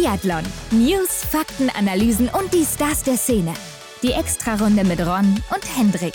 Biathlon. 0.00 0.44
News, 0.70 1.24
Fakten, 1.24 1.70
Analysen 1.70 2.28
und 2.28 2.54
die 2.54 2.64
Stars 2.64 3.02
der 3.02 3.16
Szene. 3.16 3.52
Die 4.00 4.12
Extrarunde 4.12 4.84
mit 4.84 5.00
Ron 5.00 5.42
und 5.52 5.76
Hendrik. 5.76 6.12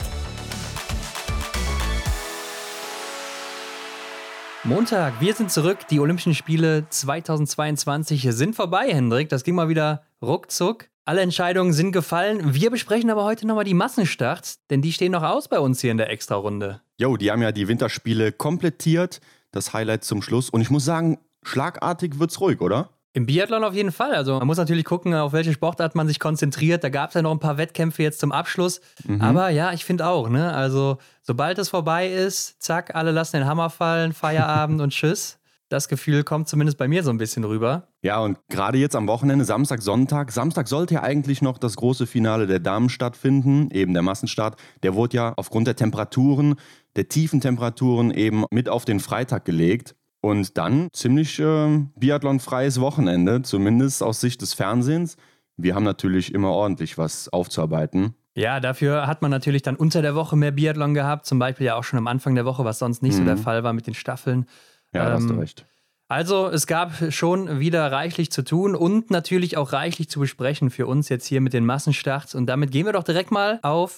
Montag, 4.63 5.19
wir 5.19 5.33
sind 5.33 5.51
zurück. 5.51 5.79
Die 5.89 5.99
Olympischen 5.99 6.33
Spiele 6.33 6.85
2022 6.89 8.26
sind 8.29 8.56
vorbei, 8.56 8.88
Hendrik. 8.88 9.28
Das 9.28 9.44
ging 9.44 9.56
mal 9.56 9.67
wieder 9.67 10.04
ruckzuck. 10.22 10.86
Alle 11.04 11.20
Entscheidungen 11.20 11.74
sind 11.74 11.92
gefallen. 11.92 12.54
Wir 12.54 12.72
besprechen 12.72 13.10
aber 13.10 13.26
heute 13.26 13.46
nochmal 13.46 13.65
die 13.65 13.74
Massenstarts, 13.74 14.65
denn 14.70 14.81
die 14.81 14.94
stehen 14.94 15.12
noch 15.12 15.24
aus 15.24 15.50
bei 15.50 15.60
uns 15.60 15.81
hier 15.81 15.92
in 15.92 15.97
der 15.97 16.09
Extrarunde. 16.09 16.80
Jo, 16.98 17.18
die 17.18 17.30
haben 17.31 17.41
ja 17.41 17.52
die 17.52 17.68
Winterspiele 17.68 18.31
komplettiert. 18.31 19.20
Das 19.52 19.73
Highlight 19.73 20.05
zum 20.05 20.22
Schluss. 20.22 20.50
Und 20.50 20.62
ich 20.62 20.70
muss 20.70 20.86
sagen, 20.86 21.20
schlagartig 21.44 22.18
wird's 22.18 22.40
ruhig, 22.40 22.62
oder? 22.62 22.90
Im 23.16 23.27
Biathlon 23.27 23.63
auf 23.63 23.75
jeden 23.75 23.91
Fall. 23.91 24.16
Also 24.16 24.40
man 24.40 24.48
muss 24.48 24.58
natürlich 24.58 24.85
gucken, 24.85 25.13
auf 25.13 25.34
welche 25.34 25.54
Sportart 25.54 25.94
man 25.94 26.08
sich 26.08 26.20
konzentriert. 26.20 26.84
Da 26.84 26.90
gab 26.90 27.09
es 27.09 27.13
ja 27.13 27.21
noch 27.21 27.31
ein 27.31 27.40
paar 27.40 27.59
Wettkämpfe 27.59 28.02
jetzt 28.02 28.20
zum 28.20 28.31
Abschluss. 28.31 28.81
Mhm. 29.05 29.21
Aber 29.21 29.49
ja, 29.49 29.71
ich 29.71 29.85
finde 29.85 30.08
auch, 30.08 30.30
ne? 30.30 30.52
Also 30.52 30.98
sobald 31.21 31.59
es 31.59 31.70
vorbei 31.70 32.09
ist, 32.09 32.62
zack, 32.62 32.95
alle 32.95 33.12
lassen 33.12 33.38
den 33.38 33.45
Hammer 33.45 33.70
fallen, 33.70 34.13
Feierabend 34.13 34.81
und 34.81 34.90
Tschüss. 34.90 35.38
Das 35.70 35.88
Gefühl 35.88 36.23
kommt 36.23 36.48
zumindest 36.48 36.77
bei 36.77 36.88
mir 36.88 37.04
so 37.04 37.12
ein 37.12 37.18
bisschen 37.18 37.44
rüber. 37.44 37.88
Ja, 38.02 38.20
und 38.20 38.38
gerade 38.49 38.77
jetzt 38.77 38.95
am 38.95 39.07
Wochenende, 39.07 39.45
Samstag, 39.45 39.82
Sonntag. 39.82 40.32
Samstag 40.32 40.68
sollte 40.68 40.95
ja 40.95 41.04
eigentlich 41.04 41.41
noch 41.41 41.57
das 41.57 41.76
große 41.77 42.05
Finale 42.05 42.48
der 42.48 42.59
Damen 42.59 42.90
stattfinden, 42.90 43.70
eben 43.71 43.93
der 43.93 44.04
Massenstart. 44.04 44.59
Der 44.84 44.93
wurde 44.95 45.18
ja 45.18 45.34
aufgrund 45.35 45.68
der 45.68 45.76
Temperaturen, 45.76 46.55
der 46.95 47.09
tiefen 47.09 47.41
Temperaturen 47.41 48.12
eben 48.12 48.45
mit 48.52 48.70
auf 48.70 48.85
den 48.85 48.99
Freitag 48.99 49.45
gelegt. 49.45 49.95
Und 50.23 50.58
dann 50.58 50.88
ziemlich 50.94 51.38
äh, 51.40 51.86
biathlonfreies 51.98 52.80
Wochenende, 52.80 53.41
zumindest 53.41 54.02
aus 54.02 54.22
Sicht 54.22 54.41
des 54.41 54.54
Fernsehens. 54.54 55.18
Wir 55.58 55.76
haben 55.76 55.84
natürlich 55.84 56.34
immer 56.34 56.52
ordentlich 56.52 56.98
was 56.98 57.27
aufzuarbeiten. 57.27 58.16
Ja, 58.34 58.62
dafür 58.62 59.05
hat 59.05 59.21
man 59.21 59.32
natürlich 59.32 59.63
dann 59.63 59.76
unter 59.76 60.01
der 60.01 60.16
Woche 60.16 60.38
mehr 60.38 60.51
Biathlon 60.51 60.94
gehabt, 60.94 61.26
zum 61.26 61.40
Beispiel 61.40 61.66
ja 61.66 61.76
auch 61.76 61.84
schon 61.84 61.99
am 61.99 62.07
Anfang 62.07 62.35
der 62.35 62.46
Woche, 62.46 62.63
was 62.63 62.79
sonst 62.79 63.04
nicht 63.04 63.16
mhm. 63.16 63.18
so 63.18 63.26
der 63.26 63.35
mhm. 63.35 63.41
Fall 63.41 63.63
war 63.66 63.74
mit 63.74 63.85
den 63.85 63.96
Staffeln. 63.96 64.45
Ja, 64.94 65.07
ähm, 65.07 65.13
hast 65.13 65.29
du 65.29 65.33
ähm, 65.33 65.39
recht. 65.39 65.66
Also 66.07 66.47
es 66.47 66.67
gab 66.67 67.11
schon 67.11 67.59
wieder 67.59 67.91
reichlich 67.91 68.31
zu 68.31 68.44
tun 68.44 68.75
und 68.75 69.11
natürlich 69.11 69.57
auch 69.57 69.73
reichlich 69.73 70.09
zu 70.09 70.21
besprechen 70.21 70.69
für 70.69 70.88
uns 70.88 71.09
jetzt 71.09 71.25
hier 71.25 71.41
mit 71.41 71.51
den 71.51 71.66
Massenstarts. 71.66 72.33
Und 72.33 72.45
damit 72.45 72.71
gehen 72.71 72.85
wir 72.85 72.94
doch 72.94 73.03
direkt 73.03 73.31
mal 73.31 73.59
auf 73.61 73.97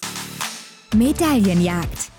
Medaillenjagd. 0.92 2.10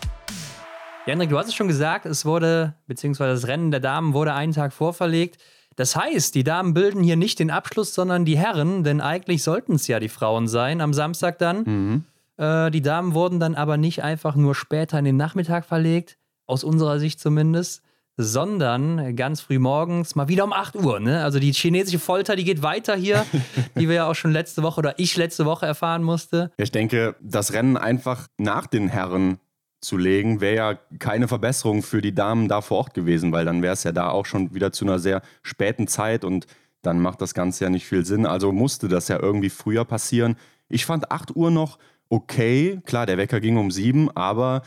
Ja, 1.08 1.14
Hendrik, 1.14 1.30
du 1.30 1.38
hast 1.38 1.48
es 1.48 1.56
schon 1.56 1.70
gesagt, 1.70 2.06
es 2.06 2.26
wurde, 2.26 2.74
beziehungsweise 2.86 3.32
das 3.32 3.48
Rennen 3.48 3.72
der 3.72 3.80
Damen 3.80 4.14
wurde 4.14 4.34
einen 4.34 4.52
Tag 4.52 4.74
vorverlegt. 4.74 5.42
Das 5.78 5.96
heißt, 5.96 6.36
die 6.36 6.44
Damen 6.44 6.74
bilden 6.74 7.02
hier 7.02 7.16
nicht 7.16 7.40
den 7.40 7.50
Abschluss, 7.50 7.94
sondern 7.94 8.26
die 8.26 8.38
Herren, 8.38 8.84
denn 8.84 9.00
eigentlich 9.00 9.42
sollten 9.42 9.76
es 9.76 9.88
ja 9.88 10.02
die 10.02 10.10
Frauen 10.10 10.50
sein 10.50 10.82
am 10.82 10.94
Samstag 10.94 11.40
dann. 11.40 11.64
Mhm. 11.64 12.04
Äh, 12.36 12.72
die 12.72 12.82
Damen 12.82 13.14
wurden 13.14 13.40
dann 13.40 13.56
aber 13.56 13.78
nicht 13.78 14.04
einfach 14.04 14.36
nur 14.36 14.54
später 14.54 15.00
in 15.00 15.06
den 15.06 15.16
Nachmittag 15.16 15.64
verlegt, 15.64 16.18
aus 16.46 16.66
unserer 16.66 17.00
Sicht 17.00 17.22
zumindest, 17.22 17.84
sondern 18.18 19.16
ganz 19.16 19.40
früh 19.40 19.60
morgens 19.60 20.14
mal 20.16 20.28
wieder 20.28 20.44
um 20.44 20.52
8 20.52 20.76
Uhr. 20.76 21.00
Ne? 21.00 21.24
Also 21.24 21.40
die 21.40 21.54
chinesische 21.54 22.00
Folter, 22.00 22.36
die 22.36 22.44
geht 22.44 22.64
weiter 22.64 22.98
hier, 22.98 23.26
die 23.80 23.88
wir 23.88 23.96
ja 23.96 24.10
auch 24.10 24.16
schon 24.16 24.34
letzte 24.34 24.62
Woche 24.62 24.80
oder 24.80 25.00
ich 25.00 25.16
letzte 25.16 25.46
Woche 25.46 25.66
erfahren 25.66 26.04
musste. 26.04 26.52
Ich 26.58 26.72
denke, 26.72 27.16
das 27.22 27.54
Rennen 27.54 27.78
einfach 27.78 28.28
nach 28.38 28.68
den 28.68 28.90
Herren 28.90 29.40
zu 29.80 29.98
legen, 29.98 30.42
wäre 30.42 30.56
ja 30.56 30.80
keine 31.00 31.28
Verbesserung 31.28 31.84
für 31.84 32.02
die 32.02 32.16
Damen 32.16 32.48
da 32.48 32.62
vor 32.62 32.78
Ort 32.78 32.94
gewesen, 32.94 33.32
weil 33.32 33.46
dann 33.46 33.62
wäre 33.62 33.74
es 33.74 33.84
ja 33.84 33.92
da 33.92 34.10
auch 34.10 34.26
schon 34.26 34.54
wieder 34.54 34.72
zu 34.72 34.86
einer 34.86 35.00
sehr 35.00 35.22
späten 35.44 35.88
Zeit 35.88 36.24
und 36.24 36.48
dann 36.82 37.00
macht 37.00 37.22
das 37.22 37.34
Ganze 37.34 37.66
ja 37.66 37.70
nicht 37.70 37.86
viel 37.86 38.06
Sinn. 38.06 38.26
Also 38.26 38.52
musste 38.52 38.88
das 38.88 39.08
ja 39.08 39.20
irgendwie 39.20 39.50
früher 39.50 39.86
passieren. 39.86 40.36
Ich 40.70 40.86
fand 40.86 41.12
8 41.12 41.36
Uhr 41.36 41.52
noch 41.52 41.78
okay. 42.10 42.80
Klar, 42.86 43.06
der 43.06 43.18
Wecker 43.18 43.40
ging 43.40 43.58
um 43.58 43.72
7, 43.72 44.10
aber 44.16 44.64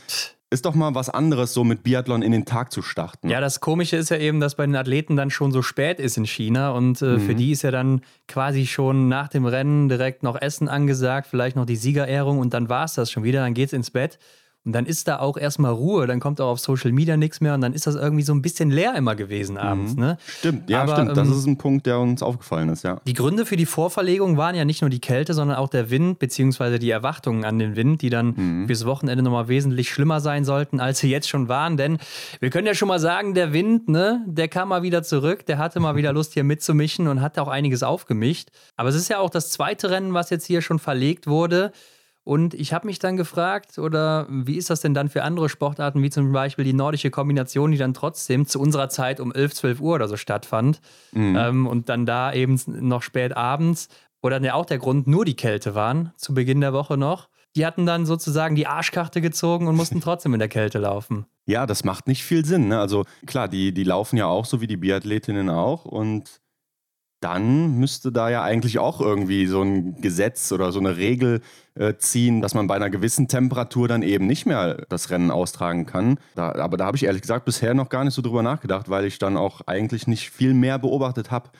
ist 0.52 0.66
doch 0.66 0.74
mal 0.74 0.94
was 0.96 1.08
anderes, 1.08 1.54
so 1.54 1.62
mit 1.62 1.84
Biathlon 1.84 2.22
in 2.22 2.32
den 2.32 2.44
Tag 2.44 2.72
zu 2.72 2.82
starten. 2.82 3.28
Ja, 3.28 3.40
das 3.40 3.60
Komische 3.60 3.96
ist 3.96 4.10
ja 4.10 4.16
eben, 4.16 4.40
dass 4.40 4.56
bei 4.56 4.66
den 4.66 4.74
Athleten 4.74 5.14
dann 5.14 5.30
schon 5.30 5.52
so 5.52 5.62
spät 5.62 6.00
ist 6.00 6.16
in 6.16 6.26
China 6.26 6.72
und 6.72 7.00
äh, 7.02 7.04
mhm. 7.04 7.20
für 7.20 7.34
die 7.36 7.52
ist 7.52 7.62
ja 7.62 7.70
dann 7.70 8.02
quasi 8.26 8.66
schon 8.66 9.08
nach 9.08 9.28
dem 9.28 9.46
Rennen 9.46 9.88
direkt 9.88 10.24
noch 10.24 10.40
Essen 10.40 10.68
angesagt, 10.68 11.28
vielleicht 11.30 11.54
noch 11.54 11.66
die 11.66 11.76
Siegerehrung 11.76 12.40
und 12.40 12.52
dann 12.52 12.68
war 12.68 12.84
es 12.84 12.94
das 12.94 13.12
schon 13.12 13.22
wieder, 13.22 13.40
dann 13.40 13.54
geht's 13.54 13.72
ins 13.72 13.92
Bett. 13.92 14.18
Und 14.66 14.72
dann 14.72 14.84
ist 14.84 15.08
da 15.08 15.20
auch 15.20 15.38
erstmal 15.38 15.72
Ruhe, 15.72 16.06
dann 16.06 16.20
kommt 16.20 16.38
auch 16.38 16.50
auf 16.50 16.60
Social 16.60 16.92
Media 16.92 17.16
nichts 17.16 17.40
mehr 17.40 17.54
und 17.54 17.62
dann 17.62 17.72
ist 17.72 17.86
das 17.86 17.94
irgendwie 17.94 18.22
so 18.22 18.34
ein 18.34 18.42
bisschen 18.42 18.70
leer 18.70 18.94
immer 18.94 19.16
gewesen 19.16 19.56
abends. 19.56 19.94
Mhm. 19.94 20.00
Ne? 20.00 20.18
Stimmt, 20.26 20.68
ja, 20.68 20.82
Aber, 20.82 20.96
stimmt. 20.96 21.16
Das 21.16 21.28
ähm, 21.28 21.34
ist 21.34 21.46
ein 21.46 21.56
Punkt, 21.56 21.86
der 21.86 21.98
uns 21.98 22.22
aufgefallen 22.22 22.68
ist, 22.68 22.84
ja. 22.84 23.00
Die 23.06 23.14
Gründe 23.14 23.46
für 23.46 23.56
die 23.56 23.64
Vorverlegung 23.64 24.36
waren 24.36 24.54
ja 24.54 24.66
nicht 24.66 24.82
nur 24.82 24.90
die 24.90 25.00
Kälte, 25.00 25.32
sondern 25.32 25.56
auch 25.56 25.70
der 25.70 25.88
Wind, 25.88 26.18
beziehungsweise 26.18 26.78
die 26.78 26.90
Erwartungen 26.90 27.46
an 27.46 27.58
den 27.58 27.74
Wind, 27.74 28.02
die 28.02 28.10
dann 28.10 28.34
mhm. 28.36 28.66
fürs 28.66 28.84
Wochenende 28.84 29.22
nochmal 29.22 29.48
wesentlich 29.48 29.88
schlimmer 29.88 30.20
sein 30.20 30.44
sollten, 30.44 30.78
als 30.78 30.98
sie 30.98 31.10
jetzt 31.10 31.30
schon 31.30 31.48
waren. 31.48 31.78
Denn 31.78 31.96
wir 32.40 32.50
können 32.50 32.66
ja 32.66 32.74
schon 32.74 32.88
mal 32.88 33.00
sagen, 33.00 33.32
der 33.32 33.54
Wind, 33.54 33.88
ne, 33.88 34.22
der 34.26 34.48
kam 34.48 34.68
mal 34.68 34.82
wieder 34.82 35.02
zurück, 35.02 35.46
der 35.46 35.56
hatte 35.56 35.80
mal 35.80 35.96
wieder 35.96 36.12
Lust, 36.20 36.34
hier 36.34 36.44
mitzumischen 36.44 37.08
und 37.08 37.22
hat 37.22 37.38
auch 37.38 37.48
einiges 37.48 37.82
aufgemischt. 37.82 38.50
Aber 38.76 38.90
es 38.90 38.94
ist 38.94 39.08
ja 39.08 39.20
auch 39.20 39.30
das 39.30 39.50
zweite 39.50 39.88
Rennen, 39.88 40.12
was 40.12 40.28
jetzt 40.28 40.44
hier 40.44 40.60
schon 40.60 40.78
verlegt 40.78 41.26
wurde. 41.26 41.72
Und 42.22 42.54
ich 42.54 42.72
habe 42.72 42.86
mich 42.86 42.98
dann 42.98 43.16
gefragt, 43.16 43.78
oder 43.78 44.26
wie 44.28 44.56
ist 44.56 44.70
das 44.70 44.80
denn 44.80 44.94
dann 44.94 45.08
für 45.08 45.22
andere 45.22 45.48
Sportarten, 45.48 46.02
wie 46.02 46.10
zum 46.10 46.32
Beispiel 46.32 46.64
die 46.64 46.74
nordische 46.74 47.10
Kombination, 47.10 47.72
die 47.72 47.78
dann 47.78 47.94
trotzdem 47.94 48.46
zu 48.46 48.60
unserer 48.60 48.88
Zeit 48.88 49.20
um 49.20 49.32
11, 49.32 49.54
12 49.54 49.80
Uhr 49.80 49.94
oder 49.94 50.06
so 50.06 50.16
stattfand 50.16 50.80
mhm. 51.12 51.36
ähm, 51.36 51.66
und 51.66 51.88
dann 51.88 52.06
da 52.06 52.32
eben 52.32 52.60
noch 52.66 53.02
spät 53.02 53.36
abends, 53.36 53.88
oder 54.22 54.36
dann 54.36 54.44
ja 54.44 54.54
auch 54.54 54.66
der 54.66 54.78
Grund 54.78 55.06
nur 55.06 55.24
die 55.24 55.36
Kälte 55.36 55.74
waren, 55.74 56.12
zu 56.16 56.34
Beginn 56.34 56.60
der 56.60 56.72
Woche 56.72 56.96
noch. 56.96 57.28
Die 57.56 57.66
hatten 57.66 57.86
dann 57.86 58.06
sozusagen 58.06 58.54
die 58.54 58.66
Arschkarte 58.66 59.20
gezogen 59.20 59.66
und 59.66 59.74
mussten 59.74 60.00
trotzdem 60.00 60.34
in 60.34 60.38
der 60.38 60.48
Kälte 60.48 60.78
laufen. 60.78 61.26
Ja, 61.46 61.66
das 61.66 61.84
macht 61.84 62.06
nicht 62.06 62.22
viel 62.22 62.44
Sinn. 62.44 62.68
Ne? 62.68 62.78
Also 62.78 63.04
klar, 63.26 63.48
die, 63.48 63.72
die 63.72 63.82
laufen 63.82 64.16
ja 64.16 64.26
auch 64.26 64.44
so 64.44 64.60
wie 64.60 64.66
die 64.66 64.76
Biathletinnen 64.76 65.48
auch 65.48 65.84
und 65.84 66.40
dann 67.20 67.78
müsste 67.78 68.12
da 68.12 68.30
ja 68.30 68.42
eigentlich 68.42 68.78
auch 68.78 69.00
irgendwie 69.00 69.46
so 69.46 69.62
ein 69.62 70.00
Gesetz 70.00 70.50
oder 70.52 70.72
so 70.72 70.80
eine 70.80 70.96
Regel 70.96 71.42
äh, 71.74 71.94
ziehen, 71.98 72.40
dass 72.40 72.54
man 72.54 72.66
bei 72.66 72.74
einer 72.74 72.90
gewissen 72.90 73.28
Temperatur 73.28 73.88
dann 73.88 74.02
eben 74.02 74.26
nicht 74.26 74.46
mehr 74.46 74.86
das 74.88 75.10
Rennen 75.10 75.30
austragen 75.30 75.86
kann. 75.86 76.18
Da, 76.34 76.54
aber 76.56 76.76
da 76.76 76.86
habe 76.86 76.96
ich 76.96 77.04
ehrlich 77.04 77.22
gesagt 77.22 77.44
bisher 77.44 77.74
noch 77.74 77.90
gar 77.90 78.04
nicht 78.04 78.14
so 78.14 78.22
drüber 78.22 78.42
nachgedacht, 78.42 78.88
weil 78.88 79.04
ich 79.04 79.18
dann 79.18 79.36
auch 79.36 79.60
eigentlich 79.66 80.06
nicht 80.06 80.30
viel 80.30 80.54
mehr 80.54 80.78
beobachtet 80.78 81.30
habe 81.30 81.50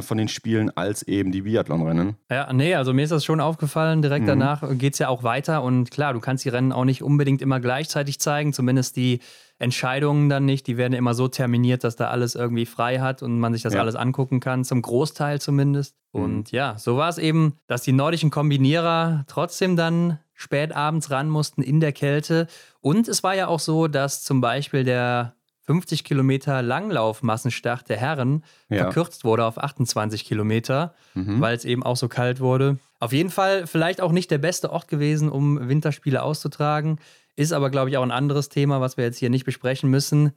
von 0.00 0.16
den 0.16 0.28
Spielen 0.28 0.74
als 0.76 1.02
eben 1.02 1.30
die 1.30 1.42
Biathlonrennen. 1.42 2.16
Ja, 2.30 2.50
nee, 2.52 2.74
also 2.74 2.94
mir 2.94 3.02
ist 3.02 3.10
das 3.10 3.24
schon 3.24 3.40
aufgefallen. 3.40 4.00
Direkt 4.00 4.22
mhm. 4.22 4.28
danach 4.28 4.62
geht 4.78 4.94
es 4.94 4.98
ja 4.98 5.08
auch 5.08 5.22
weiter. 5.22 5.62
Und 5.62 5.90
klar, 5.90 6.14
du 6.14 6.20
kannst 6.20 6.44
die 6.44 6.48
Rennen 6.48 6.72
auch 6.72 6.84
nicht 6.84 7.02
unbedingt 7.02 7.42
immer 7.42 7.60
gleichzeitig 7.60 8.18
zeigen, 8.18 8.52
zumindest 8.52 8.96
die 8.96 9.20
Entscheidungen 9.58 10.28
dann 10.28 10.46
nicht. 10.46 10.66
Die 10.66 10.78
werden 10.78 10.94
immer 10.94 11.12
so 11.12 11.28
terminiert, 11.28 11.84
dass 11.84 11.96
da 11.96 12.08
alles 12.08 12.34
irgendwie 12.34 12.66
frei 12.66 13.00
hat 13.00 13.22
und 13.22 13.38
man 13.38 13.52
sich 13.52 13.62
das 13.62 13.74
ja. 13.74 13.80
alles 13.80 13.94
angucken 13.94 14.40
kann, 14.40 14.64
zum 14.64 14.80
Großteil 14.80 15.40
zumindest. 15.40 15.96
Mhm. 16.12 16.22
Und 16.22 16.52
ja, 16.52 16.78
so 16.78 16.96
war 16.96 17.10
es 17.10 17.18
eben, 17.18 17.58
dass 17.66 17.82
die 17.82 17.92
nordischen 17.92 18.30
Kombinierer 18.30 19.24
trotzdem 19.26 19.76
dann 19.76 20.18
spät 20.32 20.74
abends 20.74 21.10
ran 21.10 21.28
mussten 21.28 21.62
in 21.62 21.80
der 21.80 21.92
Kälte. 21.92 22.46
Und 22.80 23.06
es 23.06 23.22
war 23.22 23.34
ja 23.34 23.48
auch 23.48 23.60
so, 23.60 23.86
dass 23.86 24.22
zum 24.24 24.40
Beispiel 24.40 24.82
der 24.82 25.36
50 25.66 26.04
Kilometer 26.04 26.62
Langlaufmassenstart 26.62 27.88
der 27.88 27.96
Herren 27.96 28.44
ja. 28.68 28.84
verkürzt 28.84 29.24
wurde 29.24 29.44
auf 29.44 29.58
28 29.58 30.24
Kilometer, 30.24 30.94
mhm. 31.14 31.40
weil 31.40 31.56
es 31.56 31.64
eben 31.64 31.82
auch 31.82 31.96
so 31.96 32.08
kalt 32.08 32.40
wurde. 32.40 32.78
Auf 33.00 33.12
jeden 33.12 33.30
Fall 33.30 33.66
vielleicht 33.66 34.00
auch 34.00 34.12
nicht 34.12 34.30
der 34.30 34.38
beste 34.38 34.70
Ort 34.70 34.88
gewesen, 34.88 35.28
um 35.28 35.68
Winterspiele 35.68 36.22
auszutragen. 36.22 36.98
Ist 37.36 37.52
aber, 37.52 37.70
glaube 37.70 37.90
ich, 37.90 37.96
auch 37.96 38.02
ein 38.02 38.10
anderes 38.10 38.48
Thema, 38.48 38.80
was 38.80 38.96
wir 38.96 39.04
jetzt 39.04 39.18
hier 39.18 39.30
nicht 39.30 39.44
besprechen 39.44 39.90
müssen. 39.90 40.32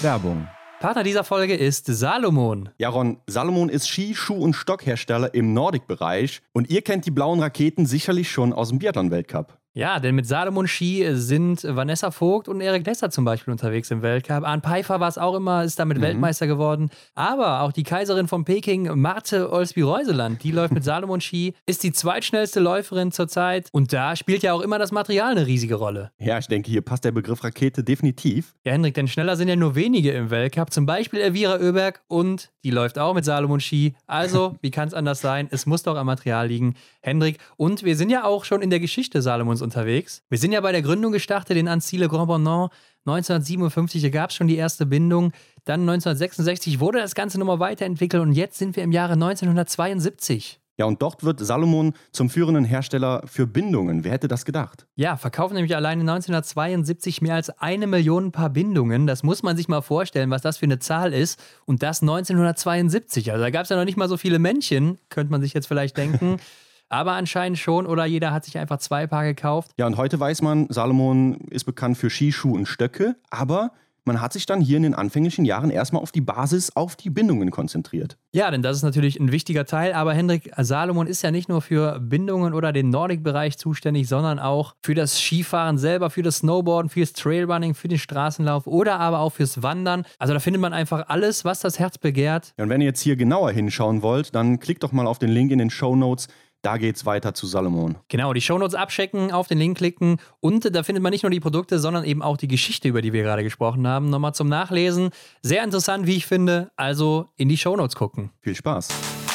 Werbung. 0.00 0.48
Partner 0.80 1.02
dieser 1.02 1.24
Folge 1.24 1.54
ist 1.54 1.84
Salomon. 1.84 2.70
Ja, 2.78 2.88
Ron, 2.88 3.18
Salomon 3.26 3.68
ist 3.68 3.86
Ski-, 3.86 4.14
Schuh- 4.14 4.42
und 4.42 4.54
Stockhersteller 4.54 5.34
im 5.34 5.52
Nordic-Bereich 5.52 6.40
und 6.52 6.70
ihr 6.70 6.80
kennt 6.80 7.04
die 7.04 7.10
blauen 7.10 7.40
Raketen 7.40 7.84
sicherlich 7.84 8.30
schon 8.30 8.54
aus 8.54 8.70
dem 8.70 8.78
Biathlon-Weltcup. 8.78 9.59
Ja, 9.72 10.00
denn 10.00 10.16
mit 10.16 10.26
Salomon 10.26 10.66
Ski 10.66 11.06
sind 11.12 11.62
Vanessa 11.62 12.10
Vogt 12.10 12.48
und 12.48 12.60
Erik 12.60 12.84
Lesser 12.84 13.10
zum 13.10 13.24
Beispiel 13.24 13.52
unterwegs 13.52 13.88
im 13.92 14.02
Weltcup. 14.02 14.42
Arne 14.42 14.62
Pfeiffer 14.62 14.98
war 14.98 15.08
es 15.08 15.16
auch 15.16 15.36
immer, 15.36 15.62
ist 15.62 15.78
damit 15.78 15.98
mhm. 15.98 16.02
Weltmeister 16.02 16.48
geworden. 16.48 16.90
Aber 17.14 17.60
auch 17.60 17.70
die 17.70 17.84
Kaiserin 17.84 18.26
von 18.26 18.44
Peking, 18.44 18.98
Marte 18.98 19.52
Olsby-Reuseland, 19.52 20.42
die 20.42 20.50
läuft 20.50 20.74
mit 20.74 20.82
Salomon 20.82 21.20
Ski, 21.20 21.54
ist 21.66 21.84
die 21.84 21.92
zweitschnellste 21.92 22.58
Läuferin 22.58 23.12
zurzeit. 23.12 23.68
Und 23.70 23.92
da 23.92 24.16
spielt 24.16 24.42
ja 24.42 24.54
auch 24.54 24.60
immer 24.60 24.80
das 24.80 24.90
Material 24.90 25.30
eine 25.30 25.46
riesige 25.46 25.76
Rolle. 25.76 26.10
Ja, 26.18 26.38
ich 26.38 26.48
denke, 26.48 26.68
hier 26.68 26.82
passt 26.82 27.04
der 27.04 27.12
Begriff 27.12 27.44
Rakete 27.44 27.84
definitiv. 27.84 28.56
Ja, 28.64 28.72
Hendrik, 28.72 28.94
denn 28.94 29.06
schneller 29.06 29.36
sind 29.36 29.46
ja 29.46 29.54
nur 29.54 29.76
wenige 29.76 30.10
im 30.10 30.30
Weltcup. 30.30 30.72
Zum 30.72 30.84
Beispiel 30.84 31.20
Elvira 31.20 31.60
Oeberg 31.60 32.02
und 32.08 32.50
die 32.64 32.70
läuft 32.72 32.98
auch 32.98 33.14
mit 33.14 33.24
Salomon 33.24 33.60
Ski. 33.60 33.94
Also, 34.08 34.56
wie 34.62 34.72
kann 34.72 34.88
es 34.88 34.94
anders 34.94 35.20
sein? 35.20 35.46
Es 35.52 35.64
muss 35.64 35.84
doch 35.84 35.96
am 35.96 36.06
Material 36.06 36.48
liegen. 36.48 36.74
Hendrik, 37.02 37.38
und 37.56 37.84
wir 37.84 37.96
sind 37.96 38.10
ja 38.10 38.24
auch 38.24 38.44
schon 38.44 38.62
in 38.62 38.70
der 38.70 38.80
Geschichte 38.80 39.22
Salomons 39.22 39.59
uns 39.60 39.62
unterwegs. 39.62 40.22
Wir 40.28 40.38
sind 40.38 40.52
ja 40.52 40.60
bei 40.60 40.72
der 40.72 40.82
Gründung 40.82 41.12
gestartet 41.12 41.56
in 41.56 41.68
Anzile 41.68 42.08
Grand 42.08 42.28
Bonnant 42.28 42.70
1957 43.06 44.12
gab 44.12 44.30
es 44.30 44.36
schon 44.36 44.48
die 44.48 44.56
erste 44.56 44.84
Bindung. 44.84 45.32
Dann 45.64 45.80
1966 45.80 46.80
wurde 46.80 46.98
das 46.98 47.14
Ganze 47.14 47.38
nochmal 47.38 47.58
weiterentwickelt 47.58 48.22
und 48.22 48.32
jetzt 48.32 48.58
sind 48.58 48.76
wir 48.76 48.82
im 48.82 48.92
Jahre 48.92 49.14
1972. 49.14 50.60
Ja, 50.76 50.86
und 50.86 51.02
dort 51.02 51.24
wird 51.24 51.40
Salomon 51.40 51.92
zum 52.10 52.30
führenden 52.30 52.64
Hersteller 52.64 53.22
für 53.26 53.46
Bindungen. 53.46 54.02
Wer 54.02 54.12
hätte 54.12 54.28
das 54.28 54.46
gedacht? 54.46 54.86
Ja, 54.96 55.18
verkaufen 55.18 55.54
nämlich 55.54 55.76
alleine 55.76 56.00
1972 56.00 57.20
mehr 57.20 57.34
als 57.34 57.50
eine 57.50 57.86
Million 57.86 58.32
Paar 58.32 58.48
Bindungen. 58.48 59.06
Das 59.06 59.22
muss 59.22 59.42
man 59.42 59.58
sich 59.58 59.68
mal 59.68 59.82
vorstellen, 59.82 60.30
was 60.30 60.40
das 60.40 60.56
für 60.56 60.64
eine 60.64 60.78
Zahl 60.78 61.12
ist. 61.12 61.38
Und 61.66 61.82
das 61.82 62.00
1972. 62.00 63.30
Also 63.30 63.44
da 63.44 63.50
gab 63.50 63.64
es 63.64 63.68
ja 63.68 63.76
noch 63.76 63.84
nicht 63.84 63.98
mal 63.98 64.08
so 64.08 64.16
viele 64.16 64.38
Männchen, 64.38 64.98
könnte 65.10 65.30
man 65.30 65.42
sich 65.42 65.52
jetzt 65.52 65.66
vielleicht 65.66 65.98
denken. 65.98 66.38
Aber 66.90 67.12
anscheinend 67.12 67.58
schon, 67.58 67.86
oder 67.86 68.04
jeder 68.04 68.32
hat 68.32 68.44
sich 68.44 68.58
einfach 68.58 68.78
zwei 68.78 69.06
Paar 69.06 69.24
gekauft. 69.24 69.70
Ja, 69.78 69.86
und 69.86 69.96
heute 69.96 70.20
weiß 70.20 70.42
man, 70.42 70.66
Salomon 70.68 71.36
ist 71.48 71.64
bekannt 71.64 71.96
für 71.96 72.10
Skischuhe 72.10 72.54
und 72.54 72.66
Stöcke, 72.66 73.16
aber 73.30 73.70
man 74.04 74.20
hat 74.20 74.32
sich 74.32 74.46
dann 74.46 74.60
hier 74.60 74.78
in 74.78 74.82
den 74.82 74.94
anfänglichen 74.94 75.44
Jahren 75.44 75.70
erstmal 75.70 76.02
auf 76.02 76.10
die 76.10 76.20
Basis, 76.20 76.74
auf 76.74 76.96
die 76.96 77.10
Bindungen 77.10 77.50
konzentriert. 77.50 78.16
Ja, 78.32 78.50
denn 78.50 78.62
das 78.62 78.78
ist 78.78 78.82
natürlich 78.82 79.20
ein 79.20 79.30
wichtiger 79.30 79.66
Teil. 79.66 79.92
Aber 79.92 80.14
Hendrik 80.14 80.50
Salomon 80.56 81.06
ist 81.06 81.22
ja 81.22 81.30
nicht 81.30 81.48
nur 81.48 81.60
für 81.60 82.00
Bindungen 82.00 82.54
oder 82.54 82.72
den 82.72 82.90
Nordic-Bereich 82.90 83.58
zuständig, 83.58 84.08
sondern 84.08 84.38
auch 84.38 84.74
für 84.82 84.94
das 84.94 85.18
Skifahren 85.18 85.78
selber, 85.78 86.10
für 86.10 86.22
das 86.22 86.38
Snowboarden, 86.38 86.88
fürs 86.88 87.12
Trailrunning, 87.12 87.74
für 87.74 87.88
den 87.88 87.98
Straßenlauf 87.98 88.66
oder 88.66 88.98
aber 88.98 89.20
auch 89.20 89.30
fürs 89.30 89.62
Wandern. 89.62 90.04
Also 90.18 90.32
da 90.34 90.40
findet 90.40 90.62
man 90.62 90.72
einfach 90.72 91.08
alles, 91.08 91.44
was 91.44 91.60
das 91.60 91.78
Herz 91.78 91.98
begehrt. 91.98 92.54
Ja, 92.56 92.64
und 92.64 92.70
wenn 92.70 92.80
ihr 92.80 92.88
jetzt 92.88 93.02
hier 93.02 93.16
genauer 93.16 93.52
hinschauen 93.52 94.02
wollt, 94.02 94.34
dann 94.34 94.58
klickt 94.58 94.82
doch 94.82 94.92
mal 94.92 95.06
auf 95.06 95.18
den 95.18 95.30
Link 95.30 95.52
in 95.52 95.58
den 95.58 95.70
Show 95.70 95.94
Notes. 95.94 96.28
Da 96.62 96.76
geht's 96.76 97.06
weiter 97.06 97.32
zu 97.32 97.46
Salomon. 97.46 97.96
Genau, 98.08 98.34
die 98.34 98.42
Shownotes 98.42 98.74
abchecken, 98.74 99.32
auf 99.32 99.48
den 99.48 99.56
Link 99.56 99.78
klicken 99.78 100.18
und 100.40 100.74
da 100.74 100.82
findet 100.82 101.02
man 101.02 101.10
nicht 101.10 101.22
nur 101.22 101.30
die 101.30 101.40
Produkte, 101.40 101.78
sondern 101.78 102.04
eben 102.04 102.20
auch 102.20 102.36
die 102.36 102.48
Geschichte, 102.48 102.88
über 102.88 103.00
die 103.00 103.14
wir 103.14 103.22
gerade 103.22 103.42
gesprochen 103.42 103.86
haben, 103.86 104.10
nochmal 104.10 104.34
zum 104.34 104.48
Nachlesen. 104.48 105.10
Sehr 105.42 105.64
interessant, 105.64 106.06
wie 106.06 106.16
ich 106.16 106.26
finde. 106.26 106.70
Also 106.76 107.30
in 107.36 107.48
die 107.48 107.56
Shownotes 107.56 107.96
gucken. 107.96 108.30
Viel 108.42 108.54
Spaß. 108.54 108.88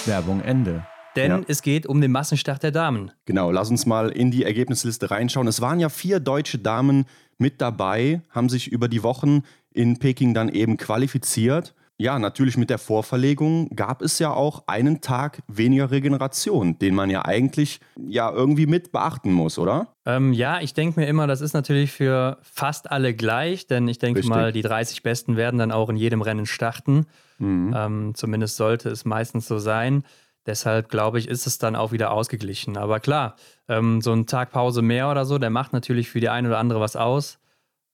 Werbung 0.05 0.41
Ende. 0.41 0.85
Denn 1.15 1.31
ja. 1.31 1.41
es 1.47 1.61
geht 1.61 1.87
um 1.87 2.01
den 2.01 2.11
Massenstart 2.11 2.61
der 2.61 2.71
Damen. 2.71 3.11
Genau, 3.25 3.49
lass 3.49 3.71
uns 3.71 3.85
mal 3.85 4.09
in 4.09 4.31
die 4.31 4.43
Ergebnisliste 4.43 5.09
reinschauen. 5.09 5.47
Es 5.47 5.61
waren 5.61 5.79
ja 5.79 5.89
vier 5.89 6.19
deutsche 6.19 6.59
Damen 6.59 7.05
mit 7.37 7.61
dabei, 7.61 8.21
haben 8.29 8.49
sich 8.49 8.67
über 8.67 8.87
die 8.87 9.01
Wochen 9.01 9.43
in 9.73 9.97
Peking 9.97 10.33
dann 10.33 10.49
eben 10.49 10.77
qualifiziert. 10.77 11.73
Ja, 11.97 12.19
natürlich 12.19 12.57
mit 12.57 12.69
der 12.69 12.77
Vorverlegung 12.77 13.69
gab 13.73 14.01
es 14.01 14.19
ja 14.19 14.31
auch 14.31 14.63
einen 14.67 14.99
Tag 14.99 15.43
weniger 15.47 15.91
Regeneration, 15.91 16.77
den 16.77 16.93
man 16.93 17.09
ja 17.09 17.23
eigentlich 17.23 17.79
ja 17.97 18.29
irgendwie 18.29 18.67
mit 18.67 18.91
beachten 18.91 19.31
muss, 19.31 19.57
oder? 19.57 19.93
Ähm, 20.05 20.33
ja, 20.33 20.59
ich 20.59 20.73
denke 20.73 20.99
mir 20.99 21.07
immer, 21.07 21.25
das 21.25 21.39
ist 21.39 21.53
natürlich 21.53 21.93
für 21.93 22.37
fast 22.41 22.91
alle 22.91 23.13
gleich, 23.13 23.67
denn 23.67 23.87
ich 23.87 23.97
denke 23.97 24.27
mal, 24.27 24.51
die 24.51 24.61
30 24.61 25.03
Besten 25.03 25.37
werden 25.37 25.57
dann 25.57 25.71
auch 25.71 25.89
in 25.89 25.95
jedem 25.95 26.21
Rennen 26.21 26.45
starten. 26.45 27.05
Mhm. 27.37 27.73
Ähm, 27.75 28.11
zumindest 28.13 28.57
sollte 28.57 28.89
es 28.89 29.05
meistens 29.05 29.47
so 29.47 29.57
sein. 29.57 30.03
Deshalb 30.45 30.89
glaube 30.89 31.17
ich, 31.17 31.29
ist 31.29 31.47
es 31.47 31.59
dann 31.59 31.77
auch 31.77 31.93
wieder 31.93 32.11
ausgeglichen. 32.11 32.77
Aber 32.77 32.99
klar, 32.99 33.35
ähm, 33.69 34.01
so 34.01 34.11
ein 34.11 34.27
Tag 34.27 34.51
Pause 34.51 34.81
mehr 34.81 35.09
oder 35.09 35.25
so, 35.25 35.37
der 35.37 35.49
macht 35.49 35.71
natürlich 35.71 36.09
für 36.09 36.19
die 36.19 36.29
eine 36.29 36.49
oder 36.49 36.59
andere 36.59 36.81
was 36.81 36.97
aus. 36.97 37.39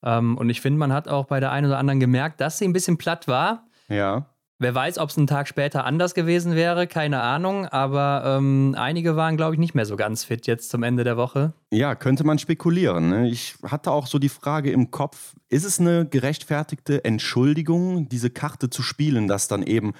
Ähm, 0.03 0.37
und 0.37 0.49
ich 0.49 0.59
finde, 0.59 0.79
man 0.79 0.91
hat 0.91 1.07
auch 1.07 1.25
bei 1.25 1.39
der 1.39 1.51
einen 1.51 1.67
oder 1.67 1.77
anderen 1.77 1.99
gemerkt, 1.99 2.41
dass 2.41 2.57
sie 2.57 2.65
ein 2.65 2.73
bisschen 2.73 2.97
platt 2.97 3.27
war. 3.27 3.67
Ja. 3.91 4.25
Wer 4.59 4.75
weiß, 4.75 4.99
ob 4.99 5.09
es 5.09 5.17
einen 5.17 5.25
Tag 5.25 5.47
später 5.47 5.85
anders 5.85 6.13
gewesen 6.13 6.53
wäre, 6.53 6.85
keine 6.85 7.21
Ahnung. 7.21 7.65
Aber 7.65 8.37
ähm, 8.37 8.75
einige 8.77 9.15
waren, 9.15 9.35
glaube 9.35 9.55
ich, 9.55 9.59
nicht 9.59 9.73
mehr 9.73 9.87
so 9.87 9.95
ganz 9.95 10.23
fit 10.23 10.45
jetzt 10.45 10.69
zum 10.69 10.83
Ende 10.83 11.03
der 11.03 11.17
Woche. 11.17 11.53
Ja, 11.71 11.95
könnte 11.95 12.23
man 12.23 12.37
spekulieren. 12.37 13.09
Ne? 13.09 13.27
Ich 13.27 13.55
hatte 13.63 13.89
auch 13.89 14.05
so 14.05 14.19
die 14.19 14.29
Frage 14.29 14.71
im 14.71 14.91
Kopf, 14.91 15.33
ist 15.49 15.65
es 15.65 15.79
eine 15.79 16.05
gerechtfertigte 16.05 17.03
Entschuldigung, 17.03 18.07
diese 18.07 18.29
Karte 18.29 18.69
zu 18.69 18.83
spielen, 18.83 19.27
dass 19.27 19.47
dann 19.47 19.63
eben 19.63 19.93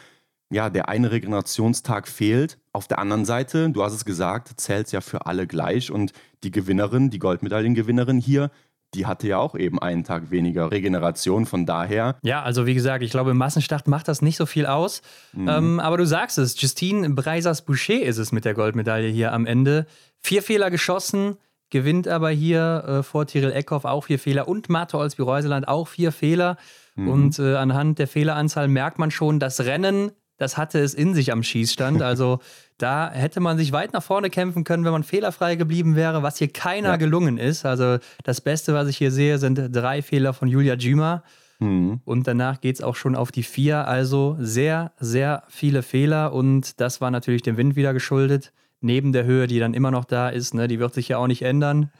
ja, 0.52 0.70
der 0.70 0.90
eine 0.90 1.12
Regenerationstag 1.12 2.08
fehlt. 2.08 2.60
Auf 2.74 2.88
der 2.88 3.00
anderen 3.00 3.26
Seite, 3.26 3.70
du 3.72 3.84
hast 3.84 3.94
es 3.94 4.06
gesagt, 4.06 4.60
zählt 4.60 4.88
es 4.88 4.92
ja 4.92 5.02
für 5.02 5.26
alle 5.26 5.48
gleich 5.48 5.90
und 5.90 6.12
die 6.44 6.52
Gewinnerin, 6.52 7.10
die 7.10 7.20
Goldmedaillengewinnerin 7.20 8.20
hier, 8.20 8.52
die 8.94 9.06
hatte 9.06 9.28
ja 9.28 9.38
auch 9.38 9.56
eben 9.56 9.80
einen 9.80 10.04
Tag 10.04 10.32
weniger 10.32 10.72
Regeneration. 10.72 11.46
Von 11.46 11.66
daher. 11.66 12.18
Ja, 12.24 12.42
also 12.44 12.66
wie 12.66 12.74
gesagt, 12.74 13.04
ich 13.04 13.12
glaube, 13.12 13.32
im 13.32 13.38
Massenstart 13.38 13.88
macht 13.88 14.08
das 14.08 14.22
nicht 14.22 14.38
so 14.38 14.46
viel 14.46 14.66
aus. 14.66 15.02
Mhm. 15.34 15.48
Ähm, 15.48 15.80
aber 15.80 15.98
du 15.98 16.06
sagst 16.06 16.38
es, 16.38 16.60
Justine 16.62 17.10
Breisers-Boucher 17.10 18.02
ist 18.02 18.18
es 18.18 18.32
mit 18.32 18.46
der 18.46 18.54
Goldmedaille 18.54 19.10
hier 19.10 19.34
am 19.34 19.46
Ende. 19.46 19.86
Vier 20.20 20.44
Fehler 20.44 20.70
geschossen, 20.70 21.38
gewinnt 21.70 22.08
aber 22.08 22.30
hier 22.30 22.84
äh, 22.88 23.04
vor 23.04 23.26
Tyrell 23.26 23.54
Eckhoff 23.54 23.86
auch 23.86 24.06
vier 24.06 24.20
Fehler 24.20 24.48
und 24.48 24.70
Marto 24.70 25.00
Olsby-Reuseland 25.00 25.68
auch 25.68 25.88
vier 25.88 26.12
Fehler. 26.12 26.58
Mhm. 26.96 27.08
Und 27.08 27.40
äh, 27.40 27.56
anhand 27.56 28.00
der 28.00 28.08
Fehleranzahl 28.08 28.68
merkt 28.68 29.00
man 29.00 29.12
schon, 29.12 29.40
das 29.40 29.62
Rennen 29.62 30.12
das 30.42 30.58
hatte 30.58 30.80
es 30.80 30.96
in 30.96 31.14
sich 31.14 31.32
am 31.32 31.44
Schießstand. 31.44 32.02
Also 32.12 32.40
da 32.78 33.12
hätte 33.12 33.40
man 33.40 33.58
sich 33.58 33.72
weit 33.72 33.94
nach 33.94 34.02
vorne 34.02 34.32
kämpfen 34.32 34.64
können, 34.64 34.84
wenn 34.84 34.92
man 34.92 35.04
fehlerfrei 35.04 35.56
geblieben 35.56 35.96
wäre, 35.96 36.24
was 36.24 36.40
hier 36.40 36.48
keiner 36.48 36.90
ja. 36.90 36.96
gelungen 36.96 37.38
ist. 37.38 37.64
Also 37.64 38.00
das 38.24 38.42
Beste, 38.42 38.74
was 38.74 38.88
ich 38.88 38.98
hier 38.98 39.12
sehe, 39.12 39.38
sind 39.38 39.70
drei 39.72 40.02
Fehler 40.02 40.34
von 40.34 40.48
Julia 40.48 40.74
Jima. 40.74 41.24
Mhm. 41.60 42.02
Und 42.06 42.28
danach 42.28 42.60
geht 42.60 42.76
es 42.78 42.82
auch 42.82 42.96
schon 42.96 43.16
auf 43.16 43.32
die 43.32 43.44
vier. 43.44 43.88
Also 43.88 44.36
sehr, 44.40 44.94
sehr 45.00 45.44
viele 45.48 45.84
Fehler. 45.84 46.34
Und 46.34 46.82
das 46.82 47.02
war 47.02 47.12
natürlich 47.12 47.44
dem 47.44 47.56
Wind 47.56 47.76
wieder 47.76 47.94
geschuldet. 47.94 48.52
Neben 48.82 49.14
der 49.14 49.26
Höhe, 49.26 49.46
die 49.46 49.60
dann 49.60 49.76
immer 49.76 49.92
noch 49.92 50.06
da 50.06 50.30
ist, 50.30 50.56
ne, 50.56 50.68
die 50.68 50.80
wird 50.80 50.96
sich 50.96 51.08
ja 51.08 51.18
auch 51.20 51.28
nicht 51.28 51.44
ändern. 51.44 51.92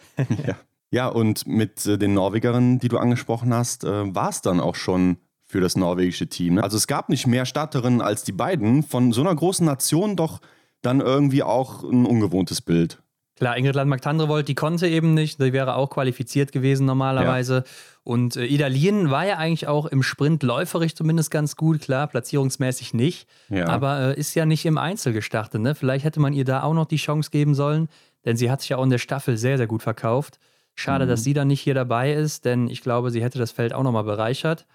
ja. 0.48 0.56
ja, 0.90 1.08
und 1.08 1.46
mit 1.46 1.86
äh, 1.86 2.00
den 2.00 2.16
Norwegerinnen, 2.16 2.80
die 2.80 2.88
du 2.88 2.98
angesprochen 2.98 3.54
hast, 3.54 3.84
äh, 3.84 4.16
war 4.16 4.30
es 4.30 4.42
dann 4.42 4.60
auch 4.60 4.76
schon 4.76 5.18
für 5.52 5.62
das 5.62 5.76
norwegische 5.76 6.28
Team. 6.28 6.58
Also 6.60 6.78
es 6.78 6.88
gab 6.88 7.10
nicht 7.10 7.28
mehr 7.28 7.46
Starterinnen 7.46 8.02
als 8.02 8.24
die 8.24 8.32
beiden. 8.32 8.84
Von 8.84 9.12
so 9.12 9.22
einer 9.22 9.36
großen 9.36 9.66
Nation 9.66 10.16
doch 10.16 10.40
dann 10.82 11.02
irgendwie 11.02 11.44
auch 11.44 11.84
ein 11.84 12.06
ungewohntes 12.06 12.62
Bild. 12.62 13.02
Klar, 13.36 13.58
Ingrid 13.58 13.76
Landmark-Tandrevold, 13.76 14.48
die 14.48 14.56
konnte 14.56 14.88
eben 14.88 15.14
nicht. 15.14 15.42
Die 15.42 15.52
wäre 15.52 15.76
auch 15.76 15.90
qualifiziert 15.90 16.52
gewesen 16.52 16.86
normalerweise. 16.86 17.56
Ja. 17.56 17.64
Und 18.04 18.36
äh, 18.36 18.46
Ida 18.46 18.68
Lien 18.68 19.10
war 19.10 19.26
ja 19.26 19.38
eigentlich 19.38 19.68
auch 19.68 19.88
im 19.88 20.04
Sprint 20.04 20.44
läuferig 20.44 20.96
zumindest 20.96 21.32
ganz 21.32 21.56
gut. 21.56 21.82
Klar, 21.82 22.08
platzierungsmäßig 22.08 22.94
nicht. 22.94 23.28
Ja. 23.50 23.68
Aber 23.68 24.16
äh, 24.16 24.20
ist 24.20 24.36
ja 24.36 24.46
nicht 24.46 24.66
im 24.66 24.78
Einzel 24.78 25.12
gestartet. 25.12 25.60
Ne? 25.60 25.76
Vielleicht 25.76 26.06
hätte 26.06 26.20
man 26.20 26.34
ihr 26.34 26.46
da 26.46 26.64
auch 26.64 26.74
noch 26.74 26.86
die 26.86 26.98
Chance 26.98 27.32
geben 27.32 27.56
sollen. 27.56 27.90
Denn 28.26 28.38
sie 28.38 28.52
hat 28.52 28.62
sich 28.62 28.70
ja 28.70 28.78
auch 28.78 28.84
in 28.84 28.92
der 28.92 29.00
Staffel 29.00 29.38
sehr, 29.38 29.58
sehr 29.58 29.68
gut 29.68 29.82
verkauft. 29.82 30.40
Schade, 30.76 31.06
mhm. 31.06 31.10
dass 31.10 31.24
sie 31.24 31.34
dann 31.34 31.48
nicht 31.48 31.62
hier 31.62 31.74
dabei 31.74 32.14
ist, 32.14 32.46
denn 32.46 32.68
ich 32.68 32.82
glaube, 32.82 33.12
sie 33.12 33.24
hätte 33.24 33.40
das 33.40 33.52
Feld 33.52 33.74
auch 33.74 33.84
nochmal 33.84 34.04
bereichert. 34.04 34.66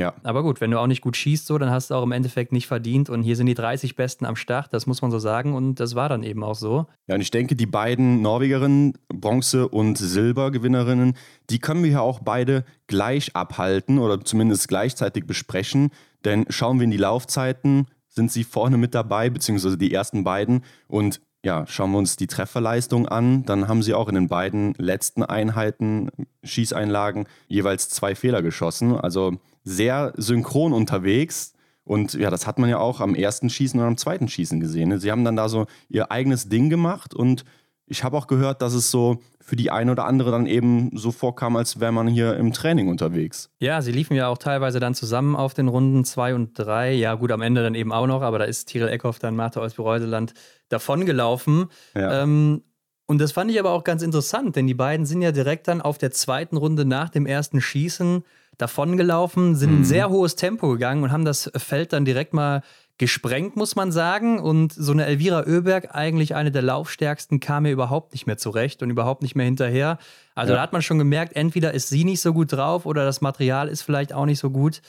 Ja. 0.00 0.14
Aber 0.22 0.42
gut, 0.42 0.62
wenn 0.62 0.70
du 0.70 0.80
auch 0.80 0.86
nicht 0.86 1.02
gut 1.02 1.14
schießt, 1.14 1.46
so, 1.46 1.58
dann 1.58 1.70
hast 1.70 1.90
du 1.90 1.94
auch 1.94 2.02
im 2.02 2.12
Endeffekt 2.12 2.52
nicht 2.52 2.66
verdient. 2.66 3.10
Und 3.10 3.22
hier 3.22 3.36
sind 3.36 3.44
die 3.44 3.54
30 3.54 3.96
Besten 3.96 4.24
am 4.24 4.34
Start, 4.34 4.72
das 4.72 4.86
muss 4.86 5.02
man 5.02 5.10
so 5.10 5.18
sagen. 5.18 5.54
Und 5.54 5.78
das 5.78 5.94
war 5.94 6.08
dann 6.08 6.22
eben 6.22 6.42
auch 6.42 6.54
so. 6.54 6.86
Ja, 7.06 7.16
und 7.16 7.20
ich 7.20 7.30
denke, 7.30 7.54
die 7.54 7.66
beiden 7.66 8.22
Norwegerinnen, 8.22 8.94
Bronze- 9.08 9.68
und 9.68 9.98
Silbergewinnerinnen, 9.98 11.18
die 11.50 11.58
können 11.58 11.84
wir 11.84 11.90
ja 11.90 12.00
auch 12.00 12.20
beide 12.20 12.64
gleich 12.86 13.36
abhalten 13.36 13.98
oder 13.98 14.24
zumindest 14.24 14.68
gleichzeitig 14.68 15.26
besprechen. 15.26 15.90
Denn 16.24 16.46
schauen 16.48 16.78
wir 16.78 16.84
in 16.84 16.90
die 16.90 16.96
Laufzeiten, 16.96 17.86
sind 18.08 18.32
sie 18.32 18.44
vorne 18.44 18.78
mit 18.78 18.94
dabei, 18.94 19.28
beziehungsweise 19.28 19.76
die 19.76 19.92
ersten 19.92 20.24
beiden. 20.24 20.64
Und 20.88 21.20
ja, 21.44 21.66
schauen 21.66 21.92
wir 21.92 21.98
uns 21.98 22.16
die 22.16 22.26
Trefferleistung 22.26 23.06
an, 23.06 23.44
dann 23.44 23.68
haben 23.68 23.82
sie 23.82 23.92
auch 23.92 24.08
in 24.08 24.14
den 24.14 24.28
beiden 24.28 24.74
letzten 24.78 25.22
Einheiten, 25.22 26.08
Schießeinlagen, 26.42 27.26
jeweils 27.48 27.90
zwei 27.90 28.14
Fehler 28.14 28.40
geschossen. 28.42 28.96
Also 28.96 29.38
sehr 29.64 30.12
synchron 30.16 30.72
unterwegs. 30.72 31.52
Und 31.84 32.14
ja, 32.14 32.30
das 32.30 32.46
hat 32.46 32.58
man 32.58 32.70
ja 32.70 32.78
auch 32.78 33.00
am 33.00 33.14
ersten 33.14 33.50
Schießen 33.50 33.80
und 33.80 33.86
am 33.86 33.96
zweiten 33.96 34.28
Schießen 34.28 34.60
gesehen. 34.60 34.90
Ne? 34.90 34.98
Sie 34.98 35.10
haben 35.10 35.24
dann 35.24 35.36
da 35.36 35.48
so 35.48 35.66
ihr 35.88 36.10
eigenes 36.10 36.48
Ding 36.48 36.70
gemacht 36.70 37.14
und 37.14 37.44
ich 37.90 38.04
habe 38.04 38.16
auch 38.16 38.28
gehört, 38.28 38.62
dass 38.62 38.72
es 38.72 38.92
so 38.92 39.18
für 39.40 39.56
die 39.56 39.72
eine 39.72 39.90
oder 39.90 40.04
andere 40.04 40.30
dann 40.30 40.46
eben 40.46 40.96
so 40.96 41.10
vorkam, 41.10 41.56
als 41.56 41.80
wäre 41.80 41.90
man 41.90 42.06
hier 42.06 42.36
im 42.36 42.52
Training 42.52 42.86
unterwegs. 42.86 43.50
Ja, 43.58 43.82
sie 43.82 43.90
liefen 43.90 44.14
ja 44.14 44.28
auch 44.28 44.38
teilweise 44.38 44.78
dann 44.78 44.94
zusammen 44.94 45.34
auf 45.34 45.54
den 45.54 45.66
Runden 45.66 46.04
zwei 46.04 46.36
und 46.36 46.56
drei. 46.56 46.92
Ja, 46.92 47.14
gut, 47.16 47.32
am 47.32 47.42
Ende 47.42 47.64
dann 47.64 47.74
eben 47.74 47.92
auch 47.92 48.06
noch, 48.06 48.22
aber 48.22 48.38
da 48.38 48.44
ist 48.44 48.66
Tiril 48.66 48.88
Eckhoff 48.88 49.18
dann 49.18 49.34
Martha 49.34 49.60
Olsby-Reuseland 49.60 50.34
davongelaufen. 50.68 51.66
Ja. 51.96 52.22
Ähm, 52.22 52.62
und 53.06 53.20
das 53.20 53.32
fand 53.32 53.50
ich 53.50 53.58
aber 53.58 53.72
auch 53.72 53.82
ganz 53.82 54.02
interessant, 54.02 54.54
denn 54.54 54.68
die 54.68 54.74
beiden 54.74 55.04
sind 55.04 55.20
ja 55.20 55.32
direkt 55.32 55.66
dann 55.66 55.80
auf 55.80 55.98
der 55.98 56.12
zweiten 56.12 56.56
Runde 56.56 56.84
nach 56.84 57.08
dem 57.08 57.26
ersten 57.26 57.60
Schießen 57.60 58.22
davongelaufen, 58.60 59.56
sind 59.56 59.70
mhm. 59.70 59.80
ein 59.80 59.84
sehr 59.84 60.10
hohes 60.10 60.36
Tempo 60.36 60.68
gegangen 60.70 61.02
und 61.02 61.12
haben 61.12 61.24
das 61.24 61.50
Feld 61.56 61.92
dann 61.92 62.04
direkt 62.04 62.34
mal 62.34 62.62
gesprengt, 62.98 63.56
muss 63.56 63.76
man 63.76 63.92
sagen. 63.92 64.38
Und 64.38 64.72
so 64.74 64.92
eine 64.92 65.06
Elvira 65.06 65.44
Oeberg, 65.46 65.94
eigentlich 65.94 66.34
eine 66.34 66.50
der 66.50 66.62
laufstärksten, 66.62 67.40
kam 67.40 67.62
mir 67.62 67.72
überhaupt 67.72 68.12
nicht 68.12 68.26
mehr 68.26 68.36
zurecht 68.36 68.82
und 68.82 68.90
überhaupt 68.90 69.22
nicht 69.22 69.34
mehr 69.34 69.46
hinterher. 69.46 69.98
Also 70.34 70.52
ja. 70.52 70.56
da 70.56 70.62
hat 70.62 70.72
man 70.72 70.82
schon 70.82 70.98
gemerkt, 70.98 71.34
entweder 71.34 71.72
ist 71.72 71.88
sie 71.88 72.04
nicht 72.04 72.20
so 72.20 72.34
gut 72.34 72.52
drauf 72.52 72.84
oder 72.84 73.04
das 73.04 73.22
Material 73.22 73.68
ist 73.68 73.82
vielleicht 73.82 74.12
auch 74.12 74.26
nicht 74.26 74.38
so 74.38 74.50
gut. 74.50 74.82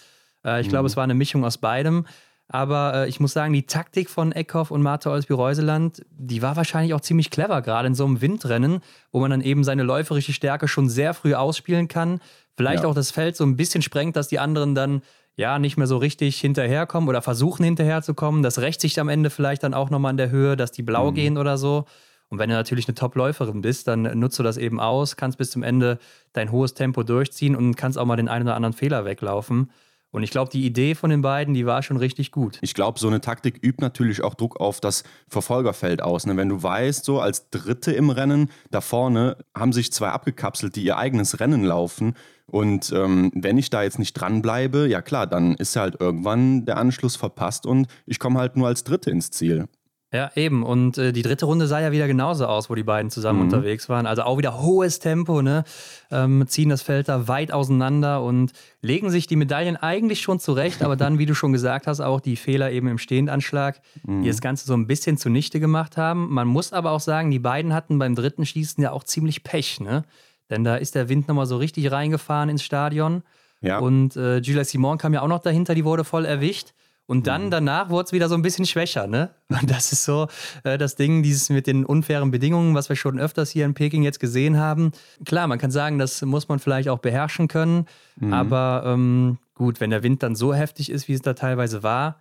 Äh, 0.46 0.60
ich 0.60 0.68
mhm. 0.68 0.72
glaube, 0.72 0.88
es 0.88 0.98
war 0.98 1.06
eine 1.06 1.14
Mischung 1.14 1.46
aus 1.46 1.58
beidem. 1.58 2.06
Aber 2.54 2.94
äh, 2.96 3.08
ich 3.08 3.22
muss 3.22 3.32
sagen, 3.32 3.54
die 3.54 3.66
Taktik 3.66 4.10
von 4.10 4.34
Eckhoff 4.34 4.72
und 4.72 4.82
Martha 4.82 5.10
Olsby-Reuseland, 5.10 6.06
die 6.12 6.42
war 6.42 6.58
wahrscheinlich 6.58 6.94
auch 6.94 7.00
ziemlich 7.00 7.30
clever, 7.30 7.62
gerade 7.62 7.88
in 7.88 7.96
so 7.96 8.06
einem 8.06 8.20
Windrennen, 8.20 8.82
wo 9.14 9.22
man 9.22 9.32
dann 9.32 9.40
eben 9.40 9.64
seine 9.64 9.84
läuferische 9.84 10.34
Stärke 10.34 10.68
schon 10.68 10.90
sehr 10.90 11.14
früh 11.14 11.34
ausspielen 11.34 11.88
kann. 11.88 12.20
Vielleicht 12.58 12.84
ja. 12.84 12.90
auch 12.90 12.96
das 12.96 13.12
Feld 13.12 13.36
so 13.36 13.44
ein 13.44 13.56
bisschen 13.56 13.82
sprengt, 13.82 14.16
dass 14.16 14.28
die 14.28 14.40
anderen 14.40 14.76
dann 14.76 15.02
ja, 15.36 15.60
nicht 15.60 15.78
mehr 15.78 15.88
so 15.88 15.98
richtig 15.98 16.40
hinterherkommen 16.40 17.10
oder 17.10 17.22
versuchen 17.22 17.64
hinterherzukommen. 17.64 18.44
Das 18.44 18.60
rächt 18.60 18.82
sich 18.82 19.00
am 19.00 19.10
Ende 19.10 19.30
vielleicht 19.30 19.64
dann 19.64 19.74
auch 19.74 19.90
nochmal 19.90 20.12
in 20.12 20.18
der 20.18 20.30
Höhe, 20.30 20.58
dass 20.58 20.72
die 20.72 20.84
blau 20.84 21.12
mhm. 21.12 21.16
gehen 21.16 21.38
oder 21.38 21.58
so. 21.58 21.86
Und 22.30 22.40
wenn 22.40 22.50
du 22.50 22.56
natürlich 22.56 22.88
eine 22.88 22.96
Top-Läuferin 22.96 23.62
bist, 23.62 23.88
dann 23.88 24.04
nutzt 24.18 24.40
du 24.40 24.44
das 24.44 24.58
eben 24.58 24.80
aus, 24.80 25.18
kannst 25.18 25.38
bis 25.38 25.52
zum 25.52 25.64
Ende 25.64 26.00
dein 26.32 26.52
hohes 26.52 26.74
Tempo 26.74 27.04
durchziehen 27.04 27.56
und 27.56 27.76
kannst 27.76 27.98
auch 27.98 28.06
mal 28.06 28.16
den 28.16 28.30
einen 28.30 28.48
oder 28.48 28.56
anderen 28.56 28.74
Fehler 28.74 29.04
weglaufen. 29.04 29.70
Und 30.12 30.24
ich 30.24 30.32
glaube, 30.32 30.52
die 30.52 30.66
Idee 30.66 30.94
von 30.94 31.10
den 31.10 31.22
beiden, 31.22 31.54
die 31.54 31.66
war 31.66 31.82
schon 31.84 31.96
richtig 31.96 32.32
gut. 32.32 32.60
Ich 32.62 32.74
glaube, 32.74 33.00
so 33.00 33.08
eine 33.08 33.22
Taktik 33.22 33.60
übt 33.64 33.82
natürlich 33.82 34.24
auch 34.24 34.36
Druck 34.36 34.60
auf 34.60 34.82
das 34.82 35.04
Verfolgerfeld 35.30 36.02
aus. 36.02 36.26
Ne? 36.26 36.36
Wenn 36.36 36.50
du 36.50 36.62
weißt, 36.62 37.06
so 37.06 37.22
als 37.22 37.50
Dritte 37.50 37.94
im 37.94 38.10
Rennen, 38.10 38.50
da 38.72 38.82
vorne 38.82 39.38
haben 39.56 39.72
sich 39.72 39.92
zwei 39.94 40.10
abgekapselt, 40.10 40.76
die 40.76 40.84
ihr 40.84 40.98
eigenes 40.98 41.40
Rennen 41.40 41.64
laufen. 41.64 42.16
Und 42.52 42.92
ähm, 42.92 43.32
wenn 43.34 43.58
ich 43.58 43.70
da 43.70 43.82
jetzt 43.82 43.98
nicht 43.98 44.14
dranbleibe, 44.14 44.88
ja 44.88 45.02
klar, 45.02 45.26
dann 45.26 45.56
ist 45.56 45.76
halt 45.78 46.00
irgendwann 46.00 46.66
der 46.66 46.78
Anschluss 46.78 47.16
verpasst 47.16 47.66
und 47.66 47.88
ich 48.06 48.20
komme 48.20 48.40
halt 48.40 48.58
nur 48.58 48.68
als 48.68 48.84
Dritte 48.84 49.10
ins 49.10 49.32
Ziel. 49.32 49.68
Ja, 50.14 50.30
eben. 50.36 50.64
Und 50.64 50.98
äh, 50.98 51.14
die 51.14 51.22
dritte 51.22 51.46
Runde 51.46 51.68
sah 51.68 51.80
ja 51.80 51.94
wieder 51.94 52.06
genauso 52.06 52.46
aus, 52.46 52.70
wo 52.70 52.76
die 52.76 52.84
beiden 52.84 53.10
zusammen 53.10 53.40
mhm. 53.40 53.46
unterwegs 53.46 53.88
waren. 53.88 54.06
Also 54.06 54.24
auch 54.24 54.38
wieder 54.38 54.62
hohes 54.62 55.00
Tempo, 55.00 55.42
ne? 55.42 55.64
Ähm, 56.12 56.44
ziehen 56.48 56.68
das 56.68 56.82
Feld 56.82 57.08
da 57.08 57.30
weit 57.30 57.54
auseinander 57.54 58.22
und 58.22 58.52
legen 58.82 59.10
sich 59.10 59.28
die 59.28 59.38
Medaillen 59.38 59.78
eigentlich 59.78 60.20
schon 60.20 60.38
zurecht, 60.40 60.84
aber 60.84 60.98
dann, 60.98 61.18
wie 61.18 61.26
du 61.26 61.34
schon 61.34 61.54
gesagt 61.54 61.88
hast, 61.88 62.02
auch 62.02 62.20
die 62.20 62.36
Fehler 62.36 62.72
eben 62.72 62.90
im 62.90 62.98
Stehendanschlag, 62.98 63.80
mhm. 64.06 64.24
die 64.24 64.28
das 64.28 64.42
Ganze 64.42 64.66
so 64.66 64.74
ein 64.74 64.86
bisschen 64.86 65.16
zunichte 65.16 65.62
gemacht 65.62 65.96
haben. 65.96 66.28
Man 66.30 66.50
muss 66.50 66.74
aber 66.74 66.92
auch 66.92 67.00
sagen, 67.00 67.32
die 67.32 67.40
beiden 67.40 67.74
hatten 67.74 67.98
beim 67.98 68.14
dritten 68.14 68.46
Schießen 68.46 68.84
ja 68.84 68.92
auch 68.92 69.06
ziemlich 69.06 69.44
Pech, 69.44 69.80
ne? 69.80 70.04
Denn 70.52 70.64
da 70.64 70.76
ist 70.76 70.94
der 70.94 71.10
Wind 71.10 71.28
nochmal 71.28 71.48
so 71.48 71.58
richtig 71.58 71.92
reingefahren 71.92 72.50
ins 72.50 72.62
Stadion. 72.62 73.24
Ja. 73.62 73.80
Und 73.80 74.16
äh, 74.16 74.38
Julia 74.38 74.64
Simon 74.64 75.00
kam 75.00 75.14
ja 75.14 75.22
auch 75.22 75.28
noch 75.28 75.42
dahinter, 75.42 75.74
die 75.74 75.86
wurde 75.86 76.04
voll 76.04 76.26
erwischt. 76.26 76.74
Und 77.08 77.28
dann 77.28 77.46
mhm. 77.46 77.52
danach 77.52 77.90
wurde 77.90 78.06
es 78.06 78.12
wieder 78.14 78.30
so 78.30 78.36
ein 78.36 78.42
bisschen 78.42 78.66
schwächer, 78.66 79.08
ne? 79.08 79.32
Und 79.50 79.70
das 79.70 79.92
ist 79.92 80.06
so 80.06 80.28
äh, 80.64 80.78
das 80.78 80.96
Ding, 80.96 81.24
dieses 81.24 81.50
mit 81.50 81.68
den 81.68 81.86
unfairen 81.86 82.32
Bedingungen, 82.32 82.76
was 82.76 82.90
wir 82.90 82.96
schon 82.96 83.20
öfters 83.20 83.50
hier 83.50 83.66
in 83.66 83.74
Peking 83.74 84.04
jetzt 84.04 84.20
gesehen 84.20 84.58
haben. 84.58 84.92
Klar, 85.26 85.48
man 85.48 85.60
kann 85.60 85.72
sagen, 85.72 85.98
das 85.98 86.22
muss 86.22 86.48
man 86.48 86.60
vielleicht 86.60 86.90
auch 86.90 87.00
beherrschen 87.00 87.48
können. 87.48 87.86
Mhm. 88.18 88.34
Aber 88.34 88.84
ähm, 88.86 89.40
gut, 89.56 89.82
wenn 89.82 89.90
der 89.90 90.04
Wind 90.04 90.24
dann 90.24 90.36
so 90.36 90.54
heftig 90.54 90.90
ist, 90.90 91.08
wie 91.08 91.14
es 91.14 91.22
da 91.22 91.34
teilweise 91.34 91.84
war, 91.84 92.20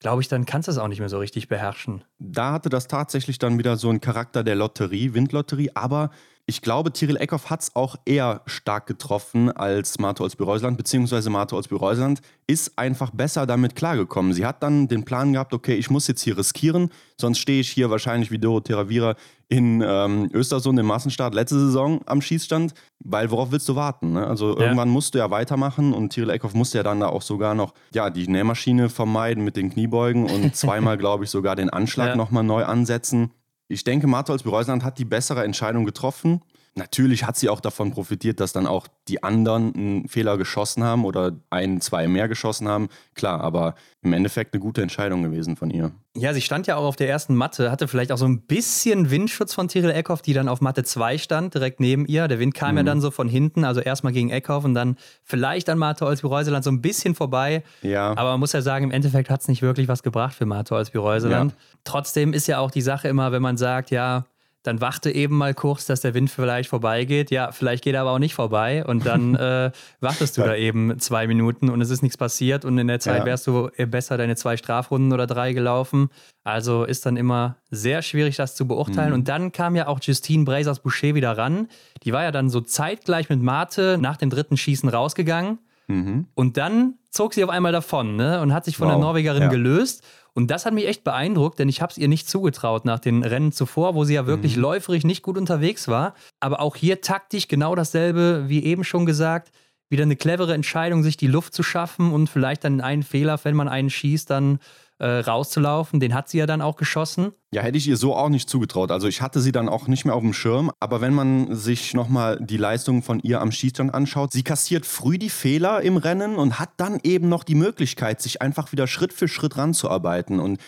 glaube 0.00 0.22
ich, 0.22 0.28
dann 0.28 0.46
kannst 0.46 0.68
du 0.68 0.72
es 0.72 0.78
auch 0.78 0.88
nicht 0.88 1.00
mehr 1.00 1.08
so 1.08 1.18
richtig 1.18 1.48
beherrschen. 1.48 2.04
Da 2.18 2.52
hatte 2.52 2.68
das 2.68 2.88
tatsächlich 2.88 3.38
dann 3.38 3.58
wieder 3.58 3.76
so 3.76 3.90
einen 3.90 4.00
Charakter 4.00 4.42
der 4.42 4.56
Lotterie, 4.56 5.14
Windlotterie, 5.14 5.70
aber 5.74 6.10
ich 6.50 6.62
glaube, 6.62 6.92
Tyrell 6.92 7.16
Eckhoff 7.16 7.48
hat 7.48 7.62
es 7.62 7.76
auch 7.76 7.94
eher 8.04 8.42
stark 8.46 8.88
getroffen 8.88 9.52
als 9.52 10.00
Marto 10.00 10.24
Olsby-Reusland, 10.24 10.76
beziehungsweise 10.76 11.30
Marto 11.30 11.54
Olsby-Reusland 11.54 12.20
ist 12.48 12.76
einfach 12.76 13.12
besser 13.12 13.46
damit 13.46 13.76
klargekommen. 13.76 14.32
Sie 14.32 14.44
hat 14.44 14.60
dann 14.64 14.88
den 14.88 15.04
Plan 15.04 15.32
gehabt, 15.32 15.54
okay, 15.54 15.76
ich 15.76 15.90
muss 15.90 16.08
jetzt 16.08 16.22
hier 16.22 16.36
riskieren, 16.36 16.90
sonst 17.16 17.38
stehe 17.38 17.60
ich 17.60 17.70
hier 17.70 17.88
wahrscheinlich 17.88 18.32
wie 18.32 18.38
Doro 18.38 18.58
Teravira 18.58 19.14
in 19.48 19.80
ähm, 19.86 20.28
Östersund 20.34 20.76
im 20.80 20.86
Massenstart 20.86 21.34
letzte 21.34 21.60
Saison 21.60 22.00
am 22.06 22.20
Schießstand, 22.20 22.74
weil 22.98 23.30
worauf 23.30 23.52
willst 23.52 23.68
du 23.68 23.76
warten? 23.76 24.14
Ne? 24.14 24.26
Also 24.26 24.56
ja. 24.56 24.64
irgendwann 24.64 24.88
musst 24.88 25.14
du 25.14 25.18
ja 25.18 25.30
weitermachen 25.30 25.92
und 25.92 26.12
Tyrell 26.12 26.30
Eckhoff 26.30 26.54
musste 26.54 26.78
ja 26.78 26.84
dann 26.84 26.98
da 26.98 27.10
auch 27.10 27.22
sogar 27.22 27.54
noch 27.54 27.74
ja, 27.94 28.10
die 28.10 28.26
Nähmaschine 28.26 28.88
vermeiden 28.88 29.44
mit 29.44 29.56
den 29.56 29.70
Kniebeugen 29.70 30.28
und 30.28 30.56
zweimal, 30.56 30.98
glaube 30.98 31.24
ich, 31.24 31.30
sogar 31.30 31.54
den 31.54 31.70
Anschlag 31.70 32.08
ja. 32.08 32.16
nochmal 32.16 32.42
neu 32.42 32.64
ansetzen. 32.64 33.30
Ich 33.70 33.84
denke, 33.84 34.08
Martholz 34.08 34.42
Bereusland 34.42 34.82
hat 34.82 34.98
die 34.98 35.04
bessere 35.04 35.44
Entscheidung 35.44 35.84
getroffen. 35.84 36.42
Natürlich 36.76 37.24
hat 37.24 37.36
sie 37.36 37.48
auch 37.48 37.60
davon 37.60 37.90
profitiert, 37.90 38.38
dass 38.38 38.52
dann 38.52 38.66
auch 38.66 38.86
die 39.08 39.24
anderen 39.24 39.74
einen 39.74 40.08
Fehler 40.08 40.38
geschossen 40.38 40.84
haben 40.84 41.04
oder 41.04 41.32
ein, 41.50 41.80
zwei 41.80 42.06
mehr 42.06 42.28
geschossen 42.28 42.68
haben. 42.68 42.88
Klar, 43.14 43.40
aber 43.40 43.74
im 44.02 44.12
Endeffekt 44.12 44.54
eine 44.54 44.60
gute 44.60 44.80
Entscheidung 44.80 45.24
gewesen 45.24 45.56
von 45.56 45.70
ihr. 45.70 45.90
Ja, 46.16 46.32
sie 46.32 46.40
stand 46.40 46.68
ja 46.68 46.76
auch 46.76 46.84
auf 46.84 46.96
der 46.96 47.08
ersten 47.08 47.34
Matte, 47.34 47.72
hatte 47.72 47.88
vielleicht 47.88 48.12
auch 48.12 48.18
so 48.18 48.24
ein 48.24 48.42
bisschen 48.42 49.10
Windschutz 49.10 49.52
von 49.52 49.66
Tyrell 49.66 49.90
Eckhoff, 49.90 50.22
die 50.22 50.32
dann 50.32 50.48
auf 50.48 50.60
Matte 50.60 50.84
2 50.84 51.18
stand, 51.18 51.54
direkt 51.54 51.80
neben 51.80 52.06
ihr. 52.06 52.28
Der 52.28 52.38
Wind 52.38 52.54
kam 52.54 52.72
mhm. 52.72 52.76
ja 52.78 52.82
dann 52.84 53.00
so 53.00 53.10
von 53.10 53.28
hinten, 53.28 53.64
also 53.64 53.80
erstmal 53.80 54.12
gegen 54.12 54.30
Eckhoff 54.30 54.64
und 54.64 54.74
dann 54.74 54.96
vielleicht 55.24 55.68
an 55.68 55.78
Martha 55.78 56.06
Olsby-Reuseland 56.06 56.64
so 56.64 56.70
ein 56.70 56.80
bisschen 56.80 57.16
vorbei. 57.16 57.64
Ja. 57.82 58.10
Aber 58.16 58.30
man 58.30 58.40
muss 58.40 58.52
ja 58.52 58.62
sagen, 58.62 58.84
im 58.84 58.90
Endeffekt 58.92 59.28
hat 59.28 59.40
es 59.40 59.48
nicht 59.48 59.60
wirklich 59.60 59.88
was 59.88 60.02
gebracht 60.04 60.34
für 60.34 60.46
Martha 60.46 60.76
Olsby-Reuseland. 60.76 61.52
Ja. 61.52 61.58
Trotzdem 61.84 62.32
ist 62.32 62.46
ja 62.46 62.58
auch 62.58 62.70
die 62.70 62.82
Sache 62.82 63.08
immer, 63.08 63.32
wenn 63.32 63.42
man 63.42 63.56
sagt, 63.56 63.90
ja, 63.90 64.24
dann 64.62 64.80
warte 64.80 65.10
eben 65.10 65.36
mal 65.36 65.54
kurz, 65.54 65.86
dass 65.86 66.02
der 66.02 66.12
Wind 66.14 66.30
vielleicht 66.30 66.68
vorbeigeht. 66.68 67.30
Ja, 67.30 67.50
vielleicht 67.52 67.84
geht 67.84 67.94
er 67.94 68.02
aber 68.02 68.12
auch 68.12 68.18
nicht 68.18 68.34
vorbei 68.34 68.84
und 68.84 69.06
dann 69.06 69.34
äh, 69.36 69.70
wartest 70.00 70.36
du 70.36 70.42
ja. 70.42 70.48
da 70.48 70.56
eben 70.56 70.98
zwei 70.98 71.26
Minuten 71.26 71.70
und 71.70 71.80
es 71.80 71.90
ist 71.90 72.02
nichts 72.02 72.18
passiert 72.18 72.64
und 72.64 72.76
in 72.76 72.86
der 72.86 73.00
Zeit 73.00 73.20
ja. 73.20 73.24
wärst 73.24 73.46
du 73.46 73.70
besser 73.88 74.18
deine 74.18 74.36
zwei 74.36 74.56
Strafrunden 74.56 75.12
oder 75.12 75.26
drei 75.26 75.52
gelaufen. 75.52 76.10
Also 76.44 76.84
ist 76.84 77.06
dann 77.06 77.16
immer 77.16 77.56
sehr 77.70 78.02
schwierig, 78.02 78.36
das 78.36 78.54
zu 78.54 78.66
beurteilen. 78.66 79.10
Mhm. 79.10 79.14
Und 79.14 79.28
dann 79.28 79.52
kam 79.52 79.76
ja 79.76 79.86
auch 79.86 80.00
Justine 80.02 80.44
Brazers-Boucher 80.44 81.14
wieder 81.14 81.36
ran. 81.36 81.68
Die 82.04 82.12
war 82.12 82.22
ja 82.22 82.30
dann 82.30 82.50
so 82.50 82.60
zeitgleich 82.60 83.28
mit 83.28 83.40
Mate 83.42 83.98
nach 84.00 84.16
dem 84.16 84.30
dritten 84.30 84.56
Schießen 84.56 84.88
rausgegangen. 84.88 85.58
Mhm. 85.90 86.26
Und 86.34 86.56
dann 86.56 86.94
zog 87.10 87.34
sie 87.34 87.42
auf 87.42 87.50
einmal 87.50 87.72
davon 87.72 88.16
ne? 88.16 88.40
und 88.40 88.54
hat 88.54 88.64
sich 88.64 88.76
von 88.76 88.86
wow. 88.86 88.94
der 88.94 89.00
Norwegerin 89.00 89.42
ja. 89.42 89.48
gelöst. 89.48 90.04
Und 90.34 90.50
das 90.50 90.66
hat 90.66 90.74
mich 90.74 90.86
echt 90.86 91.04
beeindruckt, 91.04 91.58
denn 91.58 91.68
ich 91.68 91.82
habe 91.82 91.90
es 91.90 91.98
ihr 91.98 92.08
nicht 92.08 92.28
zugetraut 92.28 92.84
nach 92.84 92.98
den 92.98 93.24
Rennen 93.24 93.52
zuvor, 93.52 93.94
wo 93.94 94.04
sie 94.04 94.14
ja 94.14 94.26
wirklich 94.26 94.56
mhm. 94.56 94.62
läuferig 94.62 95.04
nicht 95.04 95.22
gut 95.22 95.36
unterwegs 95.36 95.88
war. 95.88 96.14
Aber 96.40 96.60
auch 96.60 96.76
hier 96.76 97.00
taktisch 97.00 97.48
genau 97.48 97.74
dasselbe, 97.74 98.44
wie 98.48 98.64
eben 98.64 98.84
schon 98.84 99.06
gesagt. 99.06 99.50
Wieder 99.88 100.04
eine 100.04 100.16
clevere 100.16 100.54
Entscheidung, 100.54 101.02
sich 101.02 101.16
die 101.16 101.26
Luft 101.26 101.52
zu 101.52 101.62
schaffen 101.62 102.12
und 102.12 102.28
vielleicht 102.28 102.64
dann 102.64 102.80
einen 102.80 103.02
Fehler, 103.02 103.38
wenn 103.42 103.56
man 103.56 103.68
einen 103.68 103.90
schießt, 103.90 104.30
dann 104.30 104.60
äh, 105.00 105.20
rauszulaufen. 105.20 105.98
Den 105.98 106.14
hat 106.14 106.28
sie 106.28 106.38
ja 106.38 106.46
dann 106.46 106.60
auch 106.60 106.76
geschossen. 106.76 107.32
Ja, 107.52 107.62
hätte 107.62 107.78
ich 107.78 107.88
ihr 107.88 107.96
so 107.96 108.14
auch 108.14 108.28
nicht 108.28 108.48
zugetraut. 108.48 108.90
Also 108.90 109.08
ich 109.08 109.22
hatte 109.22 109.40
sie 109.40 109.50
dann 109.50 109.68
auch 109.68 109.88
nicht 109.88 110.04
mehr 110.04 110.14
auf 110.14 110.22
dem 110.22 110.32
Schirm. 110.32 110.70
Aber 110.78 111.00
wenn 111.00 111.14
man 111.14 111.54
sich 111.56 111.94
nochmal 111.94 112.38
die 112.40 112.58
Leistungen 112.58 113.02
von 113.02 113.18
ihr 113.20 113.40
am 113.40 113.50
Schießstand 113.50 113.92
anschaut, 113.92 114.32
sie 114.32 114.42
kassiert 114.42 114.86
früh 114.86 115.18
die 115.18 115.30
Fehler 115.30 115.80
im 115.80 115.96
Rennen 115.96 116.36
und 116.36 116.58
hat 116.58 116.70
dann 116.76 117.00
eben 117.02 117.28
noch 117.28 117.44
die 117.44 117.54
Möglichkeit, 117.54 118.20
sich 118.20 118.42
einfach 118.42 118.72
wieder 118.72 118.86
Schritt 118.86 119.12
für 119.12 119.26
Schritt 119.26 119.56
ranzuarbeiten. 119.56 120.38
Und 120.38 120.60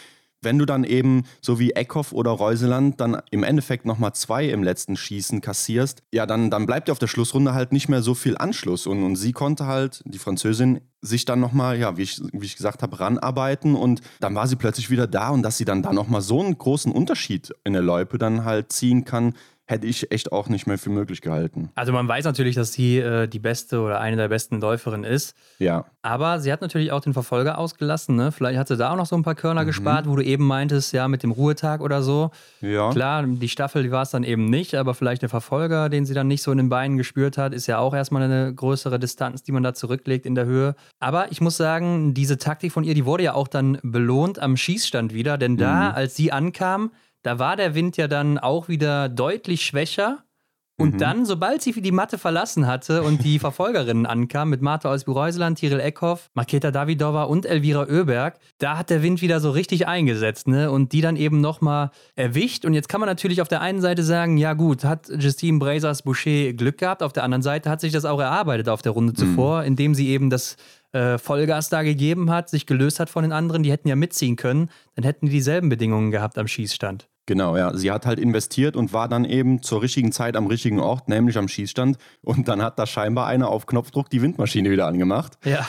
wenn 0.43 0.59
du 0.59 0.67
dann 0.67 0.85
eben, 0.85 1.25
so 1.41 1.59
wie 1.59 1.73
Eckhoff 1.73 2.13
oder 2.13 2.31
Reuseland, 2.31 3.01
dann 3.01 3.21
im 3.31 3.43
Endeffekt 3.43 3.87
nochmal 3.87 4.13
zwei 4.15 4.47
im 4.49 4.63
letzten 4.63 4.97
Schießen 4.97 5.41
kassierst, 5.41 6.03
ja, 6.13 6.27
dann, 6.27 6.51
dann 6.51 6.67
bleibt 6.67 6.89
dir 6.89 6.93
auf 6.93 6.99
der 6.99 7.07
Schlussrunde 7.07 7.55
halt 7.55 7.73
nicht 7.73 7.89
mehr 7.89 8.03
so 8.03 8.15
viel 8.15 8.37
Anschluss. 8.37 8.87
Und, 8.87 9.03
und 9.03 9.17
sie 9.17 9.33
konnte 9.33 9.67
halt, 9.67 10.03
die 10.05 10.19
Französin, 10.19 10.81
sich 11.03 11.25
dann 11.25 11.41
nochmal, 11.41 11.79
ja, 11.79 11.97
wie 11.97 12.03
ich, 12.03 12.21
wie 12.33 12.47
ich 12.47 12.57
gesagt 12.57 12.83
habe, 12.83 13.01
ranarbeiten 13.01 13.75
und 13.75 14.01
dann 14.21 14.37
war 14.37 14.47
sie 14.47 14.55
plötzlich 14.55 14.89
wieder 14.89 15.09
da 15.09 15.31
und 15.31 15.43
dass 15.43 15.59
sie 15.59 15.65
dann 15.65 15.83
da 15.83 15.93
nochmal 15.93 16.21
so 16.21 16.41
einen 16.41 16.57
großen 16.57 16.93
Unterschied 16.93 17.53
in 17.65 17.73
der 17.73 17.83
Loipe 17.83 18.19
dann 18.19 18.45
halt 18.45 18.73
ziehen 18.73 19.05
kann, 19.05 19.35
hätte 19.67 19.87
ich 19.87 20.11
echt 20.11 20.33
auch 20.33 20.49
nicht 20.49 20.67
mehr 20.67 20.77
für 20.77 20.91
möglich 20.91 21.21
gehalten. 21.21 21.71
Also 21.75 21.93
man 21.93 22.07
weiß 22.09 22.25
natürlich, 22.25 22.57
dass 22.57 22.73
sie 22.73 22.99
äh, 22.99 23.29
die 23.29 23.39
beste 23.39 23.81
oder 23.81 24.01
eine 24.01 24.17
der 24.17 24.29
besten 24.29 24.61
Läuferinnen 24.61 25.11
ist. 25.11 25.35
Ja. 25.59 25.87
Aber 26.03 26.41
sie 26.41 26.53
hat 26.53 26.61
natürlich 26.61 26.91
auch 26.91 27.01
den 27.01 27.13
Verfolger 27.13 27.59
ausgelassen. 27.59 28.17
Ne? 28.17 28.33
Vielleicht 28.33 28.59
hat 28.59 28.69
sie 28.69 28.77
da 28.77 28.93
auch 28.93 28.97
noch 28.97 29.07
so 29.07 29.17
ein 29.17 29.23
paar 29.23 29.37
Körner 29.37 29.63
mhm. 29.63 29.67
gespart, 29.67 30.09
wo 30.09 30.17
du 30.17 30.25
eben 30.25 30.47
meintest, 30.47 30.93
ja, 30.93 31.07
mit 31.07 31.23
dem 31.23 31.31
Ruhetag 31.31 31.81
oder 31.81 32.03
so. 32.03 32.33
Ja. 32.61 32.91
Klar, 32.91 33.25
die 33.25 33.49
Staffel, 33.49 33.85
die 33.85 33.93
war 33.93 34.03
es 34.03 34.11
dann 34.11 34.25
eben 34.25 34.47
nicht, 34.47 34.75
aber 34.75 34.95
vielleicht 34.95 35.23
der 35.23 35.29
Verfolger, 35.29 35.89
den 35.89 36.05
sie 36.05 36.15
dann 36.15 36.27
nicht 36.27 36.43
so 36.43 36.51
in 36.51 36.59
den 36.59 36.69
Beinen 36.69 36.99
gespürt 36.99 37.39
hat, 37.39 37.55
ist 37.55 37.69
ja 37.69 37.79
auch 37.79 37.95
erstmal 37.95 38.23
eine 38.23 38.53
größere 38.53 38.99
Distanz, 38.99 39.45
die 39.45 39.53
man 39.53 39.63
da 39.63 39.75
zurücklegt 39.75 40.27
in 40.27 40.35
der 40.35 40.45
Höhe. 40.45 40.75
Aber 40.99 41.31
ich 41.31 41.41
muss 41.41 41.57
sagen, 41.57 42.15
diese 42.15 42.37
Taktik 42.37 42.73
von 42.73 42.83
ihr, 42.83 42.95
die 42.95 43.07
wurde 43.07 43.23
ja 43.23 43.35
auch 43.35 43.49
dann 43.49 43.79
belohnt 43.83 44.41
am 44.41 44.57
Schießstand 44.57 45.15
wieder, 45.15 45.39
denn 45.39 45.57
da, 45.57 45.91
mhm. 45.91 45.95
als 45.95 46.17
sie 46.17 46.33
ankam, 46.33 46.91
da 47.23 47.39
war 47.39 47.57
der 47.57 47.75
Wind 47.75 47.97
ja 47.97 48.09
dann 48.09 48.39
auch 48.39 48.69
wieder 48.69 49.09
deutlich 49.09 49.65
schwächer. 49.65 50.25
Und 50.79 50.95
mhm. 50.95 50.99
dann, 50.99 51.27
sobald 51.27 51.63
sie 51.63 51.73
die 51.73 51.93
Matte 51.93 52.19
verlassen 52.19 52.67
hatte 52.67 53.03
und 53.03 53.23
die 53.23 53.39
Verfolgerinnen 53.39 54.07
ankamen, 54.07 54.51
mit 54.51 54.63
Martha 54.63 54.91
aus 54.91 55.07
Reuseland, 55.07 55.59
Tiril 55.59 55.81
Eckhoff, 55.81 56.31
Maketa 56.35 56.71
Davidova 56.71 57.25
und 57.25 57.45
Elvira 57.47 57.83
Oeberg, 57.83 58.39
da 58.59 58.79
hat 58.79 58.91
der 58.91 59.03
Wind 59.03 59.21
wieder 59.21 59.39
so 59.39 59.51
richtig 59.51 59.87
eingesetzt, 59.87 60.49
ne? 60.49 60.71
Und 60.71 60.93
die 60.93 61.03
dann 61.03 61.17
eben 61.17 61.41
nochmal 61.41 61.91
erwischt. 62.17 62.65
Und 62.65 62.73
jetzt 62.75 62.89
kann 62.89 63.01
man 63.01 63.09
natürlich 63.09 63.43
auf 63.43 63.49
der 63.49 63.61
einen 63.61 63.81
Seite 63.81 64.03
sagen, 64.03 64.39
ja 64.39 64.55
gut, 64.55 64.83
hat 64.85 65.09
Justine 65.09 65.59
Brazers 65.59 66.03
Boucher 66.03 66.53
Glück 66.55 66.79
gehabt. 66.79 67.03
Auf 67.03 67.13
der 67.13 67.23
anderen 67.23 67.43
Seite 67.43 67.69
hat 67.71 67.81
sich 67.81 67.93
das 67.93 68.05
auch 68.05 68.21
erarbeitet 68.21 68.69
auf 68.69 68.83
der 68.83 68.93
Runde 68.93 69.13
mhm. 69.13 69.17
zuvor, 69.17 69.65
indem 69.65 69.95
sie 69.95 70.09
eben 70.09 70.31
das 70.31 70.57
äh, 70.93 71.19
Vollgas 71.19 71.69
da 71.69 71.83
gegeben 71.83 72.31
hat, 72.31 72.49
sich 72.49 72.67
gelöst 72.67 72.99
hat 72.99 73.11
von 73.11 73.23
den 73.23 73.33
anderen, 73.33 73.63
die 73.63 73.71
hätten 73.71 73.89
ja 73.89 73.97
mitziehen 73.97 74.37
können, 74.37 74.71
dann 74.95 75.05
hätten 75.05 75.27
die 75.27 75.33
dieselben 75.33 75.69
Bedingungen 75.69 76.11
gehabt 76.11 76.39
am 76.39 76.47
Schießstand. 76.47 77.09
Genau, 77.27 77.57
ja. 77.57 77.77
Sie 77.77 77.93
hat 77.93 78.05
halt 78.05 78.19
investiert 78.19 78.75
und 78.75 78.93
war 78.93 79.09
dann 79.09 79.25
eben 79.25 79.63
zur 79.63 79.81
richtigen 79.81 80.11
Zeit 80.11 80.37
am 80.37 80.49
richtigen 80.49 80.81
Ort, 80.81 81.09
nämlich 81.09 81.39
am 81.39 81.47
Schießstand. 81.47 81.97
Und 82.21 82.49
dann 82.49 82.63
hat 82.63 82.81
da 82.81 82.87
scheinbar 82.87 83.27
einer 83.27 83.49
auf 83.49 83.67
Knopfdruck 83.67 84.11
die 84.11 84.23
Windmaschine 84.23 84.71
wieder 84.71 84.87
angemacht. 84.87 85.39
Ja. 85.45 85.65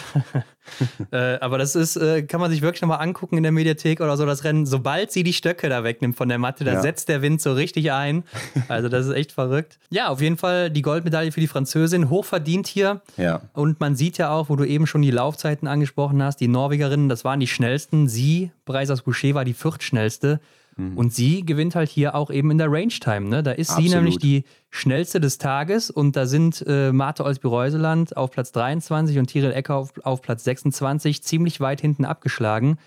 äh, 1.11 1.39
aber 1.39 1.59
das 1.59 1.75
ist, 1.75 1.95
äh, 1.95 2.23
kann 2.23 2.41
man 2.41 2.49
sich 2.49 2.63
wirklich 2.63 2.81
nochmal 2.81 3.01
angucken 3.01 3.37
in 3.37 3.43
der 3.43 3.51
Mediathek 3.51 4.01
oder 4.01 4.17
so, 4.17 4.25
das 4.25 4.43
Rennen. 4.43 4.65
Sobald 4.65 5.11
sie 5.11 5.21
die 5.21 5.33
Stöcke 5.33 5.69
da 5.69 5.83
wegnimmt 5.83 6.15
von 6.15 6.27
der 6.27 6.39
Matte, 6.39 6.63
da 6.63 6.73
ja. 6.73 6.81
setzt 6.81 7.07
der 7.07 7.21
Wind 7.21 7.39
so 7.39 7.53
richtig 7.53 7.91
ein. 7.91 8.23
Also 8.67 8.89
das 8.89 9.05
ist 9.05 9.13
echt 9.13 9.31
verrückt. 9.31 9.77
Ja, 9.89 10.07
auf 10.07 10.21
jeden 10.21 10.37
Fall 10.37 10.71
die 10.71 10.81
Goldmedaille 10.81 11.31
für 11.31 11.39
die 11.39 11.47
Französin. 11.47 12.09
Hochverdient 12.09 12.65
hier. 12.65 13.01
Ja. 13.17 13.41
Und 13.53 13.79
man 13.79 13.95
sieht 13.95 14.17
ja 14.17 14.31
auch, 14.31 14.49
wo 14.49 14.55
du 14.55 14.63
eben 14.63 14.87
schon 14.87 15.03
die 15.03 15.11
Laufzeiten 15.11 15.67
angesprochen 15.67 16.23
hast, 16.23 16.37
die 16.37 16.47
Norwegerinnen, 16.47 17.09
das 17.09 17.23
waren 17.23 17.39
die 17.39 17.47
schnellsten. 17.47 18.07
Sie, 18.07 18.51
Breisers 18.65 19.03
Boucher, 19.03 19.35
war 19.35 19.45
die 19.45 19.53
viertschnellste. 19.53 20.39
Mhm. 20.75 20.97
Und 20.97 21.13
sie 21.13 21.45
gewinnt 21.45 21.75
halt 21.75 21.89
hier 21.89 22.15
auch 22.15 22.29
eben 22.29 22.51
in 22.51 22.57
der 22.57 22.71
Range 22.71 22.87
Time. 22.87 23.29
Ne? 23.29 23.43
Da 23.43 23.51
ist 23.51 23.69
Absolut. 23.69 23.89
sie 23.89 23.95
nämlich 23.95 24.17
die 24.17 24.43
schnellste 24.69 25.19
des 25.19 25.37
Tages 25.37 25.89
und 25.89 26.15
da 26.15 26.25
sind 26.25 26.63
äh, 26.67 26.91
Marte 26.91 27.23
Olsby-Reuseland 27.23 28.17
auf 28.17 28.31
Platz 28.31 28.51
23 28.51 29.17
und 29.17 29.27
Tiril 29.27 29.51
Ecker 29.51 29.75
auf, 29.75 29.93
auf 30.03 30.21
Platz 30.21 30.43
26 30.43 31.23
ziemlich 31.23 31.59
weit 31.59 31.81
hinten 31.81 32.05
abgeschlagen. 32.05 32.77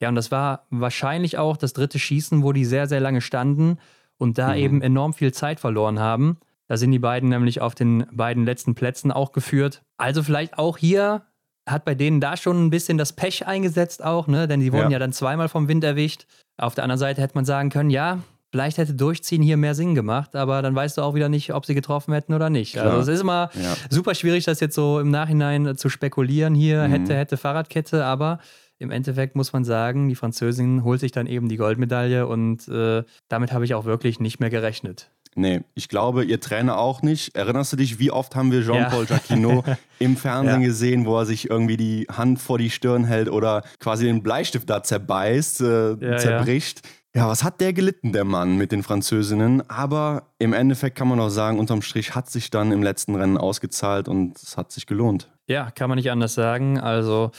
Ja, 0.00 0.08
und 0.08 0.14
das 0.14 0.30
war 0.30 0.66
wahrscheinlich 0.70 1.38
auch 1.38 1.56
das 1.56 1.72
dritte 1.72 1.98
Schießen, 1.98 2.42
wo 2.42 2.52
die 2.52 2.64
sehr, 2.64 2.88
sehr 2.88 3.00
lange 3.00 3.20
standen 3.20 3.78
und 4.18 4.38
da 4.38 4.50
mhm. 4.50 4.56
eben 4.56 4.82
enorm 4.82 5.14
viel 5.14 5.32
Zeit 5.32 5.60
verloren 5.60 6.00
haben. 6.00 6.38
Da 6.68 6.76
sind 6.76 6.90
die 6.92 6.98
beiden 6.98 7.28
nämlich 7.28 7.60
auf 7.60 7.74
den 7.74 8.06
beiden 8.12 8.44
letzten 8.44 8.74
Plätzen 8.74 9.12
auch 9.12 9.32
geführt. 9.32 9.82
Also 9.98 10.22
vielleicht 10.22 10.58
auch 10.58 10.78
hier 10.78 11.22
hat 11.66 11.84
bei 11.84 11.94
denen 11.94 12.20
da 12.20 12.36
schon 12.36 12.66
ein 12.66 12.70
bisschen 12.70 12.98
das 12.98 13.12
Pech 13.12 13.46
eingesetzt 13.46 14.04
auch, 14.04 14.26
ne? 14.26 14.48
Denn 14.48 14.60
die 14.60 14.72
wurden 14.72 14.90
ja, 14.90 14.92
ja 14.92 14.98
dann 14.98 15.12
zweimal 15.12 15.48
vom 15.48 15.68
Wind 15.68 15.84
erwischt. 15.84 16.26
Auf 16.56 16.74
der 16.74 16.84
anderen 16.84 16.98
Seite 16.98 17.20
hätte 17.22 17.34
man 17.34 17.44
sagen 17.44 17.70
können, 17.70 17.90
ja, 17.90 18.18
vielleicht 18.50 18.78
hätte 18.78 18.94
Durchziehen 18.94 19.42
hier 19.42 19.56
mehr 19.56 19.74
Sinn 19.74 19.94
gemacht, 19.94 20.36
aber 20.36 20.60
dann 20.60 20.74
weißt 20.74 20.98
du 20.98 21.02
auch 21.02 21.14
wieder 21.14 21.28
nicht, 21.28 21.54
ob 21.54 21.64
sie 21.64 21.74
getroffen 21.74 22.12
hätten 22.12 22.34
oder 22.34 22.50
nicht. 22.50 22.76
Also 22.76 22.88
Klar. 22.88 22.98
Also 22.98 23.10
es 23.10 23.16
ist 23.16 23.22
immer 23.22 23.50
ja. 23.54 23.74
super 23.90 24.14
schwierig, 24.14 24.44
das 24.44 24.60
jetzt 24.60 24.74
so 24.74 25.00
im 25.00 25.10
Nachhinein 25.10 25.76
zu 25.76 25.88
spekulieren. 25.88 26.54
Hier 26.54 26.86
mhm. 26.86 26.90
hätte, 26.90 27.16
hätte 27.16 27.36
Fahrradkette, 27.36 28.04
aber 28.04 28.38
im 28.78 28.90
Endeffekt 28.90 29.36
muss 29.36 29.52
man 29.52 29.64
sagen, 29.64 30.08
die 30.08 30.16
Französin 30.16 30.84
holt 30.84 31.00
sich 31.00 31.12
dann 31.12 31.26
eben 31.26 31.48
die 31.48 31.56
Goldmedaille 31.56 32.26
und 32.26 32.68
äh, 32.68 33.04
damit 33.28 33.52
habe 33.52 33.64
ich 33.64 33.74
auch 33.74 33.84
wirklich 33.84 34.20
nicht 34.20 34.40
mehr 34.40 34.50
gerechnet. 34.50 35.10
Nee, 35.34 35.62
ich 35.74 35.88
glaube, 35.88 36.24
ihr 36.24 36.40
Trainer 36.40 36.78
auch 36.78 37.02
nicht. 37.02 37.34
Erinnerst 37.34 37.72
du 37.72 37.76
dich, 37.76 37.98
wie 37.98 38.10
oft 38.10 38.36
haben 38.36 38.52
wir 38.52 38.62
Jean-Paul 38.62 39.06
ja. 39.06 39.16
Jacquinot 39.16 39.64
im 39.98 40.16
Fernsehen 40.16 40.60
ja. 40.60 40.66
gesehen, 40.66 41.06
wo 41.06 41.18
er 41.18 41.26
sich 41.26 41.48
irgendwie 41.48 41.76
die 41.76 42.06
Hand 42.12 42.38
vor 42.38 42.58
die 42.58 42.70
Stirn 42.70 43.04
hält 43.04 43.30
oder 43.30 43.62
quasi 43.78 44.04
den 44.04 44.22
Bleistift 44.22 44.68
da 44.68 44.82
zerbeißt, 44.82 45.62
äh, 45.62 45.92
ja, 45.94 46.16
zerbricht? 46.18 46.86
Ja. 47.14 47.28
was 47.28 47.44
hat 47.44 47.60
der 47.60 47.72
gelitten, 47.72 48.12
der 48.12 48.24
Mann 48.24 48.56
mit 48.56 48.72
den 48.72 48.82
Französinnen? 48.82 49.68
Aber 49.70 50.24
im 50.38 50.52
Endeffekt 50.52 50.96
kann 50.96 51.08
man 51.08 51.18
auch 51.18 51.30
sagen, 51.30 51.58
unterm 51.58 51.80
Strich 51.80 52.14
hat 52.14 52.30
sich 52.30 52.50
dann 52.50 52.70
im 52.70 52.82
letzten 52.82 53.14
Rennen 53.14 53.38
ausgezahlt 53.38 54.08
und 54.08 54.36
es 54.36 54.58
hat 54.58 54.70
sich 54.70 54.86
gelohnt. 54.86 55.30
Ja, 55.46 55.70
kann 55.70 55.88
man 55.88 55.96
nicht 55.96 56.10
anders 56.10 56.34
sagen. 56.34 56.78
Also 56.78 57.30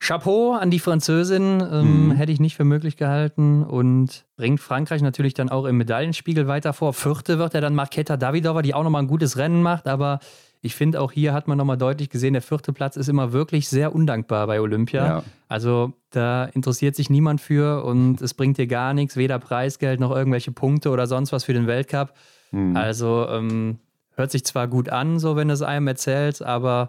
Chapeau 0.00 0.54
an 0.54 0.70
die 0.70 0.78
Französin, 0.78 1.60
ähm, 1.60 2.06
mhm. 2.06 2.10
hätte 2.12 2.32
ich 2.32 2.40
nicht 2.40 2.56
für 2.56 2.64
möglich 2.64 2.96
gehalten 2.96 3.62
und 3.62 4.24
bringt 4.36 4.58
Frankreich 4.58 5.02
natürlich 5.02 5.34
dann 5.34 5.50
auch 5.50 5.66
im 5.66 5.76
Medaillenspiegel 5.76 6.48
weiter 6.48 6.72
vor. 6.72 6.94
Vierte 6.94 7.38
wird 7.38 7.54
er 7.54 7.60
dann 7.60 7.74
Marketa 7.74 8.16
Davidova, 8.16 8.62
die 8.62 8.72
auch 8.72 8.82
nochmal 8.82 9.02
ein 9.02 9.08
gutes 9.08 9.36
Rennen 9.36 9.62
macht, 9.62 9.86
aber 9.86 10.20
ich 10.62 10.74
finde 10.74 11.02
auch 11.02 11.12
hier 11.12 11.34
hat 11.34 11.48
man 11.48 11.58
nochmal 11.58 11.76
deutlich 11.76 12.08
gesehen, 12.08 12.32
der 12.32 12.42
vierte 12.42 12.72
Platz 12.72 12.96
ist 12.96 13.08
immer 13.08 13.32
wirklich 13.32 13.68
sehr 13.68 13.94
undankbar 13.94 14.46
bei 14.46 14.60
Olympia. 14.60 15.06
Ja. 15.06 15.24
Also 15.48 15.92
da 16.10 16.44
interessiert 16.44 16.96
sich 16.96 17.10
niemand 17.10 17.42
für 17.42 17.84
und 17.84 18.22
es 18.22 18.32
bringt 18.32 18.56
dir 18.56 18.66
gar 18.66 18.94
nichts, 18.94 19.16
weder 19.16 19.38
Preisgeld 19.38 20.00
noch 20.00 20.14
irgendwelche 20.14 20.52
Punkte 20.52 20.90
oder 20.90 21.06
sonst 21.06 21.32
was 21.32 21.44
für 21.44 21.52
den 21.52 21.66
Weltcup. 21.66 22.14
Mhm. 22.52 22.74
Also 22.74 23.26
ähm, 23.28 23.78
hört 24.16 24.30
sich 24.30 24.44
zwar 24.44 24.66
gut 24.66 24.88
an, 24.88 25.18
so 25.18 25.36
wenn 25.36 25.50
es 25.50 25.60
einem 25.60 25.88
erzählt, 25.88 26.42
aber 26.42 26.88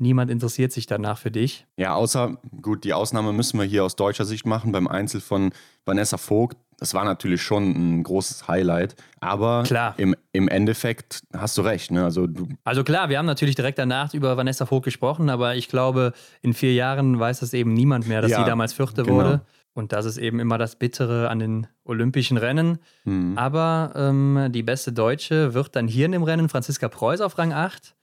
Niemand 0.00 0.30
interessiert 0.30 0.70
sich 0.70 0.86
danach 0.86 1.18
für 1.18 1.32
dich. 1.32 1.66
Ja, 1.76 1.94
außer, 1.94 2.38
gut, 2.62 2.84
die 2.84 2.94
Ausnahme 2.94 3.32
müssen 3.32 3.58
wir 3.58 3.66
hier 3.66 3.84
aus 3.84 3.96
deutscher 3.96 4.24
Sicht 4.24 4.46
machen 4.46 4.70
beim 4.70 4.86
Einzel 4.86 5.20
von 5.20 5.50
Vanessa 5.84 6.18
Vogt. 6.18 6.56
Das 6.78 6.94
war 6.94 7.04
natürlich 7.04 7.42
schon 7.42 7.72
ein 7.72 8.02
großes 8.04 8.46
Highlight. 8.46 8.94
Aber 9.18 9.64
klar. 9.64 9.94
Im, 9.96 10.14
im 10.30 10.46
Endeffekt 10.46 11.22
hast 11.36 11.58
du 11.58 11.62
recht. 11.62 11.90
Ne? 11.90 12.04
Also, 12.04 12.28
du 12.28 12.46
also 12.62 12.84
klar, 12.84 13.08
wir 13.08 13.18
haben 13.18 13.26
natürlich 13.26 13.56
direkt 13.56 13.80
danach 13.80 14.14
über 14.14 14.36
Vanessa 14.36 14.66
Vogt 14.66 14.84
gesprochen, 14.84 15.28
aber 15.30 15.56
ich 15.56 15.68
glaube, 15.68 16.12
in 16.42 16.54
vier 16.54 16.74
Jahren 16.74 17.18
weiß 17.18 17.40
das 17.40 17.52
eben 17.52 17.72
niemand 17.72 18.06
mehr, 18.06 18.22
dass 18.22 18.30
ja, 18.30 18.38
sie 18.38 18.44
damals 18.44 18.72
Vierte 18.72 19.02
genau. 19.02 19.16
wurde. 19.16 19.40
Und 19.74 19.92
das 19.92 20.06
ist 20.06 20.18
eben 20.18 20.38
immer 20.38 20.58
das 20.58 20.76
Bittere 20.76 21.28
an 21.28 21.40
den 21.40 21.66
olympischen 21.84 22.36
Rennen. 22.36 22.78
Mhm. 23.04 23.36
Aber 23.36 23.92
ähm, 23.96 24.48
die 24.50 24.62
beste 24.62 24.92
Deutsche 24.92 25.54
wird 25.54 25.74
dann 25.74 25.88
hier 25.88 26.06
in 26.06 26.12
dem 26.12 26.22
Rennen 26.22 26.48
Franziska 26.48 26.88
Preuß 26.88 27.20
auf 27.20 27.36
Rang 27.36 27.52
8 27.52 27.96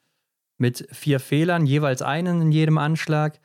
mit 0.58 0.88
vier 0.92 1.20
Fehlern, 1.20 1.66
jeweils 1.66 2.02
einen 2.02 2.42
in 2.42 2.52
jedem 2.52 2.78
Anschlag. 2.78 3.40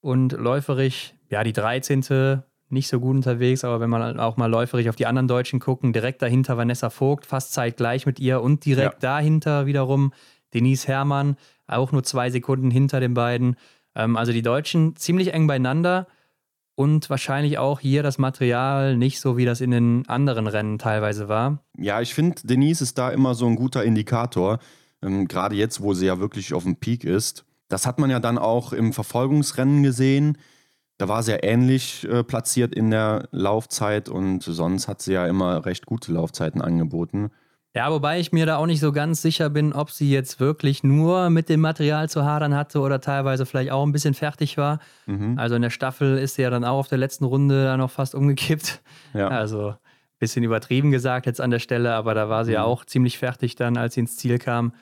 Und 0.00 0.32
läuferig, 0.32 1.14
ja, 1.30 1.44
die 1.44 1.52
13. 1.52 2.42
nicht 2.68 2.88
so 2.88 3.00
gut 3.00 3.16
unterwegs, 3.16 3.64
aber 3.64 3.80
wenn 3.80 3.90
man 3.90 4.20
auch 4.20 4.36
mal 4.36 4.50
läuferig 4.50 4.88
auf 4.88 4.96
die 4.96 5.06
anderen 5.06 5.28
Deutschen 5.28 5.60
gucken, 5.60 5.92
direkt 5.92 6.20
dahinter 6.20 6.56
Vanessa 6.56 6.90
Vogt, 6.90 7.24
fast 7.24 7.52
zeitgleich 7.52 8.04
mit 8.04 8.20
ihr 8.20 8.42
und 8.42 8.64
direkt 8.64 9.02
ja. 9.02 9.16
dahinter 9.16 9.66
wiederum 9.66 10.12
Denise 10.52 10.88
Herrmann, 10.88 11.36
auch 11.66 11.92
nur 11.92 12.02
zwei 12.02 12.30
Sekunden 12.30 12.70
hinter 12.70 13.00
den 13.00 13.14
beiden. 13.14 13.56
Ähm, 13.94 14.16
also 14.16 14.32
die 14.32 14.42
Deutschen 14.42 14.96
ziemlich 14.96 15.32
eng 15.32 15.46
beieinander 15.46 16.06
und 16.74 17.08
wahrscheinlich 17.08 17.58
auch 17.58 17.80
hier 17.80 18.02
das 18.02 18.18
Material 18.18 18.96
nicht 18.96 19.20
so, 19.20 19.36
wie 19.36 19.44
das 19.44 19.60
in 19.60 19.70
den 19.70 20.08
anderen 20.08 20.46
Rennen 20.46 20.78
teilweise 20.78 21.28
war. 21.28 21.62
Ja, 21.78 22.00
ich 22.00 22.14
finde, 22.14 22.42
Denise 22.44 22.82
ist 22.82 22.98
da 22.98 23.10
immer 23.10 23.34
so 23.34 23.46
ein 23.46 23.56
guter 23.56 23.84
Indikator 23.84 24.58
ähm, 25.04 25.28
gerade 25.28 25.54
jetzt, 25.54 25.80
wo 25.80 25.94
sie 25.94 26.06
ja 26.06 26.18
wirklich 26.18 26.54
auf 26.54 26.64
dem 26.64 26.76
Peak 26.76 27.04
ist. 27.04 27.44
Das 27.68 27.86
hat 27.86 27.98
man 27.98 28.10
ja 28.10 28.20
dann 28.20 28.38
auch 28.38 28.72
im 28.72 28.92
Verfolgungsrennen 28.92 29.82
gesehen. 29.82 30.38
Da 30.98 31.08
war 31.08 31.22
sie 31.22 31.32
ja 31.32 31.38
ähnlich 31.42 32.06
äh, 32.08 32.22
platziert 32.22 32.74
in 32.74 32.90
der 32.90 33.28
Laufzeit 33.32 34.08
und 34.08 34.42
sonst 34.42 34.86
hat 34.86 35.02
sie 35.02 35.14
ja 35.14 35.26
immer 35.26 35.64
recht 35.66 35.86
gute 35.86 36.12
Laufzeiten 36.12 36.60
angeboten. 36.60 37.30
Ja, 37.76 37.90
wobei 37.90 38.20
ich 38.20 38.30
mir 38.30 38.46
da 38.46 38.58
auch 38.58 38.66
nicht 38.66 38.78
so 38.78 38.92
ganz 38.92 39.20
sicher 39.20 39.50
bin, 39.50 39.72
ob 39.72 39.90
sie 39.90 40.08
jetzt 40.08 40.38
wirklich 40.38 40.84
nur 40.84 41.28
mit 41.28 41.48
dem 41.48 41.60
Material 41.60 42.08
zu 42.08 42.24
hadern 42.24 42.54
hatte 42.54 42.78
oder 42.78 43.00
teilweise 43.00 43.46
vielleicht 43.46 43.72
auch 43.72 43.84
ein 43.84 43.90
bisschen 43.90 44.14
fertig 44.14 44.56
war. 44.56 44.78
Mhm. 45.06 45.36
Also 45.36 45.56
in 45.56 45.62
der 45.62 45.70
Staffel 45.70 46.16
ist 46.18 46.36
sie 46.36 46.42
ja 46.42 46.50
dann 46.50 46.64
auch 46.64 46.78
auf 46.78 46.88
der 46.88 46.98
letzten 46.98 47.24
Runde 47.24 47.64
dann 47.64 47.80
noch 47.80 47.90
fast 47.90 48.14
umgekippt. 48.14 48.80
Ja. 49.12 49.26
Also 49.26 49.70
ein 49.70 49.76
bisschen 50.20 50.44
übertrieben 50.44 50.92
gesagt 50.92 51.26
jetzt 51.26 51.40
an 51.40 51.50
der 51.50 51.58
Stelle, 51.58 51.94
aber 51.94 52.14
da 52.14 52.28
war 52.28 52.44
sie 52.44 52.52
mhm. 52.52 52.54
ja 52.54 52.62
auch 52.62 52.84
ziemlich 52.84 53.18
fertig 53.18 53.56
dann, 53.56 53.76
als 53.76 53.94
sie 53.94 54.00
ins 54.00 54.16
Ziel 54.16 54.38
kam. 54.38 54.72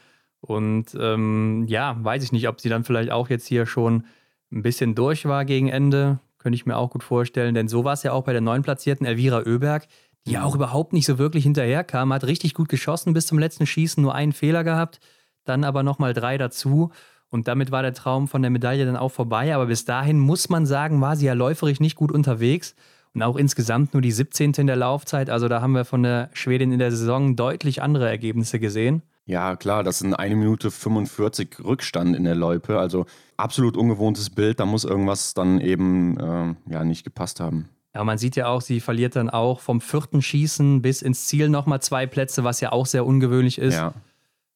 Und 0.43 0.97
ähm, 0.99 1.67
ja, 1.69 1.97
weiß 2.01 2.25
ich 2.25 2.33
nicht, 2.33 2.49
ob 2.49 2.61
sie 2.61 2.69
dann 2.69 2.83
vielleicht 2.83 3.13
auch 3.13 3.31
jetzt 3.31 3.47
hier 3.47 3.65
schon 3.65 4.05
ein 4.51 4.63
bisschen 4.63 4.97
durch 4.97 5.25
war 5.25 5.45
gegen 5.45 5.69
Ende. 5.69 6.19
Könnte 6.39 6.57
ich 6.57 6.67
mir 6.67 6.77
auch 6.77 6.91
gut 6.91 7.05
vorstellen, 7.05 7.55
denn 7.55 7.69
so 7.69 7.85
war 7.85 7.93
es 7.93 8.03
ja 8.03 8.13
auch 8.13 8.25
bei 8.25 8.33
der 8.33 8.41
neun 8.41 8.63
platzierten 8.63 9.07
Elvira 9.07 9.45
Oeberg, 9.47 9.87
die 10.27 10.33
ja 10.33 10.43
auch 10.43 10.57
überhaupt 10.57 10.93
nicht 10.93 11.07
so 11.07 11.17
wirklich 11.17 11.45
hinterherkam, 11.45 12.13
hat 12.13 12.25
richtig 12.25 12.55
gut 12.55 12.69
geschossen 12.69 13.15
bis 13.15 13.27
zum 13.27 13.39
letzten 13.39 13.67
Schießen, 13.67 14.03
nur 14.03 14.17
einen 14.17 14.33
Fehler 14.33 14.65
gehabt, 14.65 14.99
dann 15.45 15.63
aber 15.63 15.85
nochmal 15.85 16.13
drei 16.13 16.39
dazu. 16.39 16.91
Und 17.29 17.47
damit 17.47 17.71
war 17.71 17.83
der 17.83 17.95
Traum 17.95 18.27
von 18.27 18.43
der 18.43 18.51
Medaille 18.51 18.85
dann 18.85 18.97
auch 18.97 19.11
vorbei. 19.11 19.55
Aber 19.55 19.67
bis 19.67 19.85
dahin 19.85 20.19
muss 20.19 20.49
man 20.49 20.67
sagen, 20.67 21.01
war 21.01 21.17
sie 21.17 21.27
ja 21.27 21.33
läuferisch 21.33 21.81
nicht 21.81 21.97
gut 21.97 22.13
unterwegs. 22.13 22.75
Und 23.15 23.23
auch 23.23 23.37
insgesamt 23.37 23.95
nur 23.95 24.03
die 24.03 24.13
17. 24.13 24.53
in 24.53 24.67
der 24.67 24.77
Laufzeit. 24.77 25.31
Also 25.31 25.49
da 25.49 25.63
haben 25.63 25.73
wir 25.73 25.85
von 25.85 26.03
der 26.03 26.31
Schwedin 26.35 26.73
in 26.73 26.79
der 26.79 26.91
Saison 26.91 27.37
deutlich 27.37 27.81
andere 27.81 28.09
Ergebnisse 28.09 28.59
gesehen. 28.59 29.03
Ja, 29.25 29.57
klar, 29.57 29.85
das 29.85 30.01
sind 30.01 30.15
eine 30.15 30.35
Minute 30.35 30.71
45 30.71 31.65
Rückstand 31.65 32.17
in 32.17 32.25
der 32.25 32.35
Loipe. 32.35 32.79
Also 32.79 33.07
absolut 33.37 33.77
ungewohntes 33.77 34.31
Bild. 34.31 34.59
Da 34.59 34.67
muss 34.67 34.85
irgendwas 34.85 35.35
dann 35.35 35.61
eben 35.61 36.19
äh, 36.19 36.55
ja, 36.73 36.85
nicht 36.85 37.05
gepasst 37.05 37.41
haben. 37.41 37.69
Ja, 37.95 38.05
man 38.05 38.19
sieht 38.19 38.37
ja 38.37 38.49
auch, 38.49 38.63
sie 38.63 38.81
verliert 38.81 39.17
dann 39.17 39.31
auch 39.31 39.61
vom 39.61 39.81
vierten 39.81 40.23
Schießen 40.23 40.83
bis 40.83 41.03
ins 41.03 41.27
Ziel 41.27 41.49
nochmal 41.49 41.81
zwei 41.83 42.07
Plätze, 42.07 42.43
was 42.43 42.61
ja 42.61 42.73
auch 42.73 42.87
sehr 42.87 43.07
ungewöhnlich 43.07 43.59
ist. 43.59 43.75
Ja. 43.75 43.95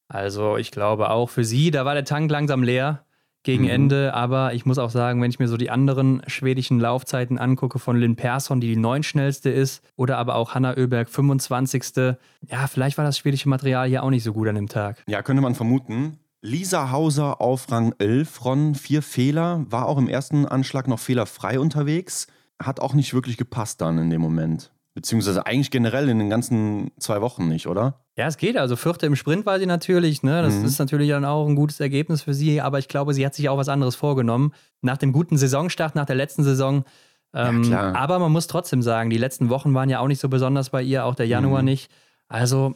Also 0.08 0.56
ich 0.56 0.70
glaube 0.70 1.10
auch 1.10 1.28
für 1.28 1.44
sie, 1.44 1.70
da 1.70 1.84
war 1.84 1.94
der 1.94 2.04
Tank 2.04 2.30
langsam 2.30 2.62
leer 2.62 3.05
gegen 3.46 3.64
mhm. 3.64 3.70
Ende. 3.70 4.14
Aber 4.14 4.52
ich 4.52 4.66
muss 4.66 4.76
auch 4.76 4.90
sagen, 4.90 5.22
wenn 5.22 5.30
ich 5.30 5.38
mir 5.38 5.48
so 5.48 5.56
die 5.56 5.70
anderen 5.70 6.20
schwedischen 6.26 6.78
Laufzeiten 6.78 7.38
angucke 7.38 7.78
von 7.78 7.96
Lynn 7.96 8.16
Persson, 8.16 8.60
die 8.60 8.68
die 8.68 8.76
neun 8.76 9.02
schnellste 9.02 9.48
ist, 9.48 9.82
oder 9.96 10.18
aber 10.18 10.34
auch 10.34 10.54
Hanna 10.54 10.76
Oeberg 10.76 11.08
25. 11.08 12.16
Ja, 12.50 12.66
vielleicht 12.66 12.98
war 12.98 13.04
das 13.04 13.16
schwedische 13.16 13.48
Material 13.48 13.88
hier 13.88 14.02
auch 14.02 14.10
nicht 14.10 14.24
so 14.24 14.34
gut 14.34 14.48
an 14.48 14.56
dem 14.56 14.68
Tag. 14.68 15.02
Ja, 15.06 15.22
könnte 15.22 15.40
man 15.40 15.54
vermuten. 15.54 16.18
Lisa 16.42 16.90
Hauser 16.90 17.40
auf 17.40 17.70
Rang 17.72 17.94
11, 17.98 18.44
Ron, 18.44 18.74
vier 18.74 19.02
Fehler, 19.02 19.64
war 19.68 19.86
auch 19.86 19.96
im 19.96 20.08
ersten 20.08 20.46
Anschlag 20.46 20.86
noch 20.86 20.98
fehlerfrei 20.98 21.58
unterwegs, 21.58 22.26
hat 22.62 22.78
auch 22.78 22.94
nicht 22.94 23.14
wirklich 23.14 23.36
gepasst 23.36 23.80
dann 23.80 23.98
in 23.98 24.10
dem 24.10 24.20
Moment. 24.20 24.70
Beziehungsweise 24.94 25.46
eigentlich 25.46 25.70
generell 25.70 26.08
in 26.08 26.18
den 26.18 26.30
ganzen 26.30 26.90
zwei 26.98 27.20
Wochen 27.20 27.48
nicht, 27.48 27.66
oder? 27.66 28.05
Ja, 28.16 28.26
es 28.26 28.38
geht. 28.38 28.56
Also 28.56 28.76
Vierte 28.76 29.06
im 29.06 29.14
Sprint 29.14 29.44
war 29.44 29.58
sie 29.58 29.66
natürlich. 29.66 30.22
Ne? 30.22 30.42
Das 30.42 30.54
mhm. 30.54 30.64
ist 30.64 30.78
natürlich 30.78 31.10
dann 31.10 31.24
auch 31.24 31.46
ein 31.46 31.54
gutes 31.54 31.80
Ergebnis 31.80 32.22
für 32.22 32.32
sie. 32.32 32.60
Aber 32.62 32.78
ich 32.78 32.88
glaube, 32.88 33.12
sie 33.12 33.26
hat 33.26 33.34
sich 33.34 33.48
auch 33.48 33.58
was 33.58 33.68
anderes 33.68 33.94
vorgenommen. 33.94 34.52
Nach 34.80 34.96
dem 34.96 35.12
guten 35.12 35.36
Saisonstart, 35.36 35.94
nach 35.94 36.06
der 36.06 36.16
letzten 36.16 36.42
Saison, 36.42 36.84
Ähm, 37.34 37.64
ja, 37.64 37.94
aber 37.94 38.18
man 38.18 38.32
muss 38.32 38.46
trotzdem 38.46 38.80
sagen, 38.80 39.10
die 39.10 39.18
letzten 39.18 39.50
Wochen 39.50 39.74
waren 39.74 39.90
ja 39.90 40.00
auch 40.00 40.06
nicht 40.06 40.20
so 40.20 40.28
besonders 40.30 40.70
bei 40.70 40.82
ihr, 40.82 41.04
auch 41.04 41.14
der 41.14 41.26
Januar 41.26 41.60
mhm. 41.60 41.66
nicht. 41.66 41.90
Also, 42.28 42.74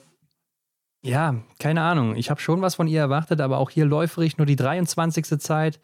ja, 1.02 1.36
keine 1.58 1.80
Ahnung. 1.80 2.14
Ich 2.16 2.28
habe 2.28 2.40
schon 2.40 2.60
was 2.60 2.74
von 2.74 2.86
ihr 2.86 3.00
erwartet, 3.00 3.40
aber 3.40 3.56
auch 3.58 3.70
hier 3.70 3.86
läuferig 3.86 4.36
nur 4.36 4.46
die 4.46 4.56
23. 4.56 5.40
Zeit. 5.40 5.80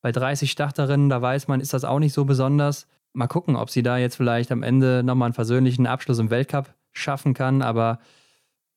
Bei 0.00 0.10
30 0.10 0.50
Starterinnen, 0.50 1.08
da 1.08 1.22
weiß 1.22 1.46
man, 1.46 1.60
ist 1.60 1.72
das 1.72 1.84
auch 1.84 2.00
nicht 2.00 2.12
so 2.12 2.24
besonders. 2.24 2.88
Mal 3.12 3.28
gucken, 3.28 3.54
ob 3.54 3.70
sie 3.70 3.82
da 3.82 3.98
jetzt 3.98 4.16
vielleicht 4.16 4.50
am 4.50 4.64
Ende 4.64 5.02
nochmal 5.04 5.26
einen 5.26 5.34
versöhnlichen 5.34 5.86
Abschluss 5.86 6.18
im 6.18 6.30
Weltcup 6.30 6.74
schaffen 6.92 7.34
kann. 7.34 7.62
Aber 7.62 8.00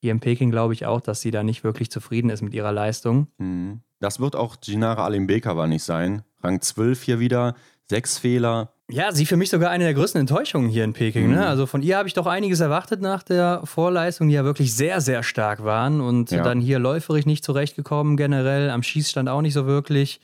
hier 0.01 0.11
in 0.11 0.19
Peking 0.19 0.49
glaube 0.49 0.73
ich 0.73 0.85
auch, 0.85 0.99
dass 0.99 1.21
sie 1.21 1.31
da 1.31 1.43
nicht 1.43 1.63
wirklich 1.63 1.91
zufrieden 1.91 2.29
ist 2.29 2.41
mit 2.41 2.53
ihrer 2.53 2.71
Leistung. 2.71 3.27
Mhm. 3.37 3.81
Das 3.99 4.19
wird 4.19 4.35
auch 4.35 4.59
Ginara 4.59 5.05
Alimbekova 5.05 5.67
nicht 5.67 5.83
sein. 5.83 6.23
Rang 6.41 6.59
12 6.59 7.03
hier 7.03 7.19
wieder, 7.19 7.55
sechs 7.87 8.17
Fehler. 8.17 8.73
Ja, 8.89 9.11
sie 9.11 9.27
für 9.27 9.37
mich 9.37 9.51
sogar 9.51 9.69
eine 9.69 9.83
der 9.83 9.93
größten 9.93 10.19
Enttäuschungen 10.19 10.69
hier 10.69 10.83
in 10.83 10.93
Peking. 10.93 11.27
Ne? 11.27 11.35
Mhm. 11.35 11.35
Ne? 11.35 11.47
Also 11.47 11.67
von 11.67 11.83
ihr 11.83 11.97
habe 11.97 12.07
ich 12.07 12.15
doch 12.15 12.25
einiges 12.25 12.59
erwartet 12.59 12.99
nach 12.99 13.21
der 13.21 13.61
Vorleistung, 13.63 14.27
die 14.27 14.33
ja 14.33 14.43
wirklich 14.43 14.73
sehr, 14.73 15.01
sehr 15.01 15.21
stark 15.21 15.63
waren. 15.63 16.01
Und 16.01 16.31
ja. 16.31 16.41
dann 16.41 16.59
hier 16.59 16.79
läuferig 16.79 17.27
nicht 17.27 17.45
zurechtgekommen 17.45 18.17
generell, 18.17 18.71
am 18.71 18.81
Schießstand 18.81 19.29
auch 19.29 19.41
nicht 19.41 19.53
so 19.53 19.67
wirklich. 19.67 20.19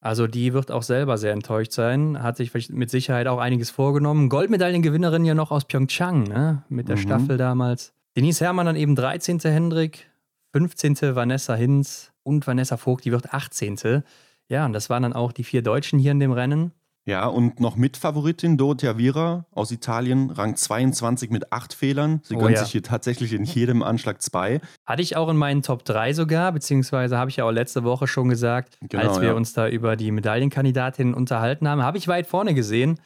Also 0.00 0.28
die 0.28 0.52
wird 0.52 0.70
auch 0.70 0.82
selber 0.82 1.18
sehr 1.18 1.32
enttäuscht 1.32 1.72
sein, 1.72 2.22
hat 2.22 2.36
sich 2.36 2.52
mit 2.70 2.90
Sicherheit 2.90 3.26
auch 3.26 3.38
einiges 3.38 3.70
vorgenommen. 3.70 4.28
Goldmedaillengewinnerin 4.28 5.24
ja 5.24 5.34
noch 5.34 5.50
aus 5.50 5.64
Pyeongchang, 5.64 6.24
ne? 6.24 6.62
mit 6.68 6.88
der 6.88 6.96
mhm. 6.96 7.00
Staffel 7.00 7.36
damals. 7.36 7.92
Denise 8.16 8.44
Herrmann 8.44 8.66
dann 8.66 8.76
eben 8.76 8.94
13. 8.94 9.40
Hendrik, 9.40 10.10
15. 10.52 11.16
Vanessa 11.16 11.54
Hinz 11.54 12.12
und 12.22 12.46
Vanessa 12.46 12.76
Vogt, 12.76 13.06
die 13.06 13.12
wird 13.12 13.32
18. 13.32 14.02
Ja, 14.48 14.66
und 14.66 14.74
das 14.74 14.90
waren 14.90 15.02
dann 15.02 15.14
auch 15.14 15.32
die 15.32 15.44
vier 15.44 15.62
Deutschen 15.62 15.98
hier 15.98 16.12
in 16.12 16.20
dem 16.20 16.32
Rennen. 16.32 16.72
Ja, 17.04 17.26
und 17.26 17.58
noch 17.58 17.74
Mitfavoritin 17.74 18.58
Dorothea 18.58 18.96
Vira 18.96 19.46
aus 19.50 19.72
Italien, 19.72 20.30
Rang 20.30 20.54
22 20.54 21.30
mit 21.30 21.52
acht 21.52 21.72
Fehlern. 21.72 22.20
Sie 22.22 22.36
oh, 22.36 22.40
gönnt 22.40 22.56
ja. 22.56 22.62
sich 22.62 22.72
hier 22.72 22.82
tatsächlich 22.82 23.32
in 23.32 23.44
jedem 23.44 23.82
Anschlag 23.82 24.20
zwei. 24.20 24.60
Hatte 24.86 25.02
ich 25.02 25.16
auch 25.16 25.28
in 25.30 25.36
meinen 25.36 25.62
Top 25.62 25.84
3 25.84 26.12
sogar, 26.12 26.52
beziehungsweise 26.52 27.16
habe 27.16 27.30
ich 27.30 27.36
ja 27.36 27.44
auch 27.44 27.50
letzte 27.50 27.82
Woche 27.82 28.06
schon 28.06 28.28
gesagt, 28.28 28.76
genau, 28.82 29.08
als 29.08 29.20
wir 29.20 29.28
ja. 29.28 29.34
uns 29.34 29.52
da 29.52 29.68
über 29.68 29.96
die 29.96 30.12
Medaillenkandidatinnen 30.12 31.14
unterhalten 31.14 31.66
haben, 31.66 31.82
habe 31.82 31.98
ich 31.98 32.06
weit 32.06 32.26
vorne 32.26 32.54
gesehen. 32.54 33.00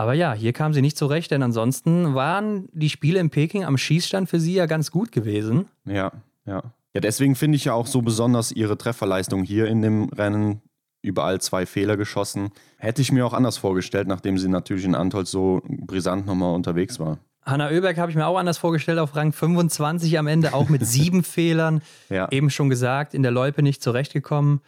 Aber 0.00 0.14
ja, 0.14 0.32
hier 0.32 0.54
kam 0.54 0.72
sie 0.72 0.80
nicht 0.80 0.96
zurecht, 0.96 1.30
denn 1.30 1.42
ansonsten 1.42 2.14
waren 2.14 2.70
die 2.72 2.88
Spiele 2.88 3.20
in 3.20 3.28
Peking 3.28 3.66
am 3.66 3.76
Schießstand 3.76 4.30
für 4.30 4.40
sie 4.40 4.54
ja 4.54 4.64
ganz 4.64 4.90
gut 4.90 5.12
gewesen. 5.12 5.66
Ja, 5.84 6.10
ja. 6.46 6.62
Ja, 6.94 7.00
deswegen 7.02 7.34
finde 7.34 7.56
ich 7.56 7.66
ja 7.66 7.74
auch 7.74 7.86
so 7.86 8.00
besonders 8.00 8.50
ihre 8.50 8.78
Trefferleistung 8.78 9.42
hier 9.44 9.66
in 9.66 9.82
dem 9.82 10.08
Rennen. 10.08 10.62
Überall 11.02 11.38
zwei 11.42 11.66
Fehler 11.66 11.98
geschossen. 11.98 12.48
Hätte 12.78 13.02
ich 13.02 13.12
mir 13.12 13.26
auch 13.26 13.34
anders 13.34 13.58
vorgestellt, 13.58 14.08
nachdem 14.08 14.38
sie 14.38 14.48
natürlich 14.48 14.86
in 14.86 14.94
Antolz 14.94 15.30
so 15.30 15.60
brisant 15.66 16.24
nochmal 16.24 16.54
unterwegs 16.54 16.98
war. 16.98 17.18
Hanna 17.42 17.68
Oeberg 17.68 17.98
habe 17.98 18.10
ich 18.10 18.16
mir 18.16 18.26
auch 18.26 18.38
anders 18.38 18.56
vorgestellt, 18.56 18.98
auf 18.98 19.14
Rang 19.14 19.32
25 19.32 20.18
am 20.18 20.28
Ende, 20.28 20.54
auch 20.54 20.70
mit 20.70 20.86
sieben 20.86 21.24
Fehlern. 21.24 21.82
Ja. 22.08 22.26
Eben 22.30 22.48
schon 22.48 22.70
gesagt, 22.70 23.12
in 23.12 23.22
der 23.22 23.32
Loipe 23.32 23.62
nicht 23.62 23.82
zurechtgekommen. 23.82 24.62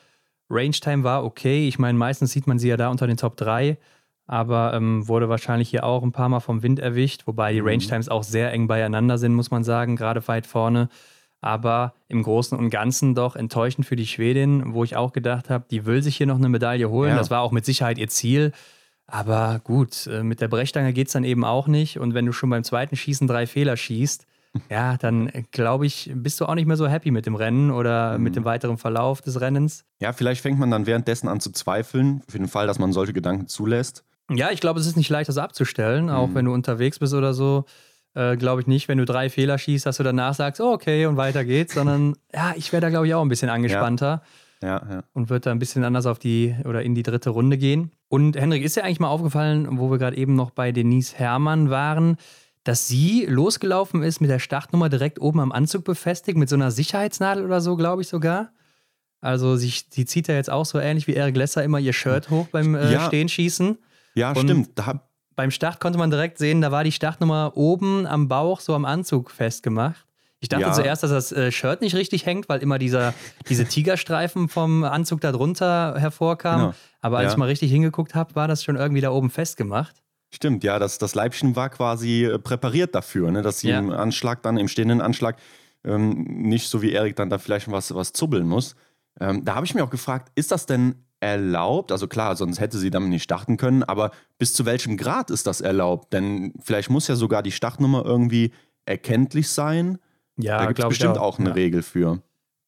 Range 0.51 0.73
Time 0.73 1.05
war 1.05 1.25
okay. 1.25 1.67
Ich 1.69 1.79
meine, 1.79 1.97
meistens 1.97 2.33
sieht 2.33 2.47
man 2.47 2.59
sie 2.59 2.69
ja 2.69 2.77
da 2.77 2.91
unter 2.91 3.07
den 3.07 3.17
Top 3.17 3.39
3 3.39 3.79
aber 4.33 4.73
ähm, 4.73 5.07
wurde 5.09 5.29
wahrscheinlich 5.29 5.69
hier 5.69 5.85
auch 5.85 6.03
ein 6.03 6.13
paar 6.13 6.31
Mal 6.31 6.41
vom 6.41 6.63
Wind 6.63 6.79
erwischt, 6.79 7.27
wobei 7.27 7.53
die 7.53 7.61
mhm. 7.61 7.69
Range 7.69 7.85
Times 7.85 8.09
auch 8.09 8.23
sehr 8.23 8.51
eng 8.51 8.67
beieinander 8.67 9.19
sind, 9.19 9.35
muss 9.35 9.51
man 9.51 9.63
sagen, 9.63 9.95
gerade 9.95 10.27
weit 10.27 10.47
vorne. 10.47 10.89
Aber 11.43 11.93
im 12.09 12.23
Großen 12.23 12.57
und 12.57 12.71
Ganzen 12.71 13.15
doch 13.15 13.37
enttäuschend 13.37 13.87
für 13.87 13.95
die 13.95 14.07
Schwedin, 14.07 14.73
wo 14.73 14.85
ich 14.85 14.97
auch 14.97 15.13
gedacht 15.13 15.51
habe, 15.51 15.67
die 15.71 15.85
will 15.85 16.03
sich 16.03 16.17
hier 16.17 16.27
noch 16.27 16.39
eine 16.39 16.49
Medaille 16.49 16.89
holen. 16.89 17.11
Ja. 17.11 17.19
Das 17.19 17.31
war 17.31 17.43
auch 17.43 17.53
mit 17.53 17.67
Sicherheit 17.67 17.99
ihr 17.99 18.09
Ziel. 18.09 18.53
Aber 19.07 19.61
gut, 19.65 20.07
äh, 20.07 20.23
mit 20.23 20.41
der 20.41 20.49
Brechstange 20.49 20.95
geht 20.95 21.09
es 21.09 21.13
dann 21.13 21.25
eben 21.25 21.45
auch 21.45 21.67
nicht. 21.67 21.99
Und 21.99 22.15
wenn 22.15 22.25
du 22.25 22.33
schon 22.33 22.49
beim 22.49 22.65
zweiten 22.65 22.97
Schießen 22.97 23.27
drei 23.27 23.47
Fehler 23.47 23.77
schießt, 23.77 24.27
ja, 24.71 24.97
dann 24.97 25.29
äh, 25.29 25.43
glaube 25.51 25.85
ich, 25.85 26.11
bist 26.15 26.41
du 26.41 26.47
auch 26.47 26.55
nicht 26.55 26.67
mehr 26.67 26.79
so 26.79 26.89
happy 26.89 27.11
mit 27.11 27.27
dem 27.27 27.35
Rennen 27.35 27.71
oder 27.71 28.17
mhm. 28.17 28.25
mit 28.25 28.37
dem 28.37 28.47
weiteren 28.47 28.79
Verlauf 28.79 29.21
des 29.21 29.43
Rennens. 29.43 29.85
Ja, 30.01 30.15
vielleicht 30.15 30.41
fängt 30.41 30.59
man 30.59 30.71
dann 30.71 30.87
währenddessen 30.87 31.29
an 31.29 31.41
zu 31.41 31.53
zweifeln, 31.53 32.23
für 32.29 32.39
den 32.39 32.49
Fall, 32.49 32.67
dass 32.67 32.79
man 32.79 32.95
solche 32.95 33.13
Gedanken 33.13 33.47
zulässt. 33.47 34.07
Ja, 34.31 34.51
ich 34.51 34.61
glaube, 34.61 34.81
es 34.81 34.87
ist 34.87 34.97
nicht 34.97 35.11
leicht, 35.11 35.29
das 35.29 35.39
abzustellen, 35.39 36.11
auch 36.11 36.29
mhm. 36.29 36.35
wenn 36.35 36.45
du 36.47 36.53
unterwegs 36.53 36.99
bist 36.99 37.15
oder 37.15 37.35
so. 37.35 37.65
Äh, 38.15 38.37
glaube 38.37 38.61
ich 38.61 38.67
nicht, 38.67 38.89
wenn 38.89 38.99
du 38.99 39.07
drei 39.07 39.31
Fehler 39.31 39.57
schießt, 39.57 39.87
dass 39.87 39.97
du 39.97 40.03
danach 40.03 40.35
sagst, 40.35 40.61
oh, 40.61 40.73
okay, 40.73 41.07
und 41.07 41.17
weiter 41.17 41.45
geht's, 41.47 41.75
sondern 41.75 42.15
ja, 42.35 42.53
ich 42.57 42.71
wäre 42.73 42.83
da, 42.83 42.91
glaube 42.91 43.07
ich, 43.07 43.15
auch 43.15 43.23
ein 43.23 43.29
bisschen 43.29 43.49
angespannter. 43.49 44.07
Ja. 44.07 44.23
Ja, 44.63 44.81
ja. 44.89 45.03
Und 45.13 45.29
würde 45.29 45.41
da 45.41 45.51
ein 45.51 45.59
bisschen 45.59 45.83
anders 45.83 46.07
auf 46.07 46.19
die 46.19 46.55
oder 46.65 46.83
in 46.83 46.95
die 46.95 47.03
dritte 47.03 47.31
Runde 47.31 47.59
gehen. 47.59 47.91
Und 48.09 48.37
Henrik, 48.37 48.63
ist 48.63 48.77
dir 48.77 48.85
eigentlich 48.85 49.01
mal 49.01 49.09
aufgefallen, 49.09 49.67
wo 49.79 49.91
wir 49.91 49.99
gerade 49.99 50.17
eben 50.17 50.37
noch 50.37 50.51
bei 50.51 50.71
Denise 50.71 51.15
Herrmann 51.17 51.71
waren, 51.71 52.17
dass 52.65 52.87
sie 52.87 53.27
losgelaufen 53.27 54.03
ist 54.03 54.21
mit 54.21 54.31
der 54.31 54.39
Startnummer 54.39 54.89
direkt 54.89 55.21
oben 55.21 55.41
am 55.41 55.51
Anzug 55.51 55.85
befestigt, 55.85 56.39
mit 56.39 56.49
so 56.49 56.55
einer 56.55 56.71
Sicherheitsnadel 56.71 57.45
oder 57.45 57.61
so, 57.61 57.77
glaube 57.77 58.03
ich 58.03 58.09
sogar. 58.09 58.53
Also 59.21 59.57
sie, 59.57 59.73
sie 59.91 60.05
zieht 60.05 60.29
ja 60.29 60.35
jetzt 60.35 60.51
auch 60.51 60.67
so 60.67 60.79
ähnlich 60.79 61.07
wie 61.07 61.15
Eric 61.15 61.37
Lesser 61.37 61.65
immer 61.65 61.79
ihr 61.79 61.93
Shirt 61.93 62.31
hoch 62.31 62.47
beim 62.53 62.75
äh, 62.75 62.93
ja. 62.93 63.01
Stehenschießen. 63.07 63.79
Ja, 64.15 64.31
und 64.31 64.49
stimmt. 64.49 64.71
Da 64.75 65.03
beim 65.35 65.51
Start 65.51 65.81
konnte 65.81 65.99
man 65.99 66.11
direkt 66.11 66.39
sehen, 66.39 66.61
da 66.61 66.71
war 66.71 66.85
die 66.85 66.93
Startnummer 66.93 67.53
oben 67.55 68.07
am 68.07 68.29
Bauch, 68.29 68.61
so 68.61 68.75
am 68.75 68.85
Anzug 68.85 69.31
festgemacht. 69.31 70.07
Ich 70.41 70.49
dachte 70.49 70.65
ja. 70.65 70.73
zuerst, 70.73 71.05
dass 71.05 71.11
das 71.11 71.31
äh, 71.31 71.53
Shirt 71.53 71.81
nicht 71.83 71.95
richtig 71.95 72.27
hängt, 72.27 72.49
weil 72.49 72.61
immer 72.61 72.79
dieser, 72.79 73.15
diese 73.49 73.65
Tigerstreifen 73.65 74.49
vom 74.49 74.83
Anzug 74.83 75.21
da 75.21 75.31
drunter 75.31 75.95
hervorkamen. 75.97 76.67
Genau. 76.67 76.77
Aber 77.01 77.19
als 77.19 77.27
ja. 77.27 77.31
ich 77.33 77.37
mal 77.39 77.47
richtig 77.47 77.71
hingeguckt 77.71 78.15
habe, 78.15 78.35
war 78.35 78.49
das 78.49 78.65
schon 78.65 78.77
irgendwie 78.77 79.01
da 79.01 79.11
oben 79.11 79.31
festgemacht. 79.31 80.03
Stimmt, 80.35 80.65
ja, 80.65 80.79
das, 80.79 80.99
das 80.99 81.15
Leibchen 81.15 81.55
war 81.57 81.69
quasi 81.69 82.25
äh, 82.25 82.39
präpariert 82.39 82.95
dafür, 82.95 83.31
ne, 83.31 83.43
dass 83.43 83.61
sie 83.61 83.69
ja. 83.69 83.79
im 83.79 83.91
Anschlag 83.91 84.43
dann, 84.43 84.57
im 84.57 84.67
stehenden 84.67 85.01
Anschlag, 85.01 85.37
ähm, 85.85 86.25
nicht 86.25 86.69
so 86.69 86.83
wie 86.83 86.93
Erik 86.93 87.17
dann 87.17 87.31
da 87.31 87.39
vielleicht 87.39 87.71
was, 87.71 87.95
was 87.95 88.13
zubbeln 88.13 88.47
muss. 88.49 88.75
Ähm, 89.21 89.45
da 89.45 89.55
habe 89.55 89.67
ich 89.67 89.75
mir 89.75 89.85
auch 89.85 89.91
gefragt, 89.91 90.33
ist 90.35 90.51
das 90.51 90.67
denn 90.67 91.05
erlaubt? 91.23 91.93
Also 91.93 92.09
klar, 92.09 92.37
sonst 92.37 92.61
hätte 92.61 92.79
sie 92.79 92.91
damit 92.91 93.11
nicht 93.11 93.23
starten 93.23 93.57
können, 93.57 93.83
aber 93.83 94.11
bis 94.39 94.53
zu 94.53 94.67
welchem 94.67 94.97
Grad 94.97 95.31
ist 95.31 95.47
das 95.47 95.61
erlaubt? 95.61 96.13
Denn 96.13 96.53
vielleicht 96.61 96.91
muss 96.91 97.09
ja 97.09 97.15
sogar 97.15 97.43
die 97.43 97.53
Startnummer 97.53 98.05
irgendwie 98.05 98.53
erkenntlich 98.85 99.49
sein. 99.49 99.99
Ja, 100.37 100.59
da 100.59 100.67
gibt 100.67 100.81
es 100.81 100.89
bestimmt 100.89 101.19
auch. 101.19 101.35
auch. 101.35 101.39
eine 101.39 101.51
ja. 101.51 101.55
Regel 101.55 101.83
für. 101.83 102.21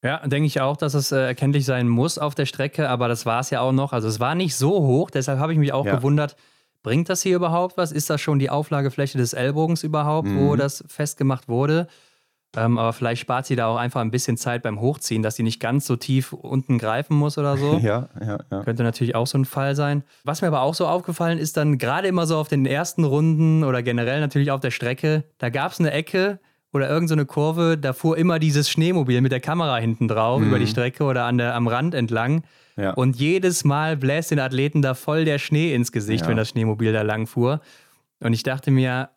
Ja, 0.02 0.26
denke 0.26 0.46
ich 0.46 0.60
auch, 0.60 0.76
dass 0.76 0.94
es 0.94 1.12
äh, 1.12 1.16
erkenntlich 1.16 1.64
sein 1.64 1.88
muss 1.88 2.18
auf 2.18 2.34
der 2.34 2.46
Strecke, 2.46 2.88
aber 2.88 3.08
das 3.08 3.26
war 3.26 3.40
es 3.40 3.50
ja 3.50 3.60
auch 3.60 3.72
noch. 3.72 3.92
Also 3.92 4.06
es 4.06 4.20
war 4.20 4.34
nicht 4.34 4.54
so 4.54 4.70
hoch, 4.70 5.10
deshalb 5.10 5.38
habe 5.38 5.52
ich 5.52 5.58
mich 5.58 5.72
auch 5.72 5.86
ja. 5.86 5.96
gewundert, 5.96 6.36
bringt 6.82 7.08
das 7.08 7.22
hier 7.22 7.36
überhaupt 7.36 7.76
was? 7.78 7.90
Ist 7.90 8.10
das 8.10 8.20
schon 8.20 8.38
die 8.38 8.50
Auflagefläche 8.50 9.18
des 9.18 9.32
Ellbogens 9.32 9.82
überhaupt, 9.82 10.28
mhm. 10.28 10.40
wo 10.40 10.56
das 10.56 10.84
festgemacht 10.86 11.48
wurde? 11.48 11.88
Ähm, 12.56 12.78
aber 12.78 12.92
vielleicht 12.92 13.20
spart 13.20 13.46
sie 13.46 13.56
da 13.56 13.66
auch 13.66 13.76
einfach 13.76 14.00
ein 14.00 14.10
bisschen 14.10 14.36
Zeit 14.36 14.62
beim 14.62 14.80
Hochziehen, 14.80 15.22
dass 15.22 15.36
sie 15.36 15.42
nicht 15.42 15.60
ganz 15.60 15.86
so 15.86 15.96
tief 15.96 16.32
unten 16.32 16.78
greifen 16.78 17.16
muss 17.16 17.38
oder 17.38 17.56
so. 17.56 17.78
ja, 17.82 18.08
ja, 18.20 18.38
ja. 18.50 18.62
Könnte 18.62 18.82
natürlich 18.82 19.14
auch 19.14 19.26
so 19.26 19.38
ein 19.38 19.44
Fall 19.44 19.74
sein. 19.74 20.04
Was 20.24 20.42
mir 20.42 20.48
aber 20.48 20.62
auch 20.62 20.74
so 20.74 20.86
aufgefallen 20.86 21.38
ist, 21.38 21.56
dann 21.56 21.78
gerade 21.78 22.08
immer 22.08 22.26
so 22.26 22.36
auf 22.36 22.48
den 22.48 22.66
ersten 22.66 23.04
Runden 23.04 23.64
oder 23.64 23.82
generell 23.82 24.20
natürlich 24.20 24.50
auf 24.50 24.60
der 24.60 24.70
Strecke, 24.70 25.24
da 25.38 25.50
gab 25.50 25.72
es 25.72 25.80
eine 25.80 25.90
Ecke 25.90 26.38
oder 26.72 26.88
irgendeine 26.88 27.22
so 27.22 27.26
Kurve, 27.26 27.78
da 27.78 27.92
fuhr 27.92 28.18
immer 28.18 28.38
dieses 28.38 28.68
Schneemobil 28.68 29.20
mit 29.20 29.32
der 29.32 29.40
Kamera 29.40 29.76
hinten 29.76 30.08
drauf 30.08 30.40
mhm. 30.40 30.48
über 30.48 30.58
die 30.58 30.66
Strecke 30.66 31.04
oder 31.04 31.24
an 31.24 31.38
der, 31.38 31.54
am 31.54 31.68
Rand 31.68 31.94
entlang. 31.94 32.42
Ja. 32.76 32.90
Und 32.94 33.16
jedes 33.16 33.64
Mal 33.64 33.96
bläst 33.96 34.32
den 34.32 34.40
Athleten 34.40 34.82
da 34.82 34.94
voll 34.94 35.24
der 35.24 35.38
Schnee 35.38 35.72
ins 35.72 35.92
Gesicht, 35.92 36.24
ja. 36.24 36.28
wenn 36.28 36.36
das 36.36 36.48
Schneemobil 36.48 36.92
da 36.92 37.02
lang 37.02 37.26
fuhr. 37.28 37.60
Und 38.20 38.32
ich 38.32 38.42
dachte 38.42 38.70
mir, 38.70 39.10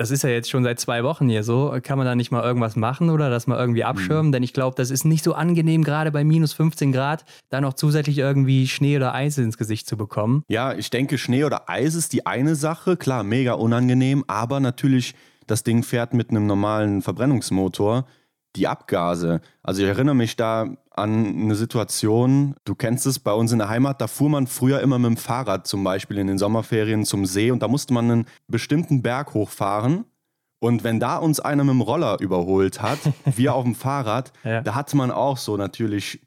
das 0.00 0.10
ist 0.10 0.22
ja 0.22 0.30
jetzt 0.30 0.48
schon 0.48 0.64
seit 0.64 0.80
zwei 0.80 1.04
Wochen 1.04 1.28
hier 1.28 1.44
so. 1.44 1.76
Kann 1.82 1.98
man 1.98 2.06
da 2.06 2.14
nicht 2.14 2.30
mal 2.30 2.42
irgendwas 2.42 2.74
machen 2.74 3.10
oder 3.10 3.28
das 3.28 3.46
mal 3.46 3.58
irgendwie 3.58 3.84
abschirmen? 3.84 4.28
Mhm. 4.28 4.32
Denn 4.32 4.42
ich 4.42 4.54
glaube, 4.54 4.74
das 4.74 4.90
ist 4.90 5.04
nicht 5.04 5.22
so 5.22 5.34
angenehm, 5.34 5.84
gerade 5.84 6.10
bei 6.10 6.24
minus 6.24 6.54
15 6.54 6.90
Grad, 6.90 7.26
da 7.50 7.60
noch 7.60 7.74
zusätzlich 7.74 8.16
irgendwie 8.16 8.66
Schnee 8.66 8.96
oder 8.96 9.12
Eis 9.14 9.36
ins 9.36 9.58
Gesicht 9.58 9.86
zu 9.86 9.98
bekommen. 9.98 10.42
Ja, 10.48 10.72
ich 10.72 10.88
denke, 10.88 11.18
Schnee 11.18 11.44
oder 11.44 11.68
Eis 11.68 11.94
ist 11.94 12.14
die 12.14 12.24
eine 12.24 12.54
Sache. 12.54 12.96
Klar, 12.96 13.24
mega 13.24 13.52
unangenehm, 13.52 14.24
aber 14.26 14.58
natürlich, 14.58 15.14
das 15.46 15.64
Ding 15.64 15.82
fährt 15.82 16.14
mit 16.14 16.30
einem 16.30 16.46
normalen 16.46 17.02
Verbrennungsmotor 17.02 18.06
die 18.56 18.68
Abgase. 18.68 19.42
Also 19.62 19.82
ich 19.82 19.88
erinnere 19.88 20.14
mich 20.14 20.34
da 20.34 20.78
an 20.90 21.26
eine 21.26 21.54
Situation, 21.54 22.56
du 22.64 22.74
kennst 22.74 23.06
es, 23.06 23.18
bei 23.18 23.32
uns 23.32 23.52
in 23.52 23.58
der 23.58 23.68
Heimat, 23.68 24.00
da 24.00 24.06
fuhr 24.06 24.28
man 24.28 24.46
früher 24.46 24.80
immer 24.80 24.98
mit 24.98 25.10
dem 25.10 25.16
Fahrrad 25.16 25.66
zum 25.66 25.84
Beispiel 25.84 26.18
in 26.18 26.26
den 26.26 26.38
Sommerferien 26.38 27.04
zum 27.04 27.26
See 27.26 27.50
und 27.50 27.62
da 27.62 27.68
musste 27.68 27.94
man 27.94 28.10
einen 28.10 28.26
bestimmten 28.48 29.02
Berg 29.02 29.34
hochfahren. 29.34 30.04
Und 30.58 30.84
wenn 30.84 31.00
da 31.00 31.16
uns 31.16 31.40
einer 31.40 31.64
mit 31.64 31.72
dem 31.72 31.80
Roller 31.80 32.20
überholt 32.20 32.82
hat, 32.82 32.98
wir 33.24 33.54
auf 33.54 33.64
dem 33.64 33.74
Fahrrad, 33.74 34.32
ja. 34.44 34.60
da 34.60 34.74
hatte 34.74 34.96
man 34.96 35.10
auch 35.10 35.38
so 35.38 35.56
natürlich 35.56 36.20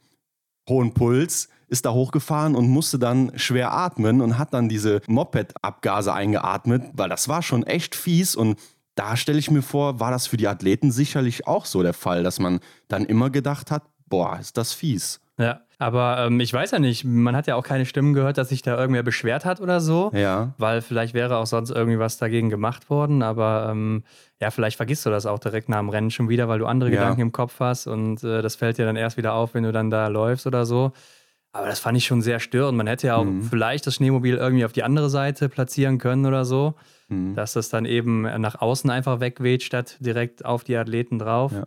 hohen 0.68 0.94
Puls, 0.94 1.50
ist 1.68 1.86
da 1.86 1.92
hochgefahren 1.92 2.56
und 2.56 2.68
musste 2.70 2.98
dann 3.00 3.32
schwer 3.36 3.74
atmen 3.74 4.22
und 4.22 4.38
hat 4.38 4.54
dann 4.54 4.70
diese 4.70 5.02
Moped-Abgase 5.08 6.14
eingeatmet, 6.14 6.84
weil 6.94 7.10
das 7.10 7.28
war 7.28 7.42
schon 7.42 7.64
echt 7.64 7.96
fies 7.96 8.36
und 8.36 8.60
da 8.96 9.18
stelle 9.18 9.40
ich 9.40 9.50
mir 9.50 9.64
vor, 9.64 10.00
war 10.00 10.12
das 10.12 10.28
für 10.28 10.38
die 10.38 10.48
Athleten 10.48 10.92
sicherlich 10.92 11.48
auch 11.48 11.66
so 11.66 11.82
der 11.82 11.94
Fall, 11.94 12.24
dass 12.24 12.40
man 12.40 12.60
dann 12.88 13.06
immer 13.06 13.32
gedacht 13.32 13.72
hat, 13.72 13.84
boah, 14.14 14.38
ist 14.40 14.58
das 14.58 14.74
fies. 14.74 15.20
Ja, 15.40 15.62
Aber 15.80 16.26
ähm, 16.28 16.40
ich 16.40 16.54
weiß 16.54 16.70
ja 16.72 16.78
nicht, 16.80 17.04
man 17.06 17.36
hat 17.36 17.48
ja 17.48 17.56
auch 17.56 17.64
keine 17.64 17.88
Stimmen 17.88 18.14
gehört, 18.14 18.38
dass 18.38 18.50
sich 18.50 18.62
da 18.62 18.78
irgendwer 18.78 19.02
beschwert 19.02 19.44
hat 19.46 19.60
oder 19.60 19.82
so. 19.82 20.12
Ja. 20.14 20.54
Weil 20.60 20.82
vielleicht 20.84 21.16
wäre 21.16 21.38
auch 21.38 21.48
sonst 21.48 21.72
irgendwie 21.72 21.98
was 21.98 22.18
dagegen 22.18 22.52
gemacht 22.52 22.92
worden. 22.92 23.24
Aber 23.24 23.68
ähm, 23.72 24.04
ja, 24.40 24.52
vielleicht 24.52 24.78
vergisst 24.78 25.04
du 25.08 25.10
das 25.10 25.26
auch 25.26 25.40
direkt 25.40 25.70
nach 25.70 25.80
dem 25.80 25.90
Rennen 25.90 26.12
schon 26.12 26.30
wieder, 26.30 26.48
weil 26.48 26.60
du 26.60 26.68
andere 26.68 26.92
Ja. 26.92 26.98
Gedanken 27.00 27.22
im 27.22 27.32
Kopf 27.32 27.56
hast 27.60 27.88
und 27.88 28.24
äh, 28.24 28.44
das 28.44 28.56
fällt 28.56 28.78
dir 28.78 28.86
dann 28.86 28.96
erst 28.96 29.18
wieder 29.18 29.34
auf, 29.34 29.56
wenn 29.56 29.64
du 29.64 29.72
dann 29.72 29.90
da 29.90 30.08
läufst 30.08 30.46
oder 30.46 30.68
so. 30.68 30.92
Aber 31.52 31.66
das 31.68 31.80
fand 31.80 31.98
ich 31.98 32.06
schon 32.06 32.22
sehr 32.22 32.40
störend. 32.40 32.78
Man 32.78 32.86
hätte 32.88 33.08
ja 33.08 33.16
auch 33.16 33.26
Mhm. 33.26 33.42
vielleicht 33.42 33.88
das 33.88 33.96
Schneemobil 33.96 34.36
irgendwie 34.36 34.66
auf 34.66 34.72
die 34.74 34.84
andere 34.84 35.10
Seite 35.10 35.50
platzieren 35.50 35.98
können 35.98 36.28
oder 36.28 36.46
so, 36.46 36.76
Mhm. 37.10 37.34
dass 37.34 37.54
das 37.54 37.70
dann 37.70 37.86
eben 37.86 38.22
nach 38.40 38.62
außen 38.62 38.90
einfach 38.92 39.20
wegweht, 39.20 39.64
statt 39.64 39.98
direkt 40.00 40.46
auf 40.46 40.64
die 40.64 40.78
Athleten 40.78 41.18
drauf. 41.18 41.52
Ja. 41.54 41.64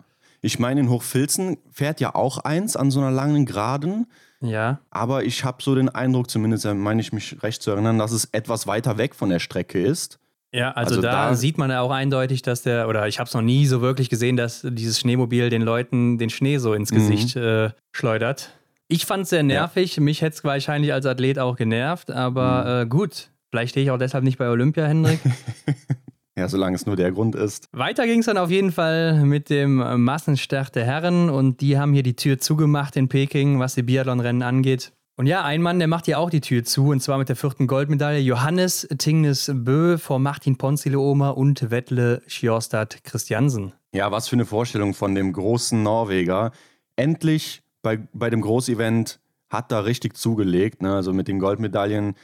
Ich 0.47 0.59
meine, 0.59 0.81
in 0.81 0.89
Hochfilzen 0.91 1.59
fährt 1.73 2.01
ja 2.01 2.15
auch 2.15 2.39
eins 2.39 2.77
an 2.77 2.91
so 2.91 3.01
einer 3.01 3.11
langen 3.11 3.45
Geraden. 3.47 4.07
ja. 4.41 4.81
Aber 4.91 5.25
ich 5.25 5.45
habe 5.45 5.63
so 5.63 5.75
den 5.75 5.89
Eindruck, 5.89 6.31
zumindest 6.31 6.65
äh, 6.65 6.73
meine 6.75 7.01
ich 7.01 7.13
mich 7.13 7.43
recht 7.43 7.63
zu 7.63 7.73
erinnern, 7.73 7.99
dass 7.99 8.13
es 8.13 8.27
etwas 8.33 8.67
weiter 8.67 8.97
weg 8.97 9.15
von 9.15 9.29
der 9.29 9.41
Strecke 9.41 9.81
ist. 9.83 10.19
Ja, 10.53 10.71
also, 10.73 10.91
Also 10.97 11.03
da, 11.03 11.29
da- 11.31 11.35
sieht 11.35 11.59
man 11.59 11.71
ja 11.71 11.81
auch 11.81 11.91
eindeutig, 11.91 12.41
dass 12.43 12.63
der, 12.63 12.89
oder 12.89 13.09
ich 13.09 13.19
habe 13.19 13.27
es 13.29 13.35
noch 13.35 13.43
nie 13.43 13.67
so 13.67 13.81
wirklich 13.81 14.09
gesehen, 14.09 14.37
dass 14.37 14.65
dieses 14.69 15.01
Schneemobil 15.01 15.51
den 15.51 15.63
Leuten 15.63 16.17
den 16.19 16.31
Schnee 16.31 16.59
so 16.59 16.73
ins 16.73 16.93
Mhm. 16.93 16.97
Gesicht 16.97 17.37
äh, 17.37 17.71
schleudert. 17.93 18.51
Ich 18.89 19.05
fand 19.05 19.25
es 19.25 19.31
sehr 19.31 19.43
nervig. 19.43 19.99
Mich 19.99 20.23
hätte 20.23 20.37
es 20.37 20.45
wahrscheinlich 20.45 20.93
als 20.93 21.05
Athlet 21.07 21.39
auch 21.41 21.57
genervt, 21.57 22.11
aber 22.13 22.63
Mhm. 22.83 22.87
äh, 22.87 22.89
gut. 22.89 23.31
Vielleicht 23.51 23.71
stehe 23.71 23.85
ich 23.85 23.91
auch 23.91 23.99
deshalb 23.99 24.23
nicht 24.23 24.39
bei 24.39 24.49
Olympia, 24.49 24.87
Hendrik. 24.87 25.19
Ja, 26.39 26.49
solange 26.49 26.77
es 26.77 26.85
nur 26.85 26.97
der 26.97 27.13
Grund 27.13 27.35
ist. 27.35 27.67
Weiter 27.73 28.07
ging 28.07 28.21
es 28.21 28.27
dann 28.27 28.37
auf 28.37 28.51
jeden 28.51 28.71
Fall 28.71 29.25
mit 29.25 29.49
dem 29.49 29.77
Massenstart 30.05 30.75
der 30.75 30.85
Herren 30.85 31.31
und 31.31 31.63
die 31.63 31.79
haben 31.79 31.95
hier 31.95 32.03
die 32.03 32.15
Tür 32.15 32.39
zugemacht 32.39 32.95
in 32.97 33.09
Peking, 33.09 33.59
was 33.59 33.75
die 33.75 33.83
Biathlonrennen 33.83 34.43
angeht. 34.43 34.93
Und 35.19 35.27
ja, 35.27 35.43
ein 35.45 35.63
Mann, 35.63 35.79
der 35.79 35.89
macht 35.89 36.05
hier 36.05 36.19
auch 36.19 36.29
die 36.29 36.43
Tür 36.43 36.63
zu 36.63 36.89
und 36.89 37.01
zwar 37.01 37.17
mit 37.17 37.31
der 37.31 37.37
vierten 37.37 37.67
Goldmedaille. 37.67 38.21
Johannes 38.21 38.87
Tingnes 38.99 39.51
Bö 39.55 39.97
vor 39.97 40.19
Martin 40.19 40.59
Ponsileoma 40.59 41.31
und 41.31 41.71
Wettle 41.71 42.21
Sjostad 42.29 43.03
Christiansen. 43.03 43.73
Ja, 43.95 44.13
was 44.13 44.29
für 44.29 44.37
eine 44.37 44.45
Vorstellung 44.45 44.93
von 44.93 45.15
dem 45.15 45.33
großen 45.33 45.83
Norweger. 45.83 46.53
Endlich 46.97 47.63
bei, 47.81 47.99
bei 48.13 48.29
dem 48.29 48.43
Großevent 48.43 49.21
hat 49.49 49.73
er 49.73 49.87
richtig 49.87 50.19
zugelegt, 50.19 50.83
ne? 50.83 50.95
also 50.95 51.15
mit 51.15 51.29
den 51.29 51.39
Goldmedaillen. 51.39 52.15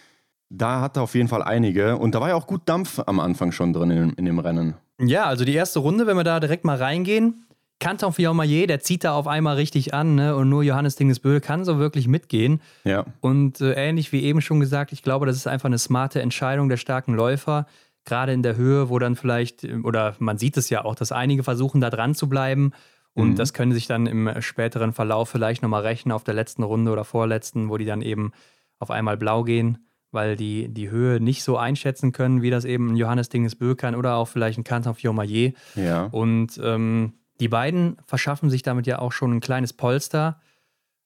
Da 0.54 0.80
hat 0.82 0.96
er 0.96 1.02
auf 1.02 1.14
jeden 1.14 1.28
Fall 1.28 1.42
einige. 1.42 1.96
Und 1.96 2.14
da 2.14 2.20
war 2.20 2.28
ja 2.28 2.34
auch 2.34 2.46
gut 2.46 2.62
Dampf 2.66 3.00
am 3.06 3.20
Anfang 3.20 3.52
schon 3.52 3.72
drin 3.72 3.90
in, 3.90 4.10
in 4.10 4.24
dem 4.26 4.38
Rennen. 4.38 4.74
Ja, 5.00 5.24
also 5.24 5.44
die 5.44 5.54
erste 5.54 5.78
Runde, 5.78 6.06
wenn 6.06 6.16
wir 6.16 6.24
da 6.24 6.40
direkt 6.40 6.64
mal 6.64 6.76
reingehen. 6.76 7.46
Canton 7.80 8.12
Fiormaillet, 8.12 8.68
der 8.68 8.78
zieht 8.80 9.02
da 9.02 9.14
auf 9.14 9.26
einmal 9.26 9.56
richtig 9.56 9.92
an 9.92 10.14
ne? 10.14 10.36
und 10.36 10.48
nur 10.48 10.62
Johannes 10.62 10.94
Dinges 10.94 11.18
Bö 11.18 11.40
kann 11.40 11.64
so 11.64 11.78
wirklich 11.78 12.06
mitgehen. 12.06 12.60
Ja, 12.84 13.06
Und 13.20 13.60
äh, 13.60 13.72
ähnlich 13.72 14.12
wie 14.12 14.22
eben 14.22 14.40
schon 14.40 14.60
gesagt, 14.60 14.92
ich 14.92 15.02
glaube, 15.02 15.26
das 15.26 15.36
ist 15.36 15.48
einfach 15.48 15.66
eine 15.66 15.78
smarte 15.78 16.22
Entscheidung 16.22 16.68
der 16.68 16.76
starken 16.76 17.14
Läufer, 17.14 17.66
gerade 18.04 18.32
in 18.32 18.44
der 18.44 18.56
Höhe, 18.56 18.88
wo 18.88 19.00
dann 19.00 19.16
vielleicht, 19.16 19.64
äh, 19.64 19.78
oder 19.82 20.14
man 20.20 20.38
sieht 20.38 20.56
es 20.58 20.70
ja 20.70 20.84
auch, 20.84 20.94
dass 20.94 21.10
einige 21.10 21.42
versuchen, 21.42 21.80
da 21.80 21.90
dran 21.90 22.14
zu 22.14 22.28
bleiben. 22.28 22.70
Und 23.14 23.30
Mhm. 23.30 23.34
das 23.36 23.52
können 23.52 23.72
sich 23.72 23.88
dann 23.88 24.06
im 24.06 24.30
späteren 24.40 24.92
Verlauf 24.92 25.28
vielleicht 25.30 25.62
nochmal 25.62 25.82
rächen 25.82 26.12
auf 26.12 26.22
der 26.22 26.34
letzten 26.34 26.62
Runde 26.62 26.92
oder 26.92 27.04
vorletzten, 27.04 27.68
wo 27.68 27.78
die 27.78 27.84
dann 27.84 28.00
eben 28.02 28.30
auf 28.78 28.92
einmal 28.92 29.16
blau 29.16 29.42
gehen, 29.42 29.78
weil 30.12 30.36
die 30.36 30.68
die 30.68 30.90
Höhe 30.90 31.20
nicht 31.20 31.42
so 31.42 31.56
einschätzen 31.56 32.12
können, 32.12 32.42
wie 32.42 32.50
das 32.50 32.64
eben 32.64 32.92
ein 32.92 32.96
Johannes 32.96 33.28
Dinges 33.28 33.56
kann 33.76 33.94
oder 33.94 34.14
auch 34.16 34.28
vielleicht 34.28 34.58
ein 34.58 34.64
Canton 34.64 34.94
Fiormaillet. 34.94 35.56
ja. 35.74 36.04
Und 36.04 36.60
ähm, 36.62 37.14
die 37.40 37.48
beiden 37.48 37.96
verschaffen 38.06 38.50
sich 38.50 38.62
damit 38.62 38.86
ja 38.86 39.00
auch 39.00 39.10
schon 39.10 39.32
ein 39.32 39.40
kleines 39.40 39.72
Polster, 39.72 40.40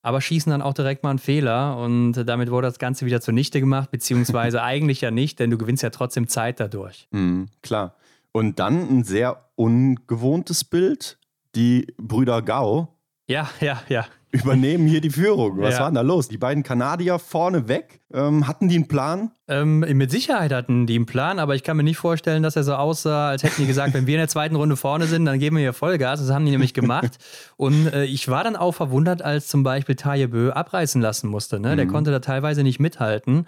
aber 0.02 0.20
schießen 0.20 0.50
dann 0.50 0.60
auch 0.60 0.74
direkt 0.74 1.02
mal 1.02 1.10
einen 1.10 1.18
Fehler 1.18 1.78
und 1.78 2.12
damit 2.12 2.50
wurde 2.50 2.68
das 2.68 2.78
Ganze 2.78 3.06
wieder 3.06 3.20
zunichte 3.20 3.60
gemacht, 3.60 3.90
beziehungsweise 3.90 4.62
eigentlich 4.64 5.00
ja 5.00 5.10
nicht, 5.10 5.38
denn 5.40 5.50
du 5.50 5.58
gewinnst 5.58 5.82
ja 5.82 5.90
trotzdem 5.90 6.28
Zeit 6.28 6.60
dadurch. 6.60 7.08
Mhm, 7.10 7.48
klar. 7.62 7.94
Und 8.32 8.58
dann 8.58 8.98
ein 8.98 9.04
sehr 9.04 9.48
ungewohntes 9.54 10.64
Bild. 10.64 11.18
Die 11.54 11.86
Brüder 11.96 12.42
Gau 12.42 12.94
Ja, 13.26 13.48
ja, 13.60 13.82
ja. 13.88 14.04
Übernehmen 14.42 14.86
hier 14.86 15.00
die 15.00 15.10
Führung. 15.10 15.58
Was 15.60 15.74
Ja. 15.74 15.80
war 15.80 15.86
denn 15.88 15.94
da 15.96 16.00
los? 16.02 16.28
Die 16.28 16.38
beiden 16.38 16.62
Kanadier 16.62 17.18
vorne 17.18 17.68
weg. 17.68 18.00
Ähm, 18.12 18.46
hatten 18.46 18.68
die 18.68 18.76
einen 18.76 18.88
Plan? 18.88 19.30
Ähm, 19.48 19.80
mit 19.80 20.10
Sicherheit 20.10 20.52
hatten 20.52 20.86
die 20.86 20.94
einen 20.96 21.06
Plan, 21.06 21.38
aber 21.38 21.54
ich 21.54 21.62
kann 21.62 21.76
mir 21.76 21.82
nicht 21.82 21.96
vorstellen, 21.98 22.42
dass 22.42 22.56
er 22.56 22.64
so 22.64 22.74
aussah, 22.74 23.28
als 23.30 23.42
hätten 23.42 23.60
die 23.62 23.66
gesagt, 23.66 23.94
wenn 23.94 24.06
wir 24.06 24.14
in 24.14 24.20
der 24.20 24.28
zweiten 24.28 24.56
Runde 24.56 24.76
vorne 24.76 25.06
sind, 25.06 25.24
dann 25.24 25.38
geben 25.38 25.56
wir 25.56 25.62
hier 25.62 25.72
Vollgas. 25.72 26.20
Das 26.20 26.30
haben 26.30 26.44
die 26.44 26.50
nämlich 26.52 26.74
gemacht. 26.74 27.18
Und 27.56 27.86
äh, 27.92 28.04
ich 28.04 28.28
war 28.28 28.44
dann 28.44 28.56
auch 28.56 28.72
verwundert, 28.72 29.22
als 29.22 29.48
zum 29.48 29.62
Beispiel 29.62 29.94
Taje 29.96 30.28
Bö 30.28 30.50
abreißen 30.50 31.00
lassen 31.02 31.28
musste. 31.28 31.58
Ne? 31.60 31.76
Der 31.76 31.86
Mhm. 31.86 31.90
konnte 31.90 32.10
da 32.10 32.20
teilweise 32.20 32.62
nicht 32.62 32.80
mithalten. 32.80 33.46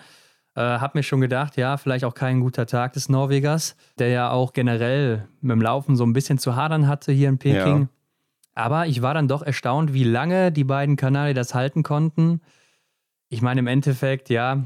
Äh, 0.55 0.61
hab 0.61 0.97
mir 0.97 1.05
schon 1.05 1.21
gedacht, 1.21 1.57
ja, 1.57 1.77
vielleicht 1.77 2.05
auch 2.05 2.15
kein 2.15 2.41
guter 2.41 2.67
Tag 2.67 2.93
des 2.95 3.09
Norwegers, 3.09 3.77
der 4.01 4.09
ja 4.09 4.31
auch 4.31 4.53
generell 4.53 5.29
mit 5.41 5.53
dem 5.53 5.63
Laufen 5.63 5.95
so 5.95 6.05
ein 6.05 6.13
bisschen 6.13 6.39
zu 6.39 6.57
hadern 6.57 6.89
hatte 6.89 7.13
hier 7.13 7.29
in 7.29 7.39
Peking. 7.39 7.83
Ja. 7.83 7.89
Aber 8.59 8.89
ich 8.89 9.03
war 9.03 9.15
dann 9.15 9.29
doch 9.29 9.43
erstaunt, 9.43 9.95
wie 9.95 10.03
lange 10.03 10.51
die 10.51 10.65
beiden 10.65 10.97
Kanadier 10.97 11.33
das 11.33 11.55
halten 11.55 11.85
konnten. 11.85 12.41
Ich 13.29 13.41
meine, 13.41 13.61
im 13.61 13.69
Endeffekt, 13.69 14.31
ja, 14.31 14.65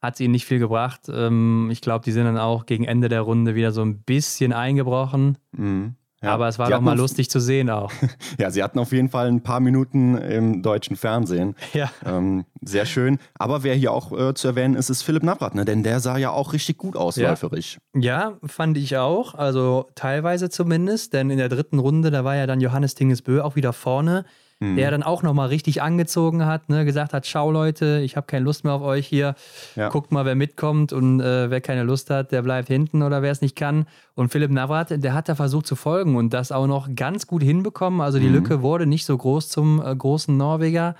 hat 0.00 0.14
es 0.14 0.20
ihnen 0.20 0.32
nicht 0.32 0.46
viel 0.46 0.58
gebracht. 0.58 1.10
Ähm, 1.12 1.68
ich 1.70 1.82
glaube, 1.82 2.02
die 2.02 2.12
sind 2.12 2.24
dann 2.24 2.38
auch 2.38 2.64
gegen 2.64 2.84
Ende 2.84 3.10
der 3.10 3.20
Runde 3.20 3.54
wieder 3.54 3.72
so 3.72 3.82
ein 3.82 3.98
bisschen 3.98 4.54
eingebrochen. 4.54 5.36
Mhm. 5.52 5.96
Ja. 6.22 6.30
Aber 6.32 6.48
es 6.48 6.58
war 6.58 6.70
doch 6.70 6.80
mal 6.80 6.96
lustig 6.96 7.28
zu 7.30 7.40
sehen 7.40 7.68
auch. 7.70 7.92
Ja, 8.38 8.50
sie 8.50 8.62
hatten 8.62 8.78
auf 8.78 8.92
jeden 8.92 9.08
Fall 9.10 9.28
ein 9.28 9.42
paar 9.42 9.60
Minuten 9.60 10.16
im 10.16 10.62
deutschen 10.62 10.96
Fernsehen. 10.96 11.54
ja. 11.74 11.90
Ähm, 12.04 12.44
sehr 12.62 12.86
schön. 12.86 13.18
Aber 13.34 13.62
wer 13.62 13.74
hier 13.74 13.92
auch 13.92 14.12
äh, 14.18 14.34
zu 14.34 14.48
erwähnen 14.48 14.74
ist, 14.76 14.88
ist 14.90 15.02
Philipp 15.02 15.22
Navrat, 15.22 15.54
ne? 15.54 15.64
denn 15.64 15.82
der 15.82 16.00
sah 16.00 16.16
ja 16.16 16.30
auch 16.30 16.52
richtig 16.52 16.78
gut 16.78 16.96
aus, 16.96 17.16
Ja. 17.16 17.30
läuferisch. 17.30 17.78
ja, 17.94 18.38
fand 18.44 18.76
ich 18.78 18.96
auch. 18.96 19.34
Also 19.34 19.88
teilweise 19.94 20.48
zumindest. 20.50 21.12
Denn 21.12 21.30
in 21.30 21.38
der 21.38 21.48
dritten 21.50 21.78
Runde, 21.78 22.10
da 22.10 22.24
war 22.24 22.34
ja 22.36 22.46
dann 22.46 22.60
Johannes 22.60 22.94
Dingesbö 22.94 23.42
auch 23.42 23.54
wieder 23.56 23.72
vorne. 23.72 24.24
Mhm. 24.58 24.76
Der 24.76 24.90
dann 24.90 25.02
auch 25.02 25.22
nochmal 25.22 25.48
richtig 25.48 25.82
angezogen 25.82 26.46
hat, 26.46 26.70
ne? 26.70 26.86
gesagt 26.86 27.12
hat, 27.12 27.26
schau 27.26 27.50
Leute, 27.50 28.00
ich 28.02 28.16
habe 28.16 28.26
keine 28.26 28.44
Lust 28.44 28.64
mehr 28.64 28.72
auf 28.72 28.80
euch 28.80 29.06
hier. 29.06 29.34
Ja. 29.74 29.90
Guckt 29.90 30.12
mal, 30.12 30.24
wer 30.24 30.34
mitkommt 30.34 30.94
und 30.94 31.20
äh, 31.20 31.50
wer 31.50 31.60
keine 31.60 31.82
Lust 31.82 32.08
hat, 32.08 32.32
der 32.32 32.40
bleibt 32.40 32.68
hinten 32.68 33.02
oder 33.02 33.20
wer 33.20 33.32
es 33.32 33.42
nicht 33.42 33.54
kann. 33.54 33.84
Und 34.14 34.30
Philipp 34.30 34.50
Navrat, 34.50 35.02
der 35.02 35.12
hat 35.12 35.28
da 35.28 35.34
versucht 35.34 35.66
zu 35.66 35.76
folgen 35.76 36.16
und 36.16 36.32
das 36.32 36.52
auch 36.52 36.66
noch 36.66 36.88
ganz 36.94 37.26
gut 37.26 37.42
hinbekommen. 37.42 38.00
Also 38.00 38.18
die 38.18 38.28
Mhm. 38.28 38.32
Lücke 38.34 38.62
wurde 38.62 38.86
nicht 38.86 39.04
so 39.04 39.18
groß 39.18 39.50
zum 39.50 39.82
äh, 39.84 39.94
großen 39.94 40.34
Norweger. 40.34 40.94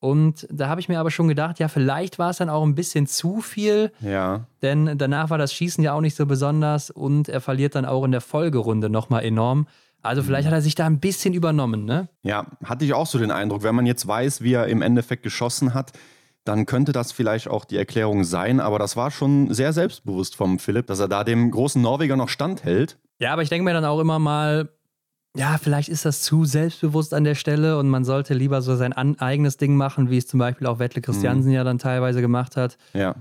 Und 0.00 0.46
da 0.50 0.68
habe 0.68 0.80
ich 0.80 0.88
mir 0.88 1.00
aber 1.00 1.10
schon 1.10 1.26
gedacht, 1.28 1.58
ja, 1.58 1.66
vielleicht 1.68 2.18
war 2.20 2.30
es 2.30 2.36
dann 2.36 2.50
auch 2.50 2.62
ein 2.62 2.74
bisschen 2.76 3.06
zu 3.06 3.40
viel, 3.40 3.90
Ja, 4.00 4.44
denn 4.62 4.96
danach 4.98 5.30
war 5.30 5.38
das 5.38 5.52
Schießen 5.52 5.82
ja 5.82 5.92
auch 5.94 6.00
nicht 6.00 6.14
so 6.14 6.24
besonders 6.26 6.90
und 6.90 7.28
er 7.28 7.40
verliert 7.40 7.74
dann 7.74 7.84
auch 7.84 8.04
in 8.04 8.12
der 8.12 8.20
Folgerunde 8.20 8.90
nochmal 8.90 9.24
enorm. 9.24 9.66
Also 10.02 10.22
vielleicht 10.22 10.46
hat 10.46 10.54
er 10.54 10.62
sich 10.62 10.74
da 10.74 10.86
ein 10.86 11.00
bisschen 11.00 11.34
übernommen, 11.34 11.84
ne? 11.84 12.08
ja, 12.22 12.46
hatte 12.64 12.84
ich 12.84 12.94
auch 12.94 13.06
so 13.06 13.18
den 13.18 13.30
Eindruck, 13.30 13.62
wenn 13.62 13.74
man 13.74 13.86
jetzt 13.86 14.06
weiß, 14.06 14.42
wie 14.42 14.52
er 14.52 14.66
im 14.68 14.80
Endeffekt 14.80 15.22
geschossen 15.22 15.74
hat, 15.74 15.92
dann 16.44 16.66
könnte 16.66 16.92
das 16.92 17.12
vielleicht 17.12 17.48
auch 17.48 17.64
die 17.64 17.76
Erklärung 17.76 18.24
sein. 18.24 18.60
Aber 18.60 18.78
das 18.78 18.96
war 18.96 19.10
schon 19.10 19.52
sehr 19.52 19.72
selbstbewusst 19.72 20.36
vom 20.36 20.58
Philipp, 20.58 20.86
dass 20.86 20.98
er 21.00 21.08
da 21.08 21.24
dem 21.24 21.50
großen 21.50 21.82
Norweger 21.82 22.16
noch 22.16 22.28
standhält. 22.28 22.98
Ja, 23.20 23.32
aber 23.32 23.42
ich 23.42 23.48
denke 23.48 23.64
mir 23.64 23.74
dann 23.74 23.84
auch 23.84 24.00
immer 24.00 24.18
mal, 24.18 24.70
ja, 25.36 25.58
vielleicht 25.58 25.88
ist 25.88 26.04
das 26.04 26.22
zu 26.22 26.44
selbstbewusst 26.44 27.12
an 27.12 27.24
der 27.24 27.34
Stelle 27.34 27.78
und 27.78 27.88
man 27.88 28.04
sollte 28.04 28.32
lieber 28.34 28.62
so 28.62 28.76
sein 28.76 28.92
eigenes 28.94 29.56
Ding 29.58 29.76
machen, 29.76 30.10
wie 30.10 30.16
es 30.16 30.26
zum 30.26 30.38
Beispiel 30.38 30.66
auch 30.66 30.78
Wettle 30.78 31.02
Christiansen 31.02 31.52
ja 31.52 31.64
dann 31.64 31.78
teilweise 31.78 32.20
gemacht 32.20 32.56
hat. 32.56 32.78
Ja, 32.94 33.14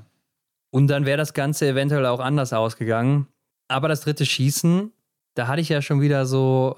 Und 0.72 0.88
dann 0.88 1.06
wäre 1.06 1.18
das 1.18 1.34
Ganze 1.34 1.68
eventuell 1.68 2.06
auch 2.06 2.20
anders 2.20 2.54
ausgegangen. 2.54 3.28
Aber 3.68 3.90
das 3.90 4.02
dritte 4.02 4.26
Schießen, 4.26 4.94
da 5.38 5.48
hatte 5.48 5.62
ich 5.62 5.70
ja 5.70 5.82
schon 5.82 6.02
wieder 6.02 6.26
so 6.26 6.76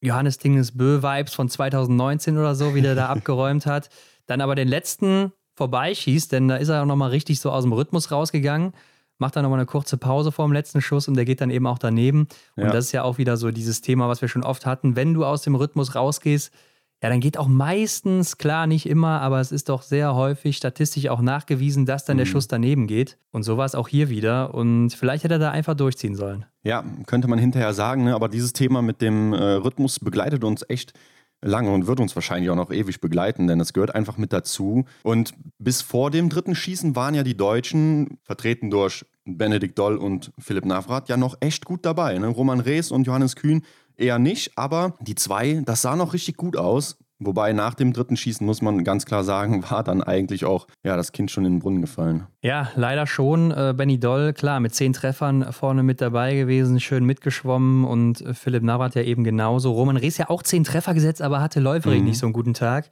Johannes 0.00 0.38
Dinges 0.38 0.76
Bö-Vibes 0.76 1.34
von 1.34 1.48
2019 1.48 2.36
oder 2.38 2.54
so, 2.54 2.74
wie 2.74 2.82
der 2.82 2.94
da 2.94 3.06
abgeräumt 3.08 3.66
hat. 3.66 3.88
Dann 4.26 4.40
aber 4.40 4.54
den 4.54 4.68
letzten 4.68 5.32
vorbeischießt, 5.56 6.32
denn 6.32 6.48
da 6.48 6.56
ist 6.56 6.68
er 6.68 6.82
auch 6.82 6.86
nochmal 6.86 7.10
richtig 7.10 7.40
so 7.40 7.50
aus 7.50 7.62
dem 7.64 7.72
Rhythmus 7.72 8.10
rausgegangen. 8.10 8.72
Macht 9.18 9.36
dann 9.36 9.44
nochmal 9.44 9.60
eine 9.60 9.66
kurze 9.66 9.96
Pause 9.96 10.32
vor 10.32 10.46
dem 10.46 10.52
letzten 10.52 10.82
Schuss 10.82 11.06
und 11.06 11.14
der 11.14 11.24
geht 11.24 11.40
dann 11.40 11.50
eben 11.50 11.66
auch 11.66 11.78
daneben. 11.78 12.26
Und 12.56 12.64
Ja. 12.64 12.70
das 12.72 12.86
ist 12.86 12.92
ja 12.92 13.04
auch 13.04 13.16
wieder 13.18 13.36
so 13.36 13.50
dieses 13.52 13.80
Thema, 13.80 14.08
was 14.08 14.20
wir 14.20 14.28
schon 14.28 14.42
oft 14.42 14.66
hatten. 14.66 14.96
Wenn 14.96 15.14
du 15.14 15.24
aus 15.24 15.42
dem 15.42 15.54
Rhythmus 15.54 15.94
rausgehst, 15.94 16.52
ja, 17.04 17.10
dann 17.10 17.20
geht 17.20 17.36
auch 17.36 17.48
meistens, 17.48 18.38
klar, 18.38 18.66
nicht 18.66 18.88
immer, 18.88 19.20
aber 19.20 19.38
es 19.38 19.52
ist 19.52 19.68
doch 19.68 19.82
sehr 19.82 20.14
häufig 20.14 20.56
statistisch 20.56 21.06
auch 21.10 21.20
nachgewiesen, 21.20 21.84
dass 21.84 22.06
dann 22.06 22.16
der 22.16 22.24
Mhm. 22.24 22.30
Schuss 22.30 22.48
daneben 22.48 22.86
geht. 22.86 23.18
Und 23.30 23.42
so 23.42 23.58
war 23.58 23.66
es 23.66 23.74
auch 23.74 23.88
hier 23.88 24.08
wieder. 24.08 24.54
Und 24.54 24.88
vielleicht 24.88 25.22
hätte 25.22 25.34
er 25.34 25.38
da 25.38 25.50
einfach 25.50 25.74
durchziehen 25.74 26.14
sollen. 26.14 26.46
Ja, 26.62 26.82
könnte 27.04 27.28
man 27.28 27.38
hinterher 27.38 27.74
sagen, 27.74 28.04
ne? 28.04 28.14
aber 28.14 28.30
dieses 28.30 28.54
Thema 28.54 28.80
mit 28.80 29.02
dem 29.02 29.34
äh, 29.34 29.36
Rhythmus 29.36 29.98
begleitet 30.00 30.44
uns 30.44 30.64
echt 30.66 30.94
lange 31.42 31.70
und 31.74 31.86
wird 31.86 32.00
uns 32.00 32.14
wahrscheinlich 32.14 32.48
auch 32.48 32.56
noch 32.56 32.72
ewig 32.72 33.02
begleiten, 33.02 33.48
denn 33.48 33.60
es 33.60 33.74
gehört 33.74 33.94
einfach 33.94 34.16
mit 34.16 34.32
dazu. 34.32 34.86
Und 35.02 35.34
bis 35.58 35.82
vor 35.82 36.10
dem 36.10 36.30
dritten 36.30 36.54
Schießen 36.54 36.96
waren 36.96 37.14
ja 37.14 37.22
die 37.22 37.36
Deutschen, 37.36 38.16
vertreten 38.22 38.70
durch 38.70 39.04
Benedikt 39.26 39.78
Doll 39.78 39.98
und 39.98 40.32
Philipp 40.38 40.64
Navrat, 40.64 41.10
ja 41.10 41.18
noch 41.18 41.36
echt 41.40 41.66
gut 41.66 41.84
dabei. 41.84 42.16
Ne? 42.16 42.28
Roman 42.28 42.60
Rees 42.60 42.90
und 42.90 43.06
Johannes 43.06 43.36
Kühn 43.36 43.62
eher 43.96 44.18
nicht, 44.18 44.56
aber 44.56 44.94
die 45.00 45.14
zwei, 45.14 45.62
das 45.64 45.82
sah 45.82 45.96
noch 45.96 46.12
richtig 46.12 46.36
gut 46.36 46.56
aus. 46.56 46.96
Wobei 47.20 47.52
nach 47.52 47.74
dem 47.74 47.92
dritten 47.92 48.16
Schießen 48.16 48.44
muss 48.44 48.60
man 48.60 48.82
ganz 48.82 49.06
klar 49.06 49.24
sagen, 49.24 49.64
war 49.70 49.84
dann 49.84 50.02
eigentlich 50.02 50.44
auch 50.44 50.66
ja, 50.84 50.96
das 50.96 51.12
Kind 51.12 51.30
schon 51.30 51.44
in 51.44 51.54
den 51.54 51.58
Brunnen 51.60 51.80
gefallen. 51.80 52.26
Ja, 52.42 52.70
leider 52.74 53.06
schon. 53.06 53.50
Äh, 53.50 53.74
Benny 53.76 53.98
Doll, 53.98 54.32
klar, 54.32 54.60
mit 54.60 54.74
zehn 54.74 54.92
Treffern 54.92 55.52
vorne 55.52 55.82
mit 55.82 56.00
dabei 56.00 56.34
gewesen, 56.34 56.80
schön 56.80 57.04
mitgeschwommen 57.04 57.84
und 57.84 58.20
äh, 58.20 58.34
Philipp 58.34 58.62
Navrat 58.62 58.94
ja 58.94 59.02
eben 59.02 59.24
genauso. 59.24 59.72
Roman 59.72 59.96
Rees 59.96 60.18
ja 60.18 60.28
auch 60.28 60.42
zehn 60.42 60.64
Treffer 60.64 60.94
gesetzt, 60.94 61.22
aber 61.22 61.40
hatte 61.40 61.60
läuferig 61.60 62.00
mhm. 62.00 62.06
nicht 62.06 62.18
so 62.18 62.26
einen 62.26 62.32
guten 62.32 62.54
Tag. 62.54 62.90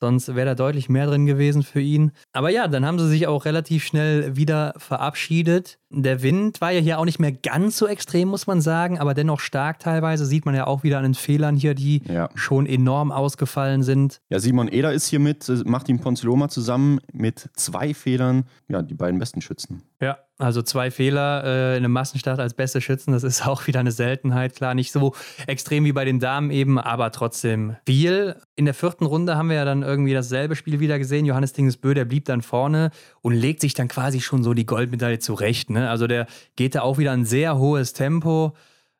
Sonst 0.00 0.34
wäre 0.34 0.46
da 0.46 0.54
deutlich 0.56 0.88
mehr 0.88 1.06
drin 1.06 1.26
gewesen 1.26 1.62
für 1.62 1.80
ihn. 1.80 2.10
Aber 2.32 2.50
ja, 2.50 2.66
dann 2.66 2.84
haben 2.84 2.98
sie 2.98 3.08
sich 3.08 3.28
auch 3.28 3.44
relativ 3.44 3.84
schnell 3.84 4.34
wieder 4.34 4.74
verabschiedet. 4.76 5.78
Der 5.94 6.22
Wind 6.22 6.60
war 6.60 6.70
ja 6.70 6.80
hier 6.80 6.98
auch 6.98 7.04
nicht 7.04 7.18
mehr 7.18 7.32
ganz 7.32 7.76
so 7.76 7.86
extrem, 7.86 8.28
muss 8.28 8.46
man 8.46 8.60
sagen, 8.60 8.98
aber 8.98 9.14
dennoch 9.14 9.40
stark 9.40 9.78
teilweise. 9.78 10.24
Sieht 10.24 10.46
man 10.46 10.54
ja 10.54 10.66
auch 10.66 10.82
wieder 10.82 10.98
an 10.98 11.04
den 11.04 11.14
Fehlern 11.14 11.56
hier, 11.56 11.74
die 11.74 12.02
ja. 12.08 12.30
schon 12.34 12.66
enorm 12.66 13.12
ausgefallen 13.12 13.82
sind. 13.82 14.20
Ja, 14.30 14.38
Simon 14.38 14.68
Eder 14.68 14.92
ist 14.92 15.06
hier 15.06 15.20
mit, 15.20 15.48
äh, 15.48 15.62
macht 15.64 15.88
ihn 15.88 16.00
Ponziloma 16.00 16.48
zusammen 16.48 17.00
mit 17.12 17.50
zwei 17.54 17.94
Fehlern, 17.94 18.44
ja, 18.68 18.82
die 18.82 18.94
beiden 18.94 19.18
besten 19.18 19.40
Schützen. 19.40 19.82
Ja, 20.00 20.18
also 20.38 20.60
zwei 20.62 20.90
Fehler 20.90 21.44
äh, 21.44 21.76
in 21.76 21.84
einem 21.84 21.92
Massenstart 21.92 22.40
als 22.40 22.54
beste 22.54 22.80
Schützen, 22.80 23.12
das 23.12 23.22
ist 23.22 23.46
auch 23.46 23.66
wieder 23.66 23.80
eine 23.80 23.92
Seltenheit. 23.92 24.56
Klar, 24.56 24.74
nicht 24.74 24.90
so 24.90 25.14
extrem 25.46 25.84
wie 25.84 25.92
bei 25.92 26.04
den 26.04 26.18
Damen 26.18 26.50
eben, 26.50 26.78
aber 26.78 27.12
trotzdem 27.12 27.76
viel. 27.86 28.36
In 28.56 28.64
der 28.64 28.74
vierten 28.74 29.06
Runde 29.06 29.36
haben 29.36 29.48
wir 29.48 29.56
ja 29.56 29.64
dann 29.64 29.82
irgendwie 29.82 30.14
dasselbe 30.14 30.56
Spiel 30.56 30.80
wieder 30.80 30.98
gesehen. 30.98 31.26
Johannes 31.26 31.52
Dingesbö, 31.52 31.94
der 31.94 32.04
blieb 32.04 32.24
dann 32.24 32.42
vorne 32.42 32.90
und 33.20 33.34
legt 33.34 33.60
sich 33.60 33.74
dann 33.74 33.88
quasi 33.88 34.20
schon 34.20 34.42
so 34.42 34.54
die 34.54 34.66
Goldmedaille 34.66 35.20
zurecht. 35.20 35.70
Ne? 35.70 35.81
Also 35.88 36.06
der 36.06 36.26
geht 36.56 36.74
da 36.74 36.82
auch 36.82 36.98
wieder 36.98 37.12
ein 37.12 37.24
sehr 37.24 37.58
hohes 37.58 37.92
Tempo. 37.92 38.54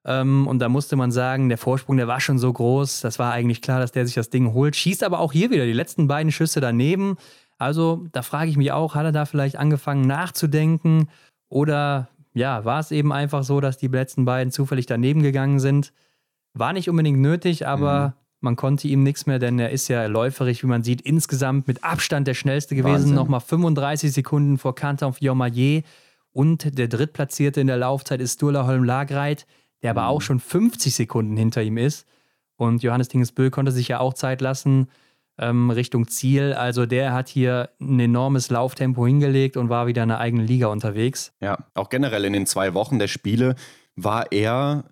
Ähm, 0.05 0.47
und 0.47 0.59
da 0.59 0.69
musste 0.69 0.97
man 0.97 1.13
sagen, 1.13 1.49
der 1.49 1.59
Vorsprung, 1.59 1.97
der 1.97 2.09
war 2.09 2.21
schon 2.21 2.39
so 2.39 2.53
groß. 2.53 3.01
Das 3.01 3.19
war 3.19 3.33
eigentlich 3.33 3.63
klar, 3.63 3.81
dass 3.81 3.93
der 3.93 4.07
sich 4.07 4.15
das 4.15 4.31
Ding 4.31 4.53
holt. 4.53 4.77
Schießt 4.77 5.05
aber 5.05 5.21
auch 5.21 5.33
hier 5.33 5.51
wieder 5.51 5.65
die 5.65 5.73
letzten 5.73 6.09
beiden 6.09 6.33
Schüsse 6.33 6.61
daneben. 6.61 7.17
Also 7.59 8.07
da 8.13 8.23
frage 8.23 8.51
ich 8.51 8.57
mich 8.57 8.73
auch, 8.73 8.95
hat 8.95 9.05
er 9.05 9.13
da 9.13 9.25
vielleicht 9.25 9.57
angefangen 9.57 10.07
nachzudenken 10.07 11.09
oder 11.49 12.09
ja, 12.35 12.65
war 12.65 12.81
es 12.81 12.91
eben 12.91 13.13
einfach 13.13 13.45
so, 13.45 13.61
dass 13.61 13.77
die 13.77 13.89
letzten 13.89 14.25
beiden 14.25 14.51
zufällig 14.51 14.87
daneben 14.87 15.23
gegangen 15.23 15.61
sind? 15.61 15.93
War 16.55 16.73
nicht 16.73 16.89
unbedingt 16.89 17.21
nötig, 17.21 17.67
aber 17.67 18.09
mhm. 18.09 18.13
man 18.41 18.57
konnte 18.57 18.89
ihm 18.89 19.03
nichts 19.03 19.27
mehr, 19.27 19.39
denn 19.39 19.59
er 19.59 19.71
ist 19.71 19.89
ja 19.89 20.07
läuferig, 20.07 20.63
wie 20.63 20.67
man 20.67 20.83
sieht, 20.83 21.03
insgesamt 21.03 21.69
mit 21.69 21.85
Abstand 21.85 22.27
der 22.27 22.35
schnellste 22.35 22.75
gewesen. 22.75 23.15
Nochmal 23.15 23.41
35 23.41 24.13
Sekunden 24.13 24.59
vor 24.59 24.75
Kanton 24.75 25.13
Fiormaillet. 25.13 25.85
Und 26.33 26.79
der 26.79 26.89
Drittplatzierte 26.89 27.61
in 27.61 27.67
der 27.67 27.77
Laufzeit 27.77 28.21
ist 28.21 28.35
Sturla 28.35 28.67
Holm 28.67 28.85
Lagreit, 28.85 29.47
der 29.83 29.91
aber 29.91 30.03
mhm. 30.03 30.09
auch 30.09 30.23
schon 30.23 30.41
50 30.41 30.95
Sekunden 30.95 31.37
hinter 31.37 31.63
ihm 31.63 31.77
ist. 31.77 32.07
Und 32.57 32.83
Johannes 32.83 33.09
Dingesbö 33.09 33.51
konnte 33.51 33.73
sich 33.73 33.89
ja 33.89 34.01
auch 34.01 34.15
Zeit 34.15 34.41
lassen 34.41 34.89
ähm, 35.39 35.71
Richtung 35.71 36.09
Ziel. 36.09 36.53
Also 36.53 36.87
der 36.87 37.13
hat 37.13 37.29
hier 37.29 37.71
ein 37.81 38.01
enormes 38.01 38.51
Lauftempo 38.51 39.07
hingelegt 39.07 39.57
und 39.57 39.69
war 39.69 39.87
wieder 39.87 40.03
in 40.03 40.11
einer 40.11 40.21
eigenen 40.21 40.47
Liga 40.47 40.69
unterwegs. 40.69 41.33
Ja, 41.41 41.59
auch 41.75 41.89
generell 41.89 42.25
in 42.25 42.33
den 42.33 42.47
zwei 42.47 42.75
Wochen 42.75 42.99
der 42.99 43.09
Spiele 43.09 43.55
war 43.95 44.33
er 44.33 44.85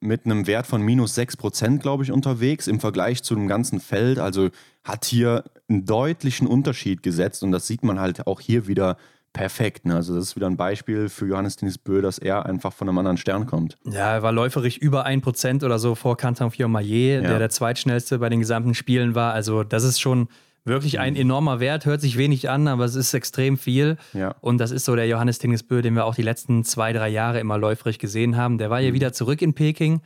mit 0.00 0.24
einem 0.24 0.48
Wert 0.48 0.66
von 0.66 0.82
minus 0.82 1.16
6%, 1.16 1.78
glaube 1.78 2.02
ich, 2.02 2.10
unterwegs 2.10 2.66
im 2.66 2.80
Vergleich 2.80 3.22
zu 3.22 3.34
dem 3.36 3.46
ganzen 3.46 3.78
Feld. 3.78 4.18
Also 4.18 4.50
hat 4.82 5.04
hier 5.04 5.44
einen 5.68 5.84
deutlichen 5.84 6.48
Unterschied 6.48 7.04
gesetzt 7.04 7.44
und 7.44 7.52
das 7.52 7.68
sieht 7.68 7.84
man 7.84 8.00
halt 8.00 8.26
auch 8.26 8.40
hier 8.40 8.66
wieder 8.66 8.96
perfekt. 9.32 9.86
Ne? 9.86 9.94
Also 9.94 10.14
das 10.14 10.24
ist 10.24 10.36
wieder 10.36 10.46
ein 10.46 10.56
Beispiel 10.56 11.08
für 11.08 11.26
Johannes 11.26 11.56
Denis 11.56 11.78
Bö, 11.78 12.02
dass 12.02 12.18
er 12.18 12.46
einfach 12.46 12.72
von 12.72 12.88
einem 12.88 12.98
anderen 12.98 13.16
Stern 13.16 13.46
kommt. 13.46 13.78
Ja, 13.84 14.14
er 14.14 14.22
war 14.22 14.32
läuferig 14.32 14.78
über 14.78 15.06
1% 15.06 15.64
oder 15.64 15.78
so 15.78 15.94
vor 15.94 16.16
Canton 16.16 16.50
Fiormaillet, 16.50 17.22
ja. 17.22 17.28
der 17.28 17.38
der 17.38 17.50
zweitschnellste 17.50 18.18
bei 18.18 18.28
den 18.28 18.40
gesamten 18.40 18.74
Spielen 18.74 19.14
war. 19.14 19.32
Also 19.32 19.64
das 19.64 19.84
ist 19.84 20.00
schon 20.00 20.28
wirklich 20.64 21.00
ein 21.00 21.16
enormer 21.16 21.60
Wert, 21.60 21.86
hört 21.86 22.00
sich 22.00 22.16
wenig 22.16 22.48
an, 22.48 22.68
aber 22.68 22.84
es 22.84 22.94
ist 22.94 23.12
extrem 23.14 23.58
viel. 23.58 23.96
Ja. 24.12 24.36
Und 24.40 24.58
das 24.58 24.70
ist 24.70 24.84
so 24.84 24.94
der 24.94 25.08
Johannes 25.08 25.38
Dingesbö, 25.38 25.82
den 25.82 25.94
wir 25.94 26.04
auch 26.04 26.14
die 26.14 26.22
letzten 26.22 26.64
zwei, 26.64 26.92
drei 26.92 27.08
Jahre 27.08 27.40
immer 27.40 27.58
läuferig 27.58 27.98
gesehen 27.98 28.36
haben. 28.36 28.58
Der 28.58 28.70
war 28.70 28.80
ja 28.80 28.90
mhm. 28.90 28.94
wieder 28.94 29.12
zurück 29.12 29.42
in 29.42 29.54
Peking 29.54 30.02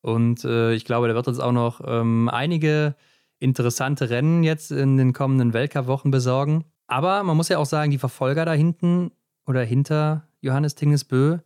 und 0.00 0.44
äh, 0.44 0.72
ich 0.72 0.84
glaube, 0.84 1.06
der 1.06 1.16
wird 1.16 1.28
uns 1.28 1.40
auch 1.40 1.52
noch 1.52 1.82
ähm, 1.86 2.28
einige 2.28 2.94
interessante 3.38 4.10
Rennen 4.10 4.42
jetzt 4.42 4.70
in 4.70 4.96
den 4.96 5.12
kommenden 5.12 5.52
Weltcup-Wochen 5.52 6.10
besorgen. 6.10 6.64
Aber 6.90 7.22
man 7.22 7.36
muss 7.36 7.48
ja 7.48 7.58
auch 7.58 7.66
sagen, 7.66 7.92
die 7.92 7.98
Verfolger 7.98 8.44
da 8.44 8.52
hinten 8.52 9.12
oder 9.46 9.62
hinter 9.62 10.24
Johannes 10.40 10.74
Tingesbö, 10.74 11.38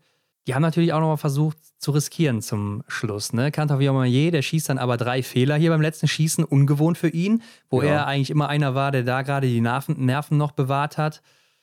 die 0.46 0.54
haben 0.54 0.62
natürlich 0.62 0.94
auch 0.94 1.00
nochmal 1.00 1.18
versucht 1.18 1.58
zu 1.78 1.90
riskieren 1.90 2.40
zum 2.40 2.82
Schluss. 2.88 3.34
Ne? 3.34 3.50
Kantar 3.50 3.78
Viamayer, 3.78 4.30
der 4.30 4.40
schießt 4.40 4.70
dann 4.70 4.78
aber 4.78 4.96
drei 4.96 5.22
Fehler 5.22 5.56
hier 5.56 5.68
beim 5.68 5.82
letzten 5.82 6.08
Schießen, 6.08 6.44
ungewohnt 6.44 6.96
für 6.96 7.10
ihn, 7.10 7.42
wo 7.68 7.82
ja. 7.82 7.90
er 7.90 8.06
eigentlich 8.06 8.30
immer 8.30 8.48
einer 8.48 8.74
war, 8.74 8.90
der 8.90 9.02
da 9.02 9.20
gerade 9.20 9.46
die 9.46 9.60
Nerven, 9.60 10.02
Nerven 10.06 10.38
noch 10.38 10.52
bewahrt 10.52 10.96
hat. 10.96 11.20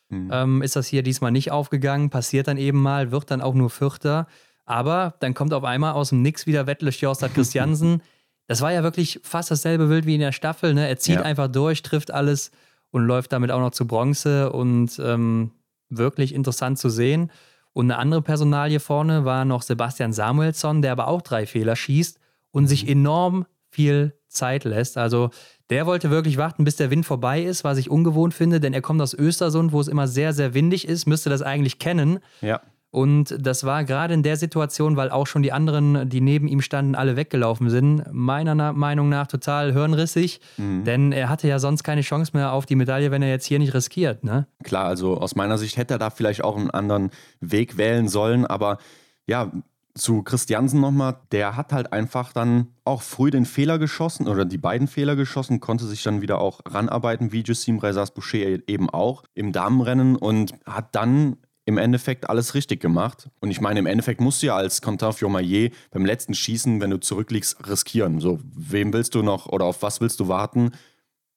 Mhm. 0.10 0.30
Ähm, 0.32 0.62
ist 0.62 0.76
das 0.76 0.86
hier 0.86 1.02
diesmal 1.02 1.32
nicht 1.32 1.52
aufgegangen, 1.52 2.12
passiert 2.12 2.48
dann 2.48 2.58
eben 2.58 2.80
mal, 2.80 3.12
wird 3.12 3.32
dann 3.32 3.42
auch 3.42 3.56
nur 3.56 3.72
Vierter. 3.72 4.28
Aber 4.66 5.16
dann 5.22 5.34
kommt 5.34 5.54
auf 5.54 5.64
einmal 5.64 5.94
aus 5.94 6.10
dem 6.10 6.22
Nix 6.22 6.46
wieder 6.46 6.68
Wettle 6.68 6.92
Stjostad 6.92 7.34
Christiansen. 7.36 8.04
das 8.46 8.62
war 8.62 8.72
ja 8.72 8.84
wirklich 8.84 9.20
fast 9.24 9.50
dasselbe 9.50 9.88
Bild 9.88 10.06
wie 10.06 10.16
in 10.16 10.22
der 10.22 10.34
Staffel. 10.34 10.76
Ne? 10.76 10.88
Er 10.88 10.98
zieht 10.98 11.16
ja. 11.16 11.22
einfach 11.24 11.48
durch, 11.48 11.82
trifft 11.82 12.12
alles 12.12 12.52
und 12.92 13.06
läuft 13.06 13.34
damit 13.34 13.52
auch 13.52 13.60
noch 13.60 13.72
zu 13.72 13.88
Bronze 13.88 14.52
und 14.52 15.00
ähm, 15.04 15.52
wirklich 15.90 16.34
interessant 16.34 16.78
zu 16.78 16.90
sehen. 16.90 17.32
Und 17.74 17.90
eine 17.90 17.98
andere 17.98 18.22
Personalie 18.22 18.80
vorne 18.80 19.26
war 19.26 19.46
noch 19.46 19.62
Sebastian 19.62 20.14
Samuelsson, 20.14 20.82
der 20.82 20.92
aber 20.92 21.08
auch 21.08 21.22
drei 21.22 21.46
Fehler 21.46 21.76
schießt 21.76 22.20
und 22.52 22.68
sich 22.68 22.84
mhm. 22.84 22.92
enorm 22.92 23.46
viel 23.70 24.14
Zeit 24.28 24.66
lässt. 24.66 24.98
Also 24.98 25.30
der 25.70 25.86
wollte 25.86 26.10
wirklich 26.10 26.38
warten, 26.38 26.66
bis 26.66 26.76
der 26.76 26.92
Wind 26.92 27.06
vorbei 27.06 27.42
ist, 27.42 27.64
was 27.64 27.78
ich 27.78 27.90
ungewohnt 27.90 28.34
finde, 28.34 28.60
denn 28.60 28.74
er 28.74 28.82
kommt 28.82 29.02
aus 29.02 29.14
Östersund, 29.14 29.72
wo 29.72 29.80
es 29.80 29.88
immer 29.88 30.08
sehr, 30.08 30.34
sehr 30.34 30.54
windig 30.54 30.88
ist, 30.88 31.06
müsste 31.06 31.30
das 31.30 31.42
eigentlich 31.42 31.80
kennen. 31.80 32.20
Ja. 32.42 32.62
Und 32.92 33.38
das 33.40 33.64
war 33.64 33.86
gerade 33.86 34.14
in 34.14 34.22
der 34.22 34.36
Situation, 34.36 34.98
weil 34.98 35.10
auch 35.10 35.26
schon 35.26 35.42
die 35.42 35.54
anderen, 35.54 36.10
die 36.10 36.20
neben 36.20 36.50
ihm 36.50 36.62
standen, 36.62 36.94
alle 36.94 37.16
weggelaufen 37.16 37.70
sind, 37.70 38.04
meiner 38.12 38.74
Meinung 38.74 39.08
nach 39.08 39.28
total 39.28 39.72
hirnrissig. 39.72 40.42
Mhm. 40.58 40.84
Denn 40.84 41.12
er 41.14 41.30
hatte 41.30 41.48
ja 41.48 41.58
sonst 41.58 41.84
keine 41.84 42.02
Chance 42.02 42.32
mehr 42.34 42.52
auf 42.52 42.66
die 42.66 42.76
Medaille, 42.76 43.10
wenn 43.10 43.22
er 43.22 43.30
jetzt 43.30 43.46
hier 43.46 43.60
nicht 43.60 43.74
riskiert. 43.74 44.26
Ne? 44.26 44.46
Klar, 44.64 44.86
also 44.86 45.18
aus 45.18 45.36
meiner 45.36 45.58
Sicht 45.58 45.78
hätte 45.78 45.96
er 45.96 46.00
da 46.00 46.10
vielleicht 46.10 46.44
auch 46.44 46.58
einen 46.58 46.70
anderen 46.70 47.12
Weg 47.40 47.78
wählen 47.78 48.10
sollen. 48.10 48.46
Aber 48.46 48.78
ja, 49.26 49.52
zu 49.96 50.22
Christiansen 50.24 50.82
nochmal, 50.82 51.18
der 51.32 51.56
hat 51.56 51.72
halt 51.72 51.94
einfach 51.94 52.34
dann 52.34 52.68
auch 52.84 53.02
früh 53.02 53.32
den 53.32 53.46
Fehler 53.46 53.80
geschossen 53.80 54.28
oder 54.28 54.44
die 54.44 54.58
beiden 54.58 54.88
Fehler 54.88 55.16
geschossen, 55.16 55.62
konnte 55.62 55.86
sich 55.86 56.04
dann 56.04 56.22
wieder 56.22 56.40
auch 56.40 56.60
ranarbeiten, 56.66 57.32
wie 57.32 57.44
Jussim 57.44 57.80
Rezas 57.80 58.14
Boucher 58.14 58.68
eben 58.68 58.90
auch 58.90 59.24
im 59.34 59.54
Damenrennen 59.54 60.16
und 60.18 60.54
hat 60.66 60.94
dann 60.96 61.38
im 61.66 61.78
Endeffekt 61.78 62.30
alles 62.30 62.56
richtig 62.56 62.80
gemacht. 62.80 63.30
Und 63.40 63.52
ich 63.52 63.62
meine, 63.62 63.80
im 63.80 63.86
Endeffekt 63.86 64.20
musst 64.20 64.42
du 64.42 64.48
ja 64.48 64.56
als 64.56 64.82
Quentin 64.82 65.14
Fiormaillet 65.14 65.74
beim 65.92 66.06
letzten 66.06 66.34
Schießen, 66.34 66.82
wenn 66.82 66.90
du 66.90 67.00
zurückliegst, 67.00 67.68
riskieren. 67.68 68.20
So, 68.20 68.40
wem 68.44 68.94
willst 68.94 69.16
du 69.16 69.22
noch 69.22 69.48
oder 69.48 69.66
auf 69.66 69.82
was 69.82 70.02
willst 70.02 70.20
du 70.20 70.28
warten? 70.28 70.72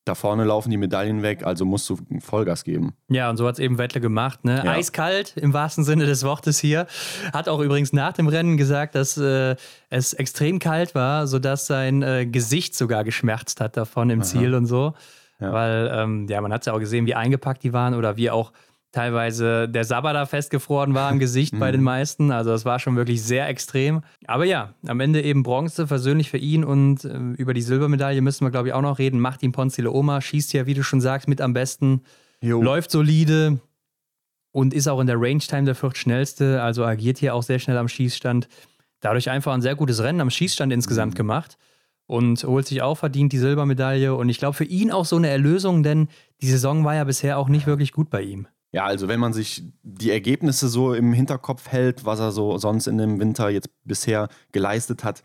Da 0.07 0.15
vorne 0.15 0.45
laufen 0.45 0.71
die 0.71 0.77
Medaillen 0.77 1.23
weg, 1.23 1.47
also 1.47 1.65
musst 1.65 1.89
du 1.89 1.97
Vollgas 2.21 2.65
geben. 2.65 2.93
Ja, 3.09 3.31
und 3.31 3.39
so 3.39 3.47
hat 3.47 3.55
es 3.55 3.59
eben 3.59 3.79
Wettle 3.79 4.03
gemacht. 4.03 4.45
Ne? 4.45 4.63
Ja. 4.63 4.73
Eiskalt 4.73 5.35
im 5.39 5.55
wahrsten 5.55 5.83
Sinne 5.83 6.05
des 6.05 6.25
Wortes 6.25 6.59
hier. 6.59 6.87
Hat 7.33 7.49
auch 7.49 7.61
übrigens 7.61 7.95
nach 7.95 8.13
dem 8.13 8.29
Rennen 8.29 8.59
gesagt, 8.59 8.97
dass 8.97 9.17
äh, 9.17 9.57
es 9.89 10.13
extrem 10.13 10.59
kalt 10.59 10.95
war, 10.95 11.27
sodass 11.27 11.67
sein 11.67 12.03
äh, 12.03 12.27
Gesicht 12.27 12.75
sogar 12.75 13.03
geschmerzt 13.03 13.63
hat 13.63 13.79
davon 13.79 14.11
im 14.11 14.21
Aha. 14.21 14.27
Ziel 14.27 14.55
und 14.55 14.67
so. 14.67 14.93
Ja. 15.41 15.53
Weil, 15.53 15.91
ähm, 15.95 16.27
ja, 16.29 16.43
man 16.43 16.53
hat 16.53 16.67
ja 16.67 16.75
auch 16.75 16.81
gesehen, 16.81 17.07
wie 17.07 17.15
eingepackt 17.15 17.63
die 17.63 17.73
waren 17.73 17.95
oder 17.95 18.19
wie 18.19 18.31
auch 18.31 18.53
teilweise 18.95 19.69
der 19.69 19.85
Sabber 19.85 20.25
festgefroren 20.25 20.95
war 20.95 21.11
im 21.11 21.19
Gesicht 21.19 21.59
bei 21.59 21.73
den 21.73 21.81
mhm. 21.81 21.87
meisten. 21.87 22.31
Also 22.31 22.51
das 22.51 22.65
war 22.65 22.79
schon 22.79 22.95
wirklich 22.95 23.23
sehr 23.23 23.49
extrem. 23.49 24.03
Aber 24.27 24.45
ja, 24.45 24.75
am 24.87 25.01
Ende 25.01 25.21
eben 25.23 25.43
Bronze, 25.43 25.89
versöhnlich 25.89 26.31
für 26.31 26.39
ihn 26.39 26.65
und 26.65 27.05
äh, 27.05 27.19
über 27.37 27.55
die 27.55 27.63
Silbermedaille 27.63 28.21
müssen 28.21 28.47
wir, 28.47 28.53
glaube 28.53 28.69
ich, 28.69 28.75
auch 28.75 28.83
noch 28.83 28.99
reden. 28.99 29.19
Macht 29.19 29.43
ihn 29.43 29.51
Ponzile 29.51 29.91
Oma, 29.91 30.21
schießt 30.21 30.53
ja, 30.53 30.67
wie 30.67 30.75
du 30.75 30.85
schon 30.85 31.01
sagst, 31.01 31.27
mit 31.27 31.41
am 31.41 31.53
besten, 31.53 32.03
jo. 32.41 32.63
läuft 32.63 32.93
solide 32.93 33.59
und 34.53 34.73
ist 34.73 34.87
auch 34.87 35.01
in 35.01 35.09
der 35.09 35.21
Range-Time 35.21 35.65
der 35.65 35.75
viertschnellste, 35.75 36.63
also 36.63 36.85
agiert 36.85 37.19
hier 37.19 37.35
auch 37.35 37.43
sehr 37.43 37.59
schnell 37.59 37.77
am 37.77 37.89
Schießstand. 37.89 38.49
Dadurch 39.01 39.29
einfach 39.29 39.53
ein 39.53 39.63
sehr 39.63 39.75
gutes 39.75 40.03
Rennen 40.03 40.21
am 40.21 40.31
Schießstand 40.31 40.73
insgesamt 40.73 41.15
mhm. 41.15 41.19
gemacht 41.19 41.59
und 42.07 42.45
holt 42.45 42.69
sich 42.69 42.81
auch 42.81 42.95
verdient 42.95 43.33
die 43.33 43.39
Silbermedaille. 43.39 44.15
Und 44.15 44.29
ich 44.29 44.39
glaube 44.39 44.55
für 44.55 44.65
ihn 44.65 44.93
auch 44.93 45.05
so 45.05 45.17
eine 45.17 45.29
Erlösung, 45.31 45.83
denn 45.83 46.07
die 46.43 46.49
Saison 46.49 46.85
war 46.85 46.95
ja 46.95 47.03
bisher 47.03 47.39
auch 47.39 47.49
nicht 47.49 47.67
wirklich 47.67 47.91
gut 47.91 48.09
bei 48.09 48.23
ihm. 48.23 48.47
Ja, 48.75 48.87
also 48.87 49.07
wenn 49.07 49.21
man 49.21 49.33
sich 49.33 49.63
die 49.85 50.11
Ergebnisse 50.11 50.69
so 50.69 50.95
im 50.95 51.13
Hinterkopf 51.13 51.69
hält, 51.69 52.05
was 52.05 52.19
er 52.19 52.33
so 52.33 52.59
sonst 52.59 52.89
in 52.89 52.99
dem 52.99 53.21
Winter 53.21 53.49
jetzt 53.49 53.71
bisher 53.85 54.29
geleistet 54.51 55.05
hat, 55.05 55.23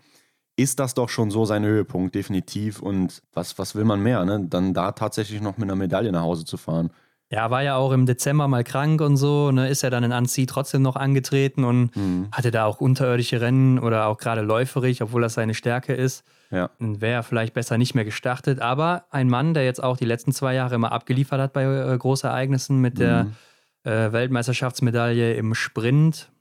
ist 0.56 0.80
das 0.80 0.94
doch 0.94 1.10
schon 1.10 1.32
so 1.32 1.46
sein 1.46 1.66
Höhepunkt, 1.66 2.14
definitiv. 2.14 2.80
Und 2.80 3.24
was, 3.34 3.58
was 3.58 3.74
will 3.74 3.86
man 3.86 4.04
mehr, 4.04 4.24
ne? 4.24 4.46
Dann 4.48 4.76
da 4.76 4.92
tatsächlich 4.92 5.42
noch 5.42 5.58
mit 5.58 5.68
einer 5.68 5.76
Medaille 5.76 6.12
nach 6.12 6.22
Hause 6.22 6.46
zu 6.46 6.58
fahren. 6.58 6.92
Ja, 7.32 7.50
war 7.50 7.64
ja 7.64 7.76
auch 7.76 7.92
im 7.92 8.06
Dezember 8.06 8.48
mal 8.48 8.64
krank 8.64 9.02
und 9.02 9.16
so, 9.16 9.52
ne, 9.52 9.70
ist 9.70 9.84
er 9.84 9.92
dann 9.92 10.04
in 10.04 10.12
Annecy 10.12 10.48
trotzdem 10.48 10.82
noch 10.82 10.96
angetreten 10.96 11.64
und 11.64 11.96
mhm. 11.96 12.28
hatte 12.32 12.50
da 12.50 12.66
auch 12.66 12.82
unterirdische 12.82 13.40
Rennen 13.40 13.78
oder 13.78 14.08
auch 14.08 14.18
gerade 14.18 14.42
läuferig, 14.42 15.04
obwohl 15.04 15.22
das 15.22 15.36
seine 15.36 15.54
Stärke 15.54 15.94
ist. 15.94 16.24
Ja. 16.50 16.72
Wäre 16.80 17.14
er 17.14 17.24
vielleicht 17.24 17.54
besser 17.54 17.78
nicht 17.78 17.94
mehr 17.94 18.06
gestartet. 18.06 18.60
Aber 18.62 19.06
ein 19.12 19.30
Mann, 19.30 19.54
der 19.54 19.64
jetzt 19.64 19.84
auch 19.84 19.98
die 19.98 20.06
letzten 20.06 20.32
zwei 20.32 20.56
Jahre 20.56 20.74
immer 20.74 20.92
abgeliefert 20.92 21.40
hat 21.40 21.54
bei 21.54 21.64
äh, 21.64 21.96
Großereignissen 21.96 22.82
mit 22.82 22.98
mhm. 22.98 23.36
Äh, 23.84 24.12
Weltmeisterschaftsmedaille 24.12 25.34
im 25.34 25.56
Sprint, 25.56 26.32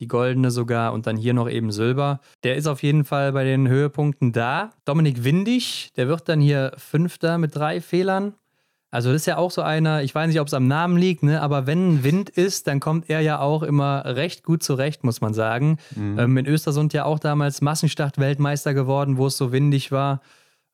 die 0.00 0.08
goldene 0.08 0.50
sogar 0.50 0.92
und 0.92 1.06
dann 1.06 1.16
hier 1.16 1.34
noch 1.34 1.48
eben 1.48 1.72
Silber. 1.72 2.20
Der 2.44 2.56
ist 2.56 2.66
auf 2.66 2.82
jeden 2.82 3.04
Fall 3.04 3.32
bei 3.32 3.44
den 3.44 3.68
Höhepunkten 3.68 4.32
da. 4.32 4.70
Dominik 4.84 5.24
Windig, 5.24 5.92
der 5.96 6.08
wird 6.08 6.28
dann 6.28 6.40
hier 6.40 6.72
Fünfter 6.76 7.38
mit 7.38 7.54
drei 7.54 7.80
Fehlern. 7.80 8.34
Also 8.90 9.12
das 9.12 9.22
ist 9.22 9.26
ja 9.26 9.36
auch 9.36 9.50
so 9.50 9.60
einer, 9.60 10.02
ich 10.02 10.14
weiß 10.14 10.28
nicht, 10.28 10.40
ob 10.40 10.46
es 10.46 10.54
am 10.54 10.66
Namen 10.66 10.96
liegt, 10.96 11.22
ne? 11.22 11.42
aber 11.42 11.66
wenn 11.66 12.04
Wind 12.04 12.30
ist, 12.30 12.66
dann 12.66 12.80
kommt 12.80 13.10
er 13.10 13.20
ja 13.20 13.38
auch 13.38 13.62
immer 13.62 14.02
recht 14.06 14.44
gut 14.44 14.62
zurecht, 14.62 15.04
muss 15.04 15.20
man 15.20 15.34
sagen. 15.34 15.76
Mhm. 15.94 16.18
Ähm, 16.18 16.36
in 16.38 16.46
Östersund 16.46 16.94
ja 16.94 17.04
auch 17.04 17.18
damals 17.18 17.60
Massenstart-Weltmeister 17.60 18.72
geworden, 18.72 19.18
wo 19.18 19.26
es 19.26 19.36
so 19.36 19.52
windig 19.52 19.92
war. 19.92 20.22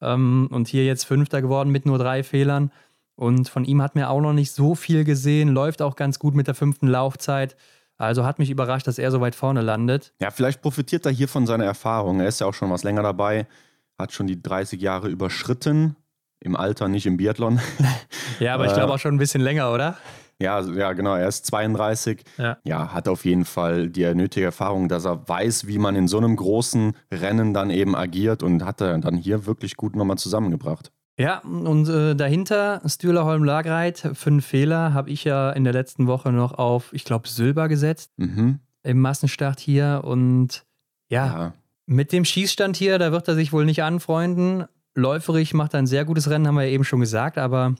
Ähm, 0.00 0.48
und 0.52 0.68
hier 0.68 0.84
jetzt 0.84 1.04
Fünfter 1.04 1.42
geworden 1.42 1.70
mit 1.70 1.86
nur 1.86 1.98
drei 1.98 2.22
Fehlern. 2.22 2.70
Und 3.16 3.48
von 3.48 3.64
ihm 3.64 3.80
hat 3.80 3.94
mir 3.94 4.10
auch 4.10 4.20
noch 4.20 4.32
nicht 4.32 4.52
so 4.52 4.74
viel 4.74 5.04
gesehen, 5.04 5.48
läuft 5.48 5.82
auch 5.82 5.96
ganz 5.96 6.18
gut 6.18 6.34
mit 6.34 6.46
der 6.46 6.54
fünften 6.54 6.88
Laufzeit. 6.88 7.56
Also 7.96 8.24
hat 8.24 8.38
mich 8.38 8.50
überrascht, 8.50 8.86
dass 8.86 8.98
er 8.98 9.10
so 9.10 9.20
weit 9.20 9.36
vorne 9.36 9.60
landet. 9.60 10.12
Ja, 10.20 10.30
vielleicht 10.30 10.62
profitiert 10.62 11.06
er 11.06 11.12
hier 11.12 11.28
von 11.28 11.46
seiner 11.46 11.64
Erfahrung. 11.64 12.20
Er 12.20 12.26
ist 12.26 12.40
ja 12.40 12.46
auch 12.46 12.54
schon 12.54 12.70
was 12.70 12.82
länger 12.82 13.02
dabei, 13.02 13.46
hat 13.98 14.12
schon 14.12 14.26
die 14.26 14.42
30 14.42 14.80
Jahre 14.80 15.08
überschritten 15.08 15.94
im 16.40 16.56
Alter, 16.56 16.88
nicht 16.88 17.06
im 17.06 17.16
Biathlon. 17.16 17.60
ja, 18.40 18.54
aber 18.54 18.66
ich 18.66 18.74
glaube 18.74 18.90
äh, 18.90 18.94
auch 18.94 18.98
schon 18.98 19.14
ein 19.14 19.18
bisschen 19.18 19.40
länger, 19.40 19.72
oder? 19.72 19.96
Ja, 20.40 20.60
ja, 20.60 20.92
genau. 20.92 21.14
Er 21.14 21.28
ist 21.28 21.46
32. 21.46 22.24
Ja. 22.36 22.58
ja. 22.64 22.92
hat 22.92 23.06
auf 23.06 23.24
jeden 23.24 23.44
Fall 23.44 23.88
die 23.88 24.12
nötige 24.14 24.46
Erfahrung, 24.46 24.88
dass 24.88 25.04
er 25.04 25.28
weiß, 25.28 25.68
wie 25.68 25.78
man 25.78 25.94
in 25.94 26.08
so 26.08 26.18
einem 26.18 26.34
großen 26.34 26.94
Rennen 27.12 27.54
dann 27.54 27.70
eben 27.70 27.94
agiert 27.94 28.42
und 28.42 28.64
hat 28.64 28.80
er 28.80 28.98
dann 28.98 29.16
hier 29.16 29.46
wirklich 29.46 29.76
gut 29.76 29.94
nochmal 29.94 30.18
zusammengebracht. 30.18 30.90
Ja, 31.18 31.38
und 31.38 31.88
äh, 31.88 32.16
dahinter 32.16 32.82
Stühler 32.86 33.24
Holm 33.24 33.44
Lagreit, 33.44 34.10
fünf 34.14 34.44
Fehler, 34.46 34.94
habe 34.94 35.10
ich 35.10 35.24
ja 35.24 35.50
in 35.50 35.64
der 35.64 35.72
letzten 35.72 36.06
Woche 36.06 36.32
noch 36.32 36.52
auf, 36.54 36.92
ich 36.92 37.04
glaube, 37.04 37.28
Silber 37.28 37.68
gesetzt 37.68 38.10
mhm. 38.16 38.58
im 38.82 39.00
Massenstart 39.00 39.60
hier. 39.60 40.02
Und 40.04 40.64
ja, 41.08 41.26
ja, 41.26 41.52
mit 41.86 42.12
dem 42.12 42.24
Schießstand 42.24 42.76
hier, 42.76 42.98
da 42.98 43.12
wird 43.12 43.28
er 43.28 43.36
sich 43.36 43.52
wohl 43.52 43.64
nicht 43.64 43.82
anfreunden 43.82 44.64
läuferig 44.94 45.54
macht 45.54 45.74
er 45.74 45.80
ein 45.80 45.86
sehr 45.86 46.04
gutes 46.04 46.30
Rennen, 46.30 46.46
haben 46.46 46.54
wir 46.54 46.64
ja 46.64 46.70
eben 46.70 46.84
schon 46.84 47.00
gesagt, 47.00 47.38
aber 47.38 47.74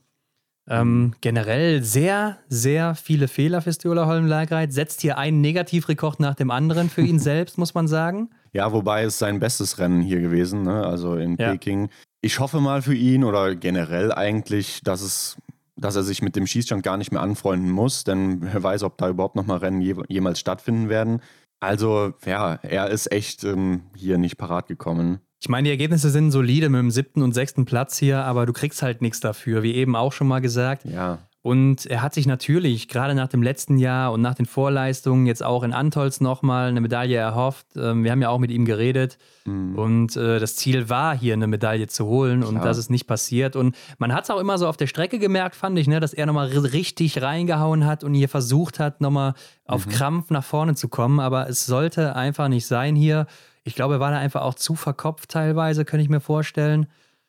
ähm, 0.69 0.99
mhm. 0.99 1.15
generell 1.21 1.83
sehr, 1.83 2.39
sehr 2.49 2.95
viele 2.95 3.29
Fehler 3.29 3.61
für 3.61 3.73
Stiola 3.73 4.07
Holm 4.07 4.27
Lagreit. 4.27 4.73
Setzt 4.73 5.03
hier 5.03 5.19
einen 5.19 5.41
Negativrekord 5.41 6.21
nach 6.21 6.35
dem 6.35 6.51
anderen 6.51 6.89
für 6.89 7.03
ihn 7.03 7.19
selbst, 7.21 7.59
muss 7.59 7.75
man 7.75 7.87
sagen. 7.87 8.31
Ja, 8.53 8.73
wobei 8.73 9.05
es 9.05 9.19
sein 9.19 9.41
bestes 9.41 9.79
Rennen 9.79 10.01
hier 10.01 10.21
gewesen, 10.21 10.63
ne? 10.63 10.87
also 10.87 11.17
in 11.17 11.37
ja. 11.37 11.51
Peking. 11.51 11.91
Ich 12.25 12.41
hoffe 12.41 12.59
mal 12.59 12.81
für 12.81 12.95
ihn 12.95 13.23
oder 13.23 13.55
generell 13.55 14.11
eigentlich, 14.11 14.81
dass 14.83 15.03
es 15.03 15.37
dass 15.77 15.95
er 15.95 16.05
sich 16.05 16.23
mit 16.23 16.37
dem 16.37 16.47
Schießstand 16.47 16.83
gar 16.83 16.97
nicht 16.97 17.13
mehr 17.13 17.21
anfreunden 17.21 17.71
muss, 17.71 18.05
denn 18.05 18.39
wer 18.41 18.63
weiß, 18.63 18.83
ob 18.85 18.97
da 18.97 19.11
überhaupt 19.11 19.37
nochmal 19.37 19.59
Rennen 19.59 19.83
je, 19.83 19.95
jemals 20.09 20.41
stattfinden 20.41 20.89
werden. 20.89 21.21
Also 21.61 22.15
ja, 22.25 22.55
er 22.63 22.89
ist 22.89 23.13
echt 23.13 23.45
ähm, 23.45 23.83
hier 23.95 24.17
nicht 24.17 24.39
parat 24.39 24.69
gekommen. 24.69 25.19
Ich 25.43 25.51
meine, 25.51 25.67
die 25.67 25.71
Ergebnisse 25.71 26.09
sind 26.09 26.31
solide 26.31 26.71
mit 26.71 26.79
dem 26.79 26.91
siebten 26.91 27.21
und 27.21 27.35
sechsten 27.35 27.67
Platz 27.67 27.99
hier, 27.99 28.25
aber 28.25 28.47
du 28.47 28.55
kriegst 28.55 28.81
halt 28.81 29.03
nichts 29.03 29.21
dafür, 29.21 29.63
wie 29.63 29.75
eben 29.75 29.95
auch 29.95 30.15
schon 30.15 30.27
mal 30.27 30.41
gesagt. 30.41 30.87
Ja. 30.87 31.19
Und 31.45 31.85
er 31.85 32.01
hat 32.01 32.15
sich 32.15 32.27
natürlich, 32.27 32.89
gerade 32.89 33.15
nach 33.15 33.29
dem 33.29 33.43
letzten 33.43 33.77
Jahr 33.77 34.15
und 34.15 34.23
nach 34.23 34.35
den 34.35 34.47
Vorleistungen, 34.47 35.27
jetzt 35.27 35.43
auch 35.43 35.63
in 35.63 35.75
Antolz 35.75 36.23
nochmal 36.23 36.71
eine 36.71 36.81
Medaille 36.81 37.19
erhofft. 37.19 37.67
Ähm, 37.77 38.03
wir 38.03 38.13
haben 38.13 38.23
ja 38.23 38.31
auch 38.31 38.39
mit 38.39 38.51
ihm 38.51 38.65
geredet. 38.65 39.19
Mhm. 39.45 39.79
Und 39.79 40.17
äh, 40.17 40.39
das 40.41 40.57
Ziel 40.57 40.89
war, 40.89 41.15
hier 41.15 41.35
eine 41.35 41.47
Medaille 41.47 41.87
zu 41.87 42.07
holen. 42.07 42.41
Klar. 42.41 42.51
Und 42.51 42.65
das 42.65 42.79
ist 42.79 42.89
nicht 42.89 43.07
passiert. 43.07 43.57
Und 43.57 43.77
man 43.99 44.15
hat 44.15 44.25
es 44.25 44.31
auch 44.31 44.41
immer 44.41 44.57
so 44.57 44.67
auf 44.67 44.79
der 44.79 44.87
Strecke 44.87 45.19
gemerkt, 45.19 45.55
fand 45.55 45.79
ich, 45.79 45.87
ne, 45.87 46.01
dass 46.01 46.15
er 46.15 46.25
nochmal 46.25 46.47
richtig 46.47 47.21
reingehauen 47.21 47.85
hat 47.85 48.05
und 48.05 48.15
hier 48.15 48.31
versucht 48.31 48.81
hat, 48.81 49.03
nochmal 49.03 49.35
auf 49.67 49.85
mhm. 49.85 49.91
Krampf 49.91 50.31
nach 50.31 50.45
vorne 50.45 50.75
zu 50.77 50.89
kommen. 50.89 51.21
Aber 51.21 51.47
es 51.51 51.67
sollte 51.67 52.17
einfach 52.17 52.49
nicht 52.49 52.67
sein 52.67 52.97
hier. 52.97 53.27
Ich 53.65 53.75
glaube, 53.75 53.97
er 53.97 54.01
war 54.01 54.13
da 54.13 54.17
einfach 54.17 54.41
auch 54.41 54.55
zu 54.55 54.77
verkopft 54.77 55.29
teilweise, 55.33 55.85
könnte 55.85 56.05
ich 56.05 56.09
mir 56.09 56.21
vorstellen. 56.21 56.87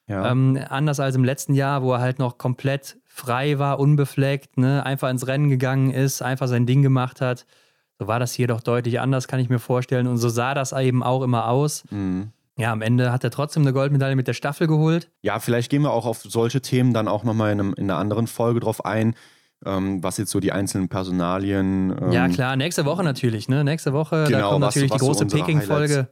Ja. 0.08 0.32
Ähm, 0.32 0.58
anders 0.70 1.02
als 1.02 1.18
im 1.18 1.26
letzten 1.26 1.54
Jahr, 1.54 1.84
wo 1.84 1.92
er 1.92 2.00
halt 2.00 2.18
noch 2.18 2.38
komplett 2.38 2.96
frei 3.16 3.60
war, 3.60 3.80
unbefleckt, 3.80 4.58
ne? 4.58 4.86
einfach 4.86 5.10
ins 5.10 5.26
Rennen 5.26 5.50
gegangen 5.50 5.92
ist, 5.92 6.22
einfach 6.22 6.48
sein 6.48 6.66
Ding 6.66 6.82
gemacht 6.82 7.22
hat. 7.22 7.46
So 7.98 8.08
war 8.08 8.20
das 8.20 8.34
hier 8.34 8.48
doch 8.48 8.60
deutlich 8.60 9.00
anders, 9.00 9.30
kann 9.30 9.40
ich 9.40 9.50
mir 9.50 9.60
vorstellen. 9.60 10.08
Und 10.08 10.18
so 10.18 10.28
sah 10.28 10.54
das 10.54 10.74
eben 10.74 11.02
auch 11.02 11.22
immer 11.22 11.48
aus. 11.48 11.86
Mhm. 11.92 12.32
Ja, 12.58 12.72
am 12.72 12.82
Ende 12.82 13.12
hat 13.12 13.24
er 13.24 13.32
trotzdem 13.32 13.64
eine 13.64 13.74
Goldmedaille 13.74 14.16
mit 14.16 14.28
der 14.28 14.34
Staffel 14.34 14.68
geholt. 14.68 15.10
Ja, 15.22 15.40
vielleicht 15.40 15.70
gehen 15.70 15.82
wir 15.82 15.92
auch 15.92 16.06
auf 16.06 16.24
solche 16.24 16.62
Themen 16.62 16.94
dann 16.94 17.08
auch 17.08 17.24
nochmal 17.24 17.54
in, 17.54 17.60
in 17.60 17.90
einer 17.90 17.98
anderen 17.98 18.28
Folge 18.28 18.60
drauf 18.60 18.84
ein 18.84 19.16
ähm, 19.66 20.04
was 20.04 20.18
jetzt 20.18 20.32
so 20.32 20.40
die 20.40 20.52
einzelnen 20.52 20.90
Personalien. 20.90 21.96
Ähm, 22.00 22.12
ja, 22.12 22.28
klar, 22.28 22.56
nächste 22.56 22.86
Woche 22.86 23.04
natürlich, 23.04 23.50
ne? 23.50 23.64
Nächste 23.64 23.94
Woche, 23.94 24.26
genau, 24.28 24.38
da 24.38 24.50
kommt 24.50 24.66
was, 24.66 24.76
natürlich 24.76 24.92
was 24.92 25.02
die 25.02 25.06
große 25.06 25.30
so 25.30 25.38
Peking-Folge. 25.38 26.08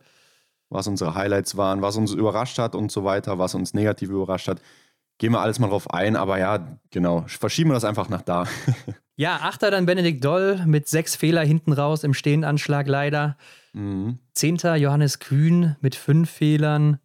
Was 0.70 0.88
unsere 0.88 1.14
Highlights 1.14 1.56
waren, 1.56 1.84
was 1.84 1.98
uns 1.98 2.14
überrascht 2.14 2.58
hat 2.58 2.74
und 2.74 2.92
so 2.92 3.04
weiter, 3.04 3.38
was 3.38 3.54
uns 3.54 3.76
negativ 3.76 4.10
überrascht 4.10 4.48
hat. 4.48 4.60
Gehen 5.24 5.32
wir 5.32 5.40
alles 5.40 5.58
mal 5.58 5.70
drauf 5.70 5.90
ein, 5.90 6.18
aber 6.18 6.38
ja, 6.38 6.78
genau, 6.92 7.24
verschieben 7.30 7.70
wir 7.70 7.76
das 7.76 7.86
einfach 7.86 8.10
nach 8.10 8.24
da. 8.24 8.46
ja, 9.16 9.38
Achter 9.38 9.72
dann 9.72 9.86
Benedikt 9.86 10.22
Doll 10.22 10.62
mit 10.66 10.90
sechs 10.90 11.16
Fehler 11.16 11.46
hinten 11.46 11.72
raus 11.72 12.04
im 12.04 12.14
Stehendanschlag 12.14 12.90
leider. 12.90 13.38
Mhm. 13.72 14.20
Zehnter 14.34 14.76
Johannes 14.76 15.20
Kühn 15.20 15.78
mit 15.80 15.96
fünf 15.96 16.30
Fehlern. 16.30 17.00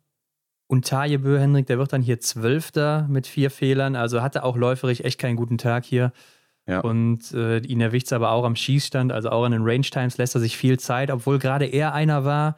Und 0.67 0.89
Tajebö 0.89 1.39
Henrik, 1.39 1.69
der 1.69 1.79
wird 1.79 1.93
dann 1.93 2.03
hier 2.03 2.19
Zwölfter 2.19 3.07
mit 3.09 3.29
vier 3.29 3.53
Fehlern. 3.53 3.95
Also 3.95 4.21
hatte 4.21 4.43
auch 4.43 4.57
läuferig 4.57 5.05
echt 5.05 5.21
keinen 5.21 5.37
guten 5.37 5.57
Tag 5.57 5.85
hier. 5.85 6.11
Ja. 6.67 6.81
Und 6.81 7.33
äh, 7.35 7.59
ihn 7.59 7.81
erwischt 7.81 8.07
es 8.07 8.13
aber 8.13 8.33
auch 8.33 8.45
am 8.45 8.57
Schießstand, 8.57 9.13
also 9.13 9.31
auch 9.31 9.45
an 9.45 9.53
den 9.53 9.63
Range 9.63 9.83
Times 9.83 10.19
lässt 10.19 10.35
er 10.35 10.41
sich 10.41 10.57
viel 10.57 10.81
Zeit, 10.81 11.13
obwohl 11.13 11.39
gerade 11.39 11.67
er 11.67 11.95
einer 11.95 12.25
war, 12.25 12.57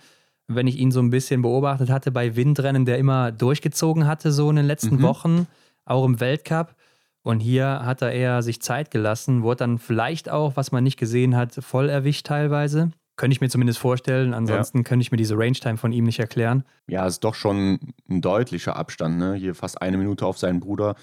wenn 0.54 0.66
ich 0.66 0.78
ihn 0.78 0.90
so 0.90 1.00
ein 1.00 1.10
bisschen 1.10 1.42
beobachtet 1.42 1.90
hatte, 1.90 2.10
bei 2.10 2.36
Windrennen, 2.36 2.84
der 2.84 2.98
immer 2.98 3.32
durchgezogen 3.32 4.06
hatte, 4.06 4.32
so 4.32 4.50
in 4.50 4.56
den 4.56 4.66
letzten 4.66 4.96
mhm. 4.96 5.02
Wochen, 5.02 5.46
auch 5.84 6.04
im 6.04 6.20
Weltcup. 6.20 6.74
Und 7.22 7.40
hier 7.40 7.84
hat 7.84 8.02
er 8.02 8.12
eher 8.12 8.42
sich 8.42 8.62
Zeit 8.62 8.90
gelassen, 8.90 9.42
wurde 9.42 9.58
dann 9.58 9.78
vielleicht 9.78 10.30
auch, 10.30 10.56
was 10.56 10.72
man 10.72 10.82
nicht 10.82 10.98
gesehen 10.98 11.36
hat, 11.36 11.54
voll 11.54 11.88
erwischt 11.88 12.26
teilweise. 12.26 12.90
Könnte 13.16 13.34
ich 13.34 13.42
mir 13.42 13.50
zumindest 13.50 13.78
vorstellen. 13.78 14.32
Ansonsten 14.32 14.78
ja. 14.78 14.84
könnte 14.84 15.02
ich 15.02 15.12
mir 15.12 15.18
diese 15.18 15.36
Range-Time 15.36 15.76
von 15.76 15.92
ihm 15.92 16.04
nicht 16.04 16.18
erklären. 16.18 16.64
Ja, 16.88 17.06
ist 17.06 17.20
doch 17.20 17.34
schon 17.34 17.78
ein 18.08 18.22
deutlicher 18.22 18.76
Abstand. 18.76 19.18
Ne? 19.18 19.34
Hier 19.34 19.54
fast 19.54 19.82
eine 19.82 19.98
Minute 19.98 20.24
auf 20.24 20.38
seinen 20.38 20.60
Bruder 20.60 20.94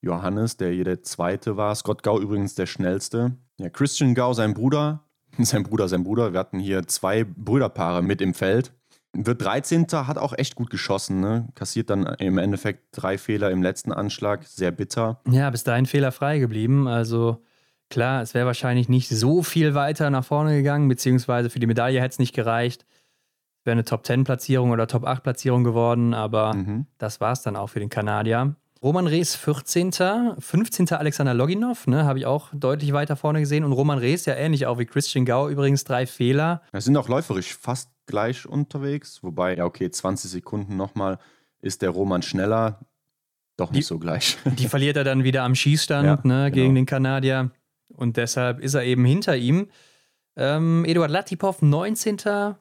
Johannes, 0.00 0.56
der 0.56 0.70
hier 0.70 0.84
der 0.84 1.02
Zweite 1.02 1.56
war. 1.56 1.74
Scott 1.74 2.04
Gau 2.04 2.20
übrigens 2.20 2.54
der 2.54 2.66
Schnellste. 2.66 3.36
Ja, 3.58 3.70
Christian 3.70 4.14
Gau, 4.14 4.32
sein 4.34 4.54
Bruder. 4.54 5.00
Sein 5.38 5.64
Bruder, 5.64 5.88
sein 5.88 6.04
Bruder. 6.04 6.32
Wir 6.32 6.38
hatten 6.38 6.60
hier 6.60 6.86
zwei 6.86 7.24
Brüderpaare 7.24 8.02
mit 8.02 8.20
im 8.20 8.34
Feld. 8.34 8.72
Wird 9.14 9.42
13. 9.42 9.86
hat 9.92 10.18
auch 10.18 10.32
echt 10.36 10.54
gut 10.54 10.70
geschossen. 10.70 11.20
Ne? 11.20 11.48
Kassiert 11.54 11.90
dann 11.90 12.04
im 12.18 12.38
Endeffekt 12.38 12.86
drei 12.92 13.16
Fehler 13.18 13.50
im 13.50 13.62
letzten 13.62 13.92
Anschlag. 13.92 14.44
Sehr 14.44 14.70
bitter. 14.70 15.20
Ja, 15.30 15.48
bis 15.50 15.64
dahin 15.64 15.86
fehlerfrei 15.86 16.38
geblieben. 16.38 16.88
Also 16.88 17.40
Klar, 17.90 18.22
es 18.22 18.34
wäre 18.34 18.46
wahrscheinlich 18.46 18.88
nicht 18.88 19.08
so 19.08 19.42
viel 19.42 19.74
weiter 19.74 20.10
nach 20.10 20.24
vorne 20.24 20.56
gegangen, 20.56 20.88
beziehungsweise 20.88 21.50
für 21.50 21.60
die 21.60 21.66
Medaille 21.66 22.00
hätte 22.00 22.14
es 22.14 22.18
nicht 22.18 22.34
gereicht. 22.34 22.86
Wäre 23.62 23.72
eine 23.72 23.84
Top-10-Platzierung 23.84 24.70
oder 24.70 24.86
Top-8-Platzierung 24.86 25.64
geworden, 25.64 26.12
aber 26.12 26.54
mhm. 26.54 26.86
das 26.98 27.20
war 27.20 27.32
es 27.32 27.42
dann 27.42 27.56
auch 27.56 27.68
für 27.68 27.80
den 27.80 27.90
Kanadier. 27.90 28.56
Roman 28.82 29.06
Rees 29.06 29.34
14. 29.34 29.92
15. 30.38 30.90
Alexander 30.92 31.32
Loginov, 31.32 31.86
ne, 31.86 32.04
habe 32.04 32.18
ich 32.18 32.26
auch 32.26 32.48
deutlich 32.52 32.92
weiter 32.92 33.16
vorne 33.16 33.40
gesehen. 33.40 33.64
Und 33.64 33.72
Roman 33.72 33.98
Rees 33.98 34.26
ja 34.26 34.34
ähnlich 34.34 34.66
auch 34.66 34.78
wie 34.78 34.84
Christian 34.84 35.24
Gau, 35.24 35.48
übrigens 35.48 35.84
drei 35.84 36.04
Fehler. 36.06 36.60
Wir 36.72 36.82
sind 36.82 36.96
auch 36.96 37.08
läuferisch 37.08 37.54
fast 37.54 37.93
gleich 38.06 38.46
unterwegs, 38.46 39.22
wobei, 39.22 39.56
ja, 39.56 39.64
okay, 39.64 39.90
20 39.90 40.30
Sekunden 40.30 40.76
nochmal 40.76 41.18
ist 41.60 41.82
der 41.82 41.90
Roman 41.90 42.22
schneller. 42.22 42.80
Doch 43.56 43.70
nicht 43.70 43.84
die, 43.84 43.88
so 43.88 43.98
gleich. 43.98 44.36
Die 44.58 44.66
verliert 44.66 44.96
er 44.96 45.04
dann 45.04 45.22
wieder 45.22 45.44
am 45.44 45.54
Schießstand 45.54 46.06
ja, 46.06 46.20
ne, 46.24 46.50
gegen 46.50 46.68
genau. 46.68 46.80
den 46.80 46.86
Kanadier. 46.86 47.50
Und 47.88 48.16
deshalb 48.16 48.58
ist 48.58 48.74
er 48.74 48.82
eben 48.82 49.04
hinter 49.04 49.36
ihm. 49.36 49.68
Ähm, 50.36 50.84
Eduard 50.84 51.10
Latipov, 51.10 51.62
19. 51.62 52.56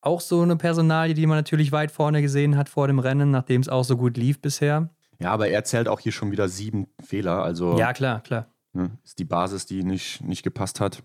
Auch 0.00 0.20
so 0.20 0.42
eine 0.42 0.56
Personalie, 0.56 1.14
die 1.14 1.26
man 1.26 1.38
natürlich 1.38 1.72
weit 1.72 1.90
vorne 1.90 2.22
gesehen 2.22 2.56
hat 2.56 2.68
vor 2.68 2.86
dem 2.86 3.00
Rennen, 3.00 3.30
nachdem 3.30 3.60
es 3.60 3.68
auch 3.68 3.84
so 3.84 3.96
gut 3.96 4.16
lief 4.16 4.40
bisher. 4.40 4.90
Ja, 5.18 5.30
aber 5.30 5.48
er 5.48 5.64
zählt 5.64 5.88
auch 5.88 6.00
hier 6.00 6.12
schon 6.12 6.30
wieder 6.30 6.48
sieben 6.48 6.88
Fehler. 7.00 7.42
Also 7.42 7.78
ja, 7.78 7.92
klar, 7.92 8.20
klar. 8.20 8.46
Ne, 8.72 8.90
ist 9.04 9.18
die 9.18 9.24
Basis, 9.24 9.66
die 9.66 9.82
nicht, 9.82 10.22
nicht 10.22 10.42
gepasst 10.42 10.80
hat. 10.80 11.02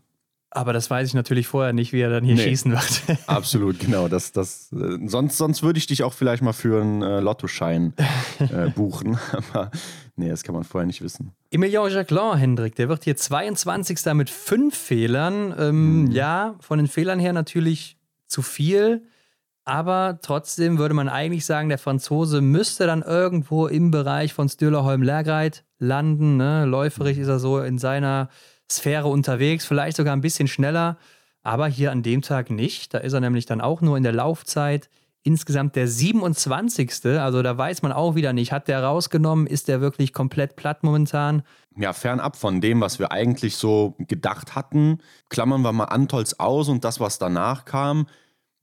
Aber 0.50 0.72
das 0.72 0.90
weiß 0.90 1.10
ich 1.10 1.14
natürlich 1.14 1.48
vorher 1.48 1.74
nicht, 1.74 1.92
wie 1.92 2.00
er 2.00 2.10
dann 2.10 2.24
hier 2.24 2.36
nee, 2.36 2.44
schießen 2.44 2.72
wird. 2.72 3.02
absolut, 3.28 3.80
genau. 3.80 4.08
Das, 4.08 4.32
das, 4.32 4.72
äh, 4.72 4.98
sonst 5.06 5.38
sonst 5.38 5.62
würde 5.62 5.78
ich 5.78 5.88
dich 5.88 6.04
auch 6.04 6.14
vielleicht 6.14 6.42
mal 6.42 6.54
für 6.54 6.82
einen 6.82 7.02
äh, 7.02 7.20
Lottoschein 7.20 7.94
äh, 8.40 8.70
buchen. 8.70 9.20
Aber 9.32 9.72
nee, 10.16 10.30
das 10.30 10.44
kann 10.44 10.56
man 10.56 10.64
vorher 10.64 10.88
nicht 10.88 11.02
wissen. 11.02 11.34
Emilien 11.52 11.90
Jacquelin, 11.90 12.38
Hendrik, 12.38 12.76
der 12.76 12.88
wird 12.88 13.04
hier 13.04 13.18
22. 13.18 14.14
mit 14.14 14.30
fünf 14.30 14.78
Fehlern. 14.78 15.54
Ähm, 15.58 16.06
hm. 16.08 16.12
Ja, 16.12 16.56
von 16.60 16.78
den 16.78 16.88
Fehlern 16.88 17.20
her 17.20 17.34
natürlich 17.34 17.98
zu 18.28 18.42
viel. 18.42 19.04
Aber 19.66 20.20
trotzdem 20.22 20.78
würde 20.78 20.94
man 20.94 21.10
eigentlich 21.10 21.46
sagen, 21.46 21.68
der 21.68 21.78
Franzose 21.78 22.40
müsste 22.40 22.88
dann 22.88 23.02
irgendwo 23.02 23.68
im 23.68 23.92
Bereich 23.92 24.34
von 24.34 24.48
Stühlerholm-Lergreit 24.48 25.66
landen. 25.78 26.38
Ne? 26.38 26.64
Läuferig 26.64 27.18
ist 27.18 27.28
er 27.28 27.40
so 27.40 27.60
in 27.60 27.78
seiner 27.78 28.30
Sphäre 28.72 29.08
unterwegs, 29.08 29.66
vielleicht 29.66 29.98
sogar 29.98 30.16
ein 30.16 30.22
bisschen 30.22 30.48
schneller, 30.48 30.98
aber 31.44 31.68
hier 31.68 31.92
an 31.92 32.04
dem 32.04 32.22
Tag 32.22 32.50
nicht. 32.50 32.94
Da 32.94 33.00
ist 33.00 33.14
er 33.14 33.22
nämlich 33.22 33.46
dann 33.46 33.62
auch 33.62 33.82
nur 33.82 33.98
in 33.98 34.04
der 34.04 34.14
Laufzeit 34.14 34.90
insgesamt 35.28 35.76
der 35.76 35.88
27. 35.88 37.06
Also 37.20 37.42
da 37.42 37.58
weiß 37.58 37.82
man 37.82 37.92
auch 37.92 38.16
wieder 38.16 38.32
nicht, 38.34 38.52
hat 38.52 38.68
der 38.70 38.84
rausgenommen, 38.84 39.46
ist 39.46 39.68
der 39.68 39.82
wirklich 39.82 40.14
komplett 40.14 40.56
platt 40.56 40.84
momentan? 40.84 41.44
Ja, 41.76 41.94
fernab 41.94 42.38
von 42.38 42.62
dem, 42.62 42.82
was 42.82 42.98
wir 42.98 43.12
eigentlich 43.12 43.58
so 43.58 43.96
gedacht 44.00 44.56
hatten, 44.56 45.00
klammern 45.30 45.62
wir 45.62 45.74
mal 45.74 45.86
Antolz 45.86 46.34
aus 46.34 46.70
und 46.70 46.86
das, 46.86 47.00
was 47.00 47.20
danach 47.20 47.66
kam. 47.66 48.08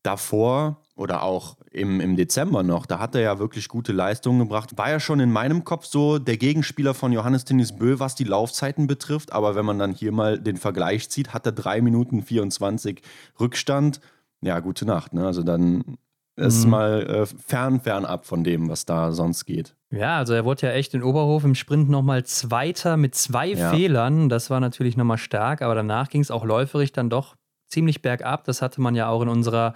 Davor 0.03 0.84
oder 0.97 1.23
auch 1.23 1.57
im, 1.73 2.01
im 2.01 2.17
Dezember 2.17 2.63
noch, 2.63 2.87
da 2.87 3.01
hat 3.01 3.15
er 3.15 3.21
ja 3.21 3.39
wirklich 3.39 3.69
gute 3.69 3.93
Leistungen 3.93 4.39
gebracht. 4.41 4.79
War 4.79 4.91
ja 4.91 5.01
schon 5.01 5.19
in 5.19 5.33
meinem 5.33 5.65
Kopf 5.65 5.87
so 5.87 6.19
der 6.19 6.37
Gegenspieler 6.37 6.95
von 6.95 7.13
Johannes 7.13 7.45
Tennis 7.45 7.77
Bö, 7.77 7.99
was 7.99 8.15
die 8.15 8.25
Laufzeiten 8.25 8.87
betrifft. 8.87 9.33
Aber 9.33 9.57
wenn 9.57 9.65
man 9.65 9.79
dann 9.79 9.93
hier 9.93 10.13
mal 10.13 10.39
den 10.39 10.57
Vergleich 10.57 11.11
zieht, 11.11 11.35
hat 11.35 11.47
er 11.47 11.53
3 11.53 11.81
Minuten 11.81 12.23
24 12.23 13.03
Rückstand. 13.41 14.01
Ja, 14.41 14.61
gute 14.61 14.85
Nacht. 14.87 15.15
Ne? 15.15 15.27
Also 15.27 15.43
dann 15.43 15.97
ist 16.37 16.65
mhm. 16.65 16.71
mal 16.71 17.03
äh, 17.03 17.27
fern, 17.27 17.81
fern 17.81 18.05
ab 18.05 18.27
von 18.27 18.45
dem, 18.45 18.69
was 18.69 18.85
da 18.85 19.13
sonst 19.13 19.45
geht. 19.47 19.75
Ja, 19.91 20.19
also 20.19 20.35
er 20.35 20.45
wurde 20.45 20.67
ja 20.67 20.73
echt 20.73 20.95
in 20.95 21.03
Oberhof 21.03 21.45
im 21.45 21.55
Sprint 21.55 21.89
nochmal 21.89 22.25
Zweiter 22.25 22.97
mit 22.97 23.15
zwei 23.15 23.49
ja. 23.49 23.71
Fehlern. 23.71 24.29
Das 24.29 24.51
war 24.51 24.61
natürlich 24.61 24.97
nochmal 24.97 25.19
stark, 25.19 25.63
aber 25.63 25.75
danach 25.75 26.09
ging 26.09 26.21
es 26.21 26.31
auch 26.31 26.45
läuferig 26.45 26.93
dann 26.93 27.11
doch 27.11 27.37
ziemlich 27.69 28.03
bergab. 28.03 28.45
Das 28.45 28.63
hatte 28.63 28.81
man 28.81 28.95
ja 28.95 29.09
auch 29.09 29.23
in 29.23 29.29
unserer 29.29 29.75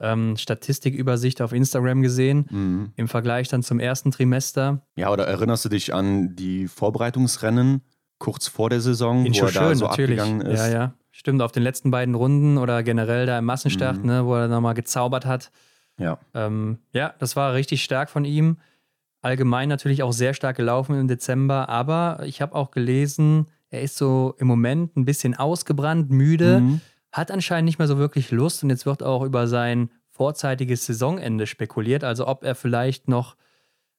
ähm, 0.00 0.36
Statistikübersicht 0.36 1.42
auf 1.42 1.52
Instagram 1.52 2.02
gesehen, 2.02 2.46
mhm. 2.50 2.92
im 2.96 3.08
Vergleich 3.08 3.48
dann 3.48 3.62
zum 3.62 3.80
ersten 3.80 4.10
Trimester. 4.10 4.82
Ja, 4.96 5.10
oder 5.10 5.26
erinnerst 5.26 5.64
du 5.64 5.68
dich 5.68 5.94
an 5.94 6.36
die 6.36 6.68
Vorbereitungsrennen 6.68 7.82
kurz 8.18 8.48
vor 8.48 8.70
der 8.70 8.80
Saison, 8.80 9.26
In 9.26 9.34
wo 9.34 9.46
er 9.46 9.52
da 9.52 9.74
so 9.74 9.86
natürlich. 9.86 10.20
abgegangen 10.20 10.46
ist? 10.46 10.60
Ja, 10.60 10.68
ja. 10.68 10.94
Stimmt, 11.10 11.42
auf 11.42 11.50
den 11.50 11.64
letzten 11.64 11.90
beiden 11.90 12.14
Runden 12.14 12.58
oder 12.58 12.82
generell 12.84 13.26
da 13.26 13.38
im 13.38 13.44
Massenstart, 13.44 13.98
mhm. 13.98 14.06
ne, 14.06 14.26
wo 14.26 14.36
er 14.36 14.48
nochmal 14.48 14.74
gezaubert 14.74 15.26
hat. 15.26 15.50
Ja. 15.98 16.18
Ähm, 16.32 16.78
ja, 16.92 17.14
das 17.18 17.34
war 17.34 17.54
richtig 17.54 17.82
stark 17.82 18.08
von 18.08 18.24
ihm. 18.24 18.58
Allgemein 19.20 19.68
natürlich 19.68 20.04
auch 20.04 20.12
sehr 20.12 20.32
stark 20.32 20.56
gelaufen 20.56 20.98
im 20.98 21.08
Dezember, 21.08 21.68
aber 21.68 22.20
ich 22.24 22.40
habe 22.40 22.54
auch 22.54 22.70
gelesen, 22.70 23.46
er 23.68 23.82
ist 23.82 23.96
so 23.96 24.36
im 24.38 24.46
Moment 24.46 24.96
ein 24.96 25.04
bisschen 25.04 25.34
ausgebrannt, 25.34 26.10
müde. 26.10 26.60
Mhm 26.60 26.80
hat 27.12 27.30
anscheinend 27.30 27.66
nicht 27.66 27.78
mehr 27.78 27.88
so 27.88 27.98
wirklich 27.98 28.30
Lust 28.30 28.62
und 28.62 28.70
jetzt 28.70 28.86
wird 28.86 29.02
auch 29.02 29.22
über 29.22 29.46
sein 29.46 29.90
vorzeitiges 30.10 30.84
Saisonende 30.86 31.46
spekuliert, 31.46 32.04
also 32.04 32.26
ob 32.26 32.44
er 32.44 32.54
vielleicht 32.54 33.08
noch 33.08 33.36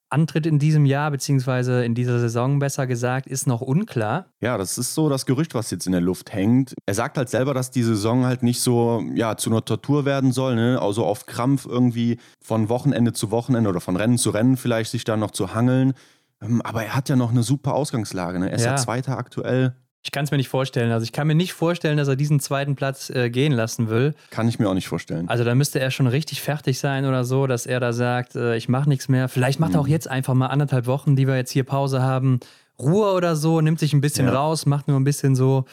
antritt 0.10 0.46
in 0.46 0.60
diesem 0.60 0.86
Jahr, 0.86 1.12
beziehungsweise 1.12 1.86
in 1.86 1.94
dieser 1.94 2.20
Saison 2.20 2.60
besser 2.60 2.88
gesagt, 2.88 3.28
ist 3.28 3.48
noch 3.48 3.62
unklar. 3.62 4.26
Ja, 4.42 4.58
das 4.58 4.78
ist 4.78 4.96
so 4.96 5.08
das 5.08 5.26
Gerücht, 5.26 5.54
was 5.54 5.70
jetzt 5.72 5.86
in 5.86 5.92
der 5.92 6.02
Luft 6.02 6.34
hängt. 6.34 6.74
Er 6.86 6.96
sagt 6.96 7.18
halt 7.18 7.30
selber, 7.30 7.54
dass 7.54 7.72
die 7.72 7.84
Saison 7.84 8.26
halt 8.26 8.44
nicht 8.44 8.62
so 8.62 9.04
ja, 9.14 9.38
zu 9.38 9.52
einer 9.52 9.64
Tortur 9.64 10.06
werden 10.06 10.32
soll, 10.32 10.56
ne? 10.56 10.80
also 10.82 11.06
auf 11.06 11.26
Krampf 11.26 11.66
irgendwie 11.66 12.20
von 12.42 12.70
Wochenende 12.70 13.14
zu 13.14 13.32
Wochenende 13.32 13.70
oder 13.70 13.82
von 13.82 13.96
Rennen 13.96 14.18
zu 14.18 14.32
Rennen 14.32 14.58
vielleicht 14.58 14.92
sich 14.92 15.04
da 15.04 15.16
noch 15.16 15.32
zu 15.32 15.54
hangeln. 15.54 15.94
Ähm, 16.42 16.62
aber 16.64 16.84
er 16.84 16.96
hat 16.96 17.10
ja 17.10 17.16
noch 17.16 17.32
eine 17.32 17.44
super 17.44 17.76
Ausgangslage. 17.76 18.40
Ne? 18.40 18.50
Er 18.50 18.56
ist 18.56 18.66
ja. 18.66 18.72
ja 18.72 18.78
Zweiter 18.78 19.18
aktuell. 19.18 19.76
Ich 20.02 20.12
kann 20.12 20.24
es 20.24 20.32
mir 20.32 20.38
nicht 20.38 20.48
vorstellen. 20.48 20.92
Also 20.92 21.04
ich 21.04 21.12
kann 21.12 21.28
mir 21.28 21.36
nicht 21.36 21.54
vorstellen, 21.54 21.98
dass 21.98 22.08
er 22.08 22.16
diesen 22.16 22.40
zweiten 22.40 22.76
Platz 22.76 23.10
äh, 23.10 23.30
gehen 23.30 23.52
lassen 23.52 23.90
will. 23.90 24.14
Kann 24.30 24.48
ich 24.48 24.58
mir 24.58 24.70
auch 24.70 24.74
nicht 24.74 24.88
vorstellen. 24.88 25.28
Also 25.28 25.44
da 25.44 25.56
müsste 25.56 25.80
er 25.80 25.92
schon 25.92 26.08
richtig 26.08 26.42
fertig 26.42 26.80
sein 26.80 27.06
oder 27.06 27.26
so, 27.26 27.48
dass 27.48 27.66
er 27.66 27.80
da 27.80 27.92
sagt, 27.92 28.36
äh, 28.36 28.56
ich 28.56 28.70
mache 28.70 28.88
nichts 28.88 29.10
mehr. 29.10 29.28
Vielleicht 29.28 29.60
macht 29.60 29.74
er 29.74 29.82
auch 29.82 29.88
mhm. 29.88 29.92
jetzt 29.92 30.08
einfach 30.08 30.34
mal 30.34 30.48
anderthalb 30.48 30.88
Wochen, 30.88 31.16
die 31.16 31.28
wir 31.28 31.36
jetzt 31.36 31.52
hier 31.52 31.66
Pause 31.66 32.02
haben, 32.02 32.40
Ruhe 32.80 33.12
oder 33.12 33.36
so, 33.36 33.60
nimmt 33.60 33.80
sich 33.80 33.94
ein 33.94 34.02
bisschen 34.02 34.28
ja. 34.28 34.34
raus, 34.34 34.66
macht 34.66 34.88
nur 34.88 34.98
ein 34.98 35.04
bisschen 35.04 35.36
so 35.36 35.66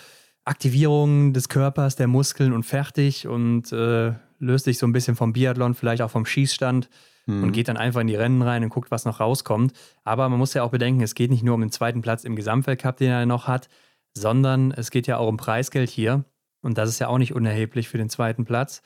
Aktivierung 0.44 1.32
des 1.32 1.48
Körpers, 1.48 1.94
der 1.94 2.08
Muskeln 2.08 2.52
und 2.52 2.64
fertig 2.64 3.28
und 3.28 3.72
äh, 3.72 4.12
löst 4.38 4.64
sich 4.64 4.78
so 4.78 4.86
ein 4.86 4.92
bisschen 4.92 5.16
vom 5.16 5.32
Biathlon, 5.32 5.74
vielleicht 5.74 6.02
auch 6.02 6.10
vom 6.10 6.26
Schießstand 6.26 6.88
mhm. 7.26 7.44
und 7.44 7.52
geht 7.52 7.68
dann 7.68 7.76
einfach 7.76 8.00
in 8.00 8.06
die 8.08 8.16
Rennen 8.16 8.42
rein 8.42 8.64
und 8.64 8.70
guckt, 8.70 8.90
was 8.90 9.04
noch 9.04 9.20
rauskommt. 9.20 9.72
Aber 10.04 10.28
man 10.28 10.38
muss 10.38 10.54
ja 10.54 10.62
auch 10.62 10.70
bedenken, 10.70 11.02
es 11.02 11.14
geht 11.14 11.30
nicht 11.30 11.44
nur 11.44 11.54
um 11.54 11.60
den 11.60 11.70
zweiten 11.70 12.02
Platz 12.02 12.24
im 12.24 12.36
Gesamtweltcup, 12.36 12.96
den 12.96 13.10
er 13.10 13.26
noch 13.26 13.46
hat, 13.46 13.68
sondern 14.16 14.72
es 14.72 14.90
geht 14.90 15.06
ja 15.06 15.18
auch 15.18 15.28
um 15.28 15.36
Preisgeld 15.36 15.90
hier. 15.90 16.24
Und 16.62 16.78
das 16.78 16.88
ist 16.88 16.98
ja 16.98 17.08
auch 17.08 17.18
nicht 17.18 17.34
unerheblich 17.34 17.88
für 17.88 17.98
den 17.98 18.10
zweiten 18.10 18.44
Platz. 18.44 18.82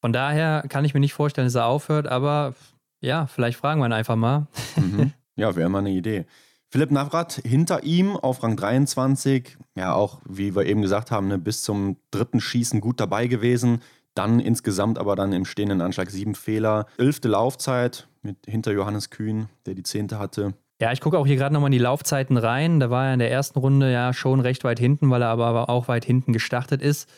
Von 0.00 0.12
daher 0.12 0.64
kann 0.68 0.84
ich 0.84 0.92
mir 0.92 1.00
nicht 1.00 1.14
vorstellen, 1.14 1.46
dass 1.46 1.54
er 1.54 1.66
aufhört, 1.66 2.06
aber 2.06 2.54
ja, 3.00 3.26
vielleicht 3.26 3.58
fragen 3.58 3.80
wir 3.80 3.86
ihn 3.86 3.92
einfach 3.92 4.16
mal. 4.16 4.46
Mhm. 4.76 5.12
Ja, 5.38 5.54
wäre 5.54 5.68
mal 5.68 5.80
eine 5.80 5.90
Idee. 5.90 6.24
Philipp 6.70 6.90
Navrat 6.90 7.42
hinter 7.44 7.84
ihm 7.84 8.16
auf 8.16 8.42
Rang 8.42 8.56
23, 8.56 9.58
ja 9.74 9.92
auch, 9.92 10.22
wie 10.26 10.56
wir 10.56 10.64
eben 10.64 10.80
gesagt 10.80 11.10
haben, 11.10 11.28
ne, 11.28 11.36
bis 11.36 11.62
zum 11.62 11.98
dritten 12.10 12.40
Schießen 12.40 12.80
gut 12.80 13.00
dabei 13.00 13.26
gewesen. 13.26 13.82
Dann 14.14 14.40
insgesamt 14.40 14.98
aber 14.98 15.14
dann 15.14 15.34
im 15.34 15.44
stehenden 15.44 15.82
Anschlag 15.82 16.10
sieben 16.10 16.34
Fehler. 16.34 16.86
Elfte 16.96 17.28
Laufzeit 17.28 18.08
mit 18.22 18.38
hinter 18.46 18.72
Johannes 18.72 19.10
Kühn, 19.10 19.50
der 19.66 19.74
die 19.74 19.82
zehnte 19.82 20.18
hatte. 20.18 20.54
Ja, 20.80 20.92
ich 20.92 21.00
gucke 21.00 21.18
auch 21.18 21.26
hier 21.26 21.36
gerade 21.36 21.54
nochmal 21.54 21.68
in 21.68 21.72
die 21.72 21.78
Laufzeiten 21.78 22.36
rein. 22.36 22.80
Da 22.80 22.90
war 22.90 23.06
er 23.06 23.14
in 23.14 23.18
der 23.18 23.30
ersten 23.30 23.58
Runde 23.58 23.90
ja 23.90 24.12
schon 24.12 24.40
recht 24.40 24.62
weit 24.64 24.78
hinten, 24.78 25.10
weil 25.10 25.22
er 25.22 25.28
aber 25.28 25.70
auch 25.70 25.88
weit 25.88 26.04
hinten 26.04 26.32
gestartet 26.32 26.82
ist. 26.82 27.08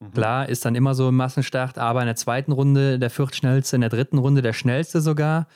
Mhm. 0.00 0.12
Klar, 0.12 0.48
ist 0.48 0.64
dann 0.64 0.74
immer 0.74 0.94
so 0.94 1.10
im 1.10 1.16
Massenstart, 1.16 1.78
aber 1.78 2.00
in 2.00 2.06
der 2.06 2.16
zweiten 2.16 2.52
Runde 2.52 2.98
der 2.98 3.10
viertschnellste, 3.10 3.76
in 3.76 3.82
der 3.82 3.90
dritten 3.90 4.18
Runde 4.18 4.40
der 4.40 4.54
schnellste 4.54 5.00
sogar. 5.00 5.46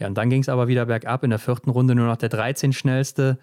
Ja, 0.00 0.08
und 0.08 0.14
dann 0.14 0.30
ging 0.30 0.40
es 0.40 0.48
aber 0.48 0.66
wieder 0.66 0.86
bergab. 0.86 1.22
In 1.22 1.30
der 1.30 1.38
vierten 1.38 1.70
Runde 1.70 1.94
nur 1.94 2.06
noch 2.06 2.16
der 2.16 2.28
13 2.28 2.72
schnellste. 2.72 3.38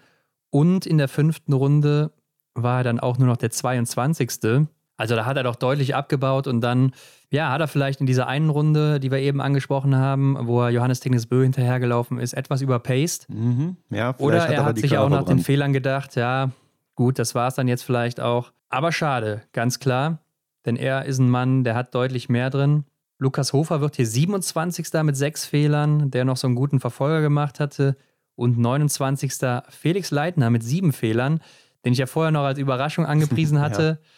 Und 0.50 0.86
in 0.86 0.98
der 0.98 1.08
fünften 1.08 1.52
Runde 1.52 2.12
war 2.54 2.78
er 2.80 2.84
dann 2.84 3.00
auch 3.00 3.18
nur 3.18 3.28
noch 3.28 3.36
der 3.36 3.50
22. 3.50 4.68
Also 4.98 5.14
da 5.14 5.24
hat 5.24 5.36
er 5.36 5.44
doch 5.44 5.56
deutlich 5.56 5.94
abgebaut 5.94 6.48
und 6.48 6.60
dann, 6.60 6.92
ja, 7.30 7.52
hat 7.52 7.60
er 7.60 7.68
vielleicht 7.68 8.00
in 8.00 8.06
dieser 8.06 8.26
einen 8.26 8.50
Runde, 8.50 8.98
die 8.98 9.12
wir 9.12 9.18
eben 9.18 9.40
angesprochen 9.40 9.94
haben, 9.94 10.36
wo 10.42 10.60
er 10.60 10.70
Johannes 10.70 10.98
Tingnes 10.98 11.26
Bö 11.26 11.44
hinterhergelaufen 11.44 12.18
ist, 12.18 12.32
etwas 12.34 12.60
überpaced. 12.62 13.28
Mhm. 13.30 13.76
Ja, 13.90 14.14
Oder 14.18 14.48
er 14.48 14.64
hat, 14.64 14.76
sich 14.76 14.98
auch 14.98 15.08
nach 15.08 15.22
den 15.22 15.38
Fehlern 15.38 15.72
gedacht, 15.72 16.16
ja, 16.16 16.50
gut, 16.96 17.20
das 17.20 17.36
war 17.36 17.46
es 17.46 17.54
dann 17.54 17.68
jetzt 17.68 17.84
vielleicht 17.84 18.18
auch. 18.20 18.52
Aber 18.70 18.90
schade, 18.90 19.42
ganz 19.52 19.78
klar, 19.78 20.18
denn 20.66 20.74
er 20.74 21.04
ist 21.04 21.18
ein 21.18 21.30
Mann, 21.30 21.62
der 21.62 21.76
hat 21.76 21.94
deutlich 21.94 22.28
mehr 22.28 22.50
drin. 22.50 22.84
Lukas 23.18 23.52
Hofer 23.52 23.80
wird 23.80 23.94
hier 23.94 24.06
27. 24.06 24.88
mit 25.04 25.16
sechs 25.16 25.46
Fehlern, 25.46 26.10
der 26.10 26.24
noch 26.24 26.36
so 26.36 26.48
einen 26.48 26.56
guten 26.56 26.80
Verfolger 26.80 27.20
gemacht 27.20 27.60
hatte. 27.60 27.96
Und 28.34 28.58
29. 28.58 29.32
Felix 29.68 30.10
Leitner 30.10 30.50
mit 30.50 30.62
sieben 30.62 30.92
Fehlern, 30.92 31.40
den 31.84 31.92
ich 31.92 31.98
ja 31.98 32.06
vorher 32.06 32.32
noch 32.32 32.44
als 32.44 32.58
Überraschung 32.58 33.06
angepriesen 33.06 33.60
hatte. 33.60 34.00
ja. 34.02 34.08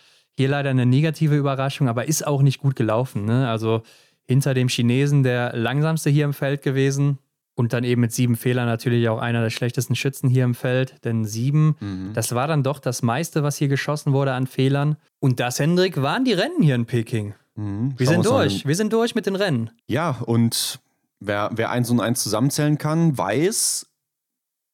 Hier 0.41 0.49
leider 0.49 0.70
eine 0.70 0.86
negative 0.86 1.36
Überraschung, 1.36 1.86
aber 1.86 2.09
ist 2.09 2.26
auch 2.26 2.41
nicht 2.41 2.61
gut 2.61 2.74
gelaufen. 2.74 3.26
Ne? 3.26 3.47
Also 3.47 3.82
hinter 4.26 4.55
dem 4.55 4.68
Chinesen 4.68 5.22
der 5.22 5.55
langsamste 5.55 6.09
hier 6.09 6.24
im 6.24 6.32
Feld 6.32 6.62
gewesen. 6.62 7.18
Und 7.57 7.74
dann 7.74 7.84
eben 7.84 8.01
mit 8.01 8.12
sieben 8.12 8.36
Fehlern 8.36 8.64
natürlich 8.64 9.07
auch 9.11 9.18
einer 9.18 9.43
der 9.43 9.51
schlechtesten 9.51 9.95
Schützen 9.95 10.30
hier 10.30 10.45
im 10.45 10.55
Feld. 10.55 10.95
Denn 11.05 11.26
sieben, 11.26 11.76
mhm. 11.80 12.12
das 12.14 12.34
war 12.34 12.49
dann 12.49 12.62
doch 12.62 12.78
das 12.78 13.03
meiste, 13.03 13.43
was 13.43 13.59
hier 13.59 13.68
geschossen 13.68 14.14
wurde 14.14 14.32
an 14.32 14.47
Fehlern. 14.47 14.97
Und 15.18 15.41
das, 15.41 15.59
Hendrik, 15.59 16.01
waren 16.01 16.24
die 16.24 16.32
Rennen 16.32 16.62
hier 16.62 16.74
in 16.74 16.86
Peking. 16.86 17.34
Mhm. 17.57 17.93
Wir 17.99 18.07
sind 18.07 18.24
durch. 18.24 18.64
Wir 18.64 18.76
sind 18.76 18.95
durch 18.95 19.14
mit 19.14 19.26
den 19.26 19.36
Rennen. 19.36 19.68
Ja, 19.88 20.22
und 20.24 20.80
wer, 21.18 21.51
wer 21.53 21.68
eins 21.70 21.91
und 21.91 22.01
eins 22.01 22.22
zusammenzählen 22.22 22.78
kann, 22.78 23.18
weiß, 23.18 23.91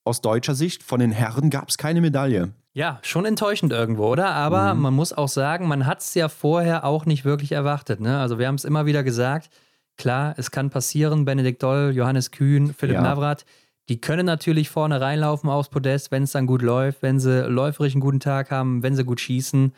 aus 0.05 0.21
deutscher 0.21 0.55
Sicht, 0.55 0.85
von 0.85 1.01
den 1.01 1.11
Herren 1.11 1.51
gab 1.51 1.71
es 1.71 1.77
keine 1.77 2.01
Medaille. 2.01 2.53
Ja, 2.77 2.99
schon 3.01 3.25
enttäuschend 3.25 3.73
irgendwo, 3.73 4.05
oder? 4.07 4.33
Aber 4.33 4.75
mhm. 4.75 4.83
man 4.83 4.93
muss 4.93 5.15
auch 5.15 5.31
sagen, 5.31 5.67
man 5.67 5.87
hat 5.87 6.01
es 6.01 6.13
ja 6.13 6.29
vorher 6.29 6.85
auch 6.85 7.07
nicht 7.07 7.25
wirklich 7.25 7.53
erwartet. 7.53 8.01
Ne? 8.01 8.19
Also 8.19 8.39
wir 8.39 8.47
haben 8.47 8.57
es 8.57 8.67
immer 8.67 8.85
wieder 8.85 9.03
gesagt, 9.03 9.49
klar, 9.97 10.35
es 10.37 10.51
kann 10.51 10.69
passieren, 10.69 11.25
Benedikt 11.25 11.63
Doll, 11.63 11.93
Johannes 11.95 12.33
Kühn, 12.33 12.75
Philipp 12.75 12.97
ja. 12.97 13.01
Navrat, 13.01 13.47
die 13.89 13.99
können 13.99 14.27
natürlich 14.27 14.69
vorne 14.69 15.01
reinlaufen 15.01 15.49
aufs 15.49 15.71
Podest, 15.71 16.11
wenn 16.11 16.25
es 16.25 16.33
dann 16.33 16.47
gut 16.47 16.61
läuft, 16.61 17.01
wenn 17.01 17.19
sie 17.19 17.49
läuferisch 17.49 17.95
einen 17.95 18.03
guten 18.03 18.21
Tag 18.21 18.51
haben, 18.51 18.83
wenn 18.83 18.95
sie 18.95 19.05
gut 19.05 19.23
schießen. 19.23 19.73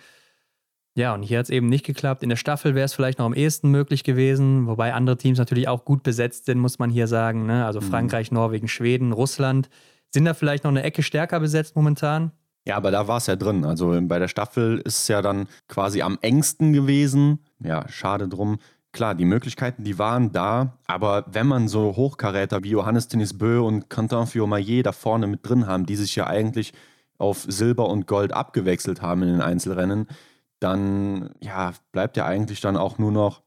Ja, 0.97 1.15
und 1.15 1.23
hier 1.23 1.39
hat 1.39 1.45
es 1.45 1.51
eben 1.51 1.69
nicht 1.69 1.87
geklappt. 1.87 2.25
In 2.25 2.31
der 2.31 2.37
Staffel 2.37 2.75
wäre 2.75 2.87
es 2.87 2.95
vielleicht 2.95 3.21
noch 3.21 3.27
am 3.27 3.35
ehesten 3.35 3.71
möglich 3.71 4.03
gewesen, 4.03 4.67
wobei 4.67 4.93
andere 4.93 5.17
Teams 5.17 5.39
natürlich 5.39 5.69
auch 5.69 5.85
gut 5.85 6.03
besetzt 6.03 6.47
sind, 6.47 6.59
muss 6.59 6.81
man 6.81 6.91
hier 6.91 7.07
sagen. 7.07 7.47
Ne? 7.47 7.65
Also 7.65 7.81
mhm. 7.81 7.85
Frankreich, 7.85 8.33
Norwegen, 8.33 8.67
Schweden, 8.67 9.13
Russland 9.13 9.69
sind 10.13 10.25
da 10.25 10.35
vielleicht 10.35 10.65
noch 10.65 10.73
eine 10.73 10.83
Ecke 10.83 11.05
stärker 11.05 11.39
besetzt 11.39 11.77
momentan. 11.77 12.33
Ja, 12.69 12.77
aber 12.77 12.91
da 12.91 13.09
war 13.09 13.17
es 13.17 13.27
ja 13.27 13.35
drin. 13.35 13.65
Also 13.65 13.99
bei 14.03 14.19
der 14.19 14.29
Staffel 14.29 14.79
ist 14.85 15.01
es 15.01 15.09
ja 15.09 15.23
dann 15.23 15.49
quasi 15.69 16.03
am 16.03 16.19
engsten 16.21 16.75
gewesen. 16.75 17.39
Ja, 17.61 17.89
schade 17.89 18.29
drum. 18.29 18.59
Klar, 18.93 19.15
die 19.15 19.25
Möglichkeiten, 19.25 19.85
die 19.85 19.99
waren 19.99 20.33
da, 20.33 20.79
aber 20.87 21.25
wenn 21.31 21.47
man 21.47 21.69
so 21.69 21.97
Hochkaräter 21.97 22.63
wie 22.65 22.71
Johannes 22.71 23.09
Denis 23.09 23.37
Bö 23.37 23.61
und 23.61 23.89
Quentin 23.89 24.27
Fiormaillet 24.27 24.85
da 24.85 24.93
vorne 24.93 25.27
mit 25.27 25.49
drin 25.49 25.67
haben, 25.67 25.87
die 25.87 25.97
sich 25.97 26.15
ja 26.15 26.27
eigentlich 26.27 26.75
auf 27.17 27.47
Silber 27.49 27.89
und 27.89 28.07
Gold 28.07 28.33
abgewechselt 28.33 29.01
haben 29.01 29.23
in 29.23 29.29
den 29.29 29.41
Einzelrennen, 29.41 30.07
dann 30.61 31.31
ja, 31.41 31.73
bleibt 31.93 32.19
ja 32.19 32.27
eigentlich 32.27 32.61
dann 32.61 32.77
auch 32.77 32.99
nur 32.99 33.13
noch 33.13 33.43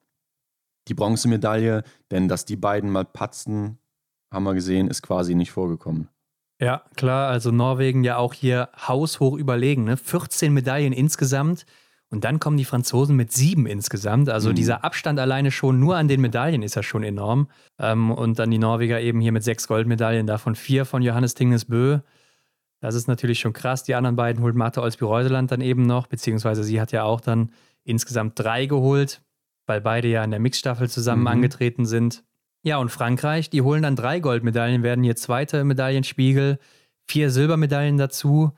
die 0.87 0.95
Bronzemedaille, 0.95 1.83
denn 2.09 2.27
dass 2.27 2.45
die 2.45 2.57
beiden 2.57 2.89
mal 2.89 3.05
patzen, 3.05 3.77
haben 4.31 4.43
wir 4.43 4.55
gesehen, 4.55 4.87
ist 4.87 5.03
quasi 5.03 5.35
nicht 5.35 5.51
vorgekommen. 5.51 6.07
Ja, 6.61 6.83
klar, 6.95 7.29
also 7.29 7.49
Norwegen 7.49 8.03
ja 8.03 8.17
auch 8.17 8.35
hier 8.35 8.69
haushoch 8.87 9.35
überlegen, 9.35 9.83
ne? 9.83 9.97
14 9.97 10.53
Medaillen 10.53 10.93
insgesamt. 10.93 11.65
Und 12.11 12.23
dann 12.23 12.39
kommen 12.39 12.57
die 12.57 12.65
Franzosen 12.65 13.15
mit 13.15 13.31
sieben 13.31 13.65
insgesamt. 13.65 14.29
Also 14.29 14.49
mhm. 14.49 14.55
dieser 14.55 14.83
Abstand 14.83 15.17
alleine 15.19 15.49
schon 15.49 15.79
nur 15.79 15.95
an 15.95 16.07
den 16.07 16.21
Medaillen 16.21 16.61
ist 16.61 16.75
ja 16.75 16.83
schon 16.83 17.03
enorm. 17.03 17.47
Ähm, 17.79 18.11
und 18.11 18.37
dann 18.37 18.51
die 18.51 18.59
Norweger 18.59 19.01
eben 19.01 19.21
hier 19.21 19.31
mit 19.31 19.43
sechs 19.43 19.67
Goldmedaillen, 19.67 20.27
davon 20.27 20.55
vier 20.55 20.85
von 20.85 21.01
Johannes 21.01 21.33
Tingnes 21.33 21.65
Bö. 21.65 21.99
Das 22.79 22.95
ist 22.95 23.07
natürlich 23.07 23.39
schon 23.39 23.53
krass. 23.53 23.83
Die 23.83 23.95
anderen 23.95 24.15
beiden 24.15 24.43
holt 24.43 24.55
Martha 24.55 24.81
Olsby-Reuseland 24.81 25.51
dann 25.51 25.61
eben 25.61 25.87
noch, 25.87 26.07
beziehungsweise 26.07 26.63
sie 26.63 26.79
hat 26.81 26.91
ja 26.91 27.03
auch 27.03 27.21
dann 27.21 27.53
insgesamt 27.85 28.37
drei 28.37 28.67
geholt, 28.67 29.21
weil 29.65 29.81
beide 29.81 30.09
ja 30.09 30.23
in 30.23 30.31
der 30.31 30.39
Mixstaffel 30.39 30.89
zusammen 30.89 31.21
mhm. 31.21 31.27
angetreten 31.27 31.85
sind. 31.85 32.23
Ja, 32.63 32.77
und 32.77 32.89
Frankreich, 32.89 33.49
die 33.49 33.61
holen 33.61 33.81
dann 33.81 33.95
drei 33.95 34.19
Goldmedaillen, 34.19 34.83
werden 34.83 35.03
hier 35.03 35.15
zweite 35.15 35.63
Medaillenspiegel, 35.63 36.59
vier 37.07 37.31
Silbermedaillen 37.31 37.97
dazu. 37.97 38.51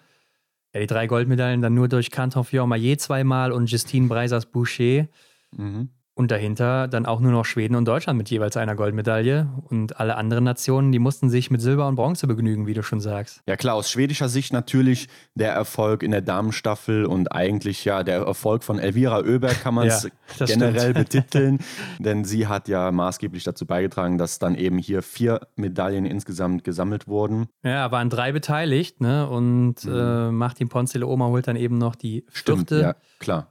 Ja, 0.74 0.82
die 0.82 0.88
drei 0.88 1.08
Goldmedaillen 1.08 1.62
dann 1.62 1.74
nur 1.74 1.88
durch 1.88 2.12
Canton 2.12 2.44
Fiormaillet 2.44 3.00
zweimal 3.00 3.52
und 3.52 3.70
Justine 3.72 4.08
Breisers-Boucher. 4.08 5.08
Mhm. 5.56 5.90
Und 6.16 6.30
dahinter 6.30 6.88
dann 6.88 7.08
auch 7.08 7.20
nur 7.20 7.32
noch 7.32 7.44
Schweden 7.44 7.74
und 7.76 7.86
Deutschland 7.86 8.18
mit 8.18 8.30
jeweils 8.30 8.56
einer 8.56 8.76
Goldmedaille. 8.76 9.50
Und 9.70 10.00
alle 10.00 10.16
anderen 10.16 10.44
Nationen, 10.44 10.92
die 10.92 11.00
mussten 11.00 11.28
sich 11.28 11.50
mit 11.50 11.60
Silber 11.60 11.88
und 11.88 11.96
Bronze 11.96 12.28
begnügen, 12.28 12.68
wie 12.68 12.76
du 12.76 12.84
schon 12.84 13.00
sagst. 13.00 13.42
Ja 13.48 13.56
klar, 13.56 13.74
aus 13.74 13.90
schwedischer 13.90 14.30
Sicht 14.30 14.54
natürlich 14.54 15.08
der 15.34 15.54
Erfolg 15.54 16.04
in 16.04 16.12
der 16.12 16.22
Damenstaffel 16.22 17.06
und 17.06 17.32
eigentlich 17.32 17.84
ja 17.84 18.04
der 18.04 18.22
Erfolg 18.22 18.64
von 18.64 18.78
Elvira 18.78 19.22
Oeberg 19.22 19.60
kann 19.64 19.74
man 19.74 19.88
es 19.88 20.04
ja, 20.40 20.46
generell 20.46 20.92
stimmt. 20.92 20.98
betiteln. 20.98 21.60
denn 22.00 22.26
sie 22.26 22.46
hat 22.46 22.68
ja 22.68 22.92
maßgeblich 22.92 23.44
dazu 23.44 23.66
beigetragen, 23.66 24.20
dass 24.20 24.38
dann 24.38 24.54
eben 24.54 24.78
hier 24.78 25.02
vier 25.02 25.48
Medaillen 25.56 26.06
insgesamt 26.06 26.64
gesammelt 26.64 27.08
wurden. 27.08 27.48
Ja, 27.64 27.92
waren 27.92 28.12
drei 28.12 28.32
beteiligt, 28.32 29.02
ne? 29.02 29.28
Und 29.28 29.84
mhm. 29.86 29.96
äh, 29.96 30.32
Martin 30.32 30.70
Ponzele 30.70 31.08
Oma 31.08 31.28
holt 31.28 31.48
dann 31.48 31.56
eben 31.56 31.80
noch 31.80 31.96
die 31.96 32.24
Stimmt, 32.32 32.70
ja, 32.70 32.96
klar. 33.18 33.48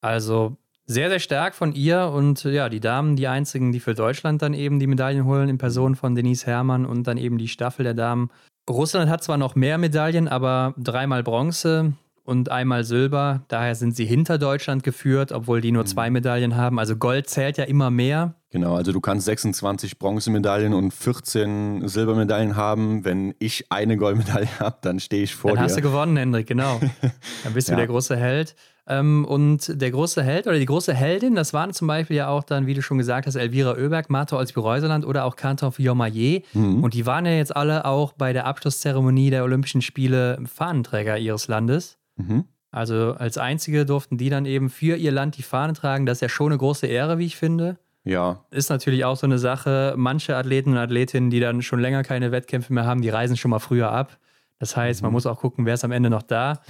Also 0.00 0.56
sehr, 0.86 1.10
sehr 1.10 1.18
stark 1.18 1.54
von 1.54 1.72
ihr 1.72 2.10
und 2.14 2.44
ja, 2.44 2.68
die 2.68 2.80
Damen, 2.80 3.16
die 3.16 3.26
einzigen, 3.26 3.72
die 3.72 3.80
für 3.80 3.94
Deutschland 3.94 4.42
dann 4.42 4.54
eben 4.54 4.78
die 4.78 4.86
Medaillen 4.86 5.24
holen, 5.24 5.48
in 5.48 5.58
Person 5.58 5.96
von 5.96 6.14
Denise 6.14 6.46
Herrmann 6.46 6.86
und 6.86 7.06
dann 7.06 7.18
eben 7.18 7.38
die 7.38 7.48
Staffel 7.48 7.84
der 7.84 7.94
Damen. 7.94 8.30
Russland 8.68 9.10
hat 9.10 9.22
zwar 9.22 9.36
noch 9.36 9.54
mehr 9.54 9.78
Medaillen, 9.78 10.28
aber 10.28 10.74
dreimal 10.76 11.22
Bronze 11.22 11.92
und 12.26 12.50
einmal 12.50 12.84
Silber. 12.84 13.42
Daher 13.48 13.74
sind 13.74 13.96
sie 13.96 14.04
hinter 14.04 14.38
Deutschland 14.38 14.82
geführt, 14.82 15.32
obwohl 15.32 15.60
die 15.60 15.72
nur 15.72 15.84
mhm. 15.84 15.88
zwei 15.88 16.10
Medaillen 16.10 16.56
haben. 16.56 16.78
Also 16.78 16.96
Gold 16.96 17.30
zählt 17.30 17.56
ja 17.56 17.64
immer 17.64 17.90
mehr. 17.90 18.34
Genau, 18.50 18.74
also 18.74 18.92
du 18.92 19.00
kannst 19.00 19.26
26 19.26 19.98
Bronzemedaillen 19.98 20.72
und 20.72 20.92
14 20.92 21.86
Silbermedaillen 21.86 22.56
haben. 22.56 23.04
Wenn 23.04 23.34
ich 23.38 23.70
eine 23.70 23.96
Goldmedaille 23.96 24.48
habe, 24.60 24.78
dann 24.82 24.98
stehe 24.98 25.22
ich 25.22 25.34
vor 25.34 25.50
dann 25.50 25.56
dir. 25.56 25.60
Dann 25.60 25.68
hast 25.68 25.76
du 25.76 25.82
gewonnen, 25.82 26.16
Hendrik, 26.16 26.46
genau. 26.46 26.80
Dann 27.44 27.52
bist 27.54 27.68
du 27.68 27.72
ja. 27.72 27.78
der 27.78 27.86
große 27.86 28.16
Held. 28.16 28.56
Ähm, 28.88 29.24
und 29.24 29.80
der 29.80 29.90
große 29.90 30.22
Held 30.22 30.46
oder 30.46 30.58
die 30.58 30.66
große 30.66 30.94
Heldin, 30.94 31.34
das 31.34 31.52
waren 31.52 31.72
zum 31.72 31.88
Beispiel 31.88 32.16
ja 32.16 32.28
auch 32.28 32.44
dann, 32.44 32.66
wie 32.66 32.74
du 32.74 32.82
schon 32.82 32.98
gesagt 32.98 33.26
hast, 33.26 33.34
Elvira 33.34 33.72
Oeberg, 33.72 34.10
Martha 34.10 34.36
Olsby-Reuseland 34.36 35.04
oder 35.04 35.24
auch 35.24 35.34
Kantor 35.34 35.74
Jomaye. 35.76 36.44
Mhm. 36.52 36.84
Und 36.84 36.94
die 36.94 37.04
waren 37.04 37.26
ja 37.26 37.32
jetzt 37.32 37.54
alle 37.54 37.84
auch 37.84 38.12
bei 38.12 38.32
der 38.32 38.46
Abschlusszeremonie 38.46 39.30
der 39.30 39.42
Olympischen 39.42 39.82
Spiele 39.82 40.38
Fahnenträger 40.46 41.18
ihres 41.18 41.48
Landes. 41.48 41.98
Mhm. 42.16 42.44
Also 42.70 43.14
als 43.18 43.38
einzige 43.38 43.86
durften 43.86 44.18
die 44.18 44.28
dann 44.28 44.44
eben 44.44 44.70
für 44.70 44.96
ihr 44.96 45.10
Land 45.10 45.36
die 45.36 45.42
Fahne 45.42 45.72
tragen. 45.72 46.06
Das 46.06 46.18
ist 46.18 46.22
ja 46.22 46.28
schon 46.28 46.52
eine 46.52 46.58
große 46.58 46.86
Ehre, 46.86 47.18
wie 47.18 47.26
ich 47.26 47.36
finde. 47.36 47.78
Ja. 48.04 48.44
Ist 48.50 48.70
natürlich 48.70 49.04
auch 49.04 49.16
so 49.16 49.26
eine 49.26 49.38
Sache. 49.38 49.94
Manche 49.96 50.36
Athleten 50.36 50.70
und 50.70 50.78
Athletinnen, 50.78 51.30
die 51.30 51.40
dann 51.40 51.62
schon 51.62 51.80
länger 51.80 52.04
keine 52.04 52.30
Wettkämpfe 52.30 52.72
mehr 52.72 52.86
haben, 52.86 53.02
die 53.02 53.08
reisen 53.08 53.36
schon 53.36 53.50
mal 53.50 53.58
früher 53.58 53.90
ab. 53.90 54.18
Das 54.58 54.76
heißt, 54.76 55.02
man 55.02 55.10
mhm. 55.10 55.14
muss 55.14 55.26
auch 55.26 55.38
gucken, 55.38 55.66
wer 55.66 55.74
ist 55.74 55.84
am 55.84 55.92
Ende 55.92 56.08
noch 56.08 56.22
da. 56.22 56.60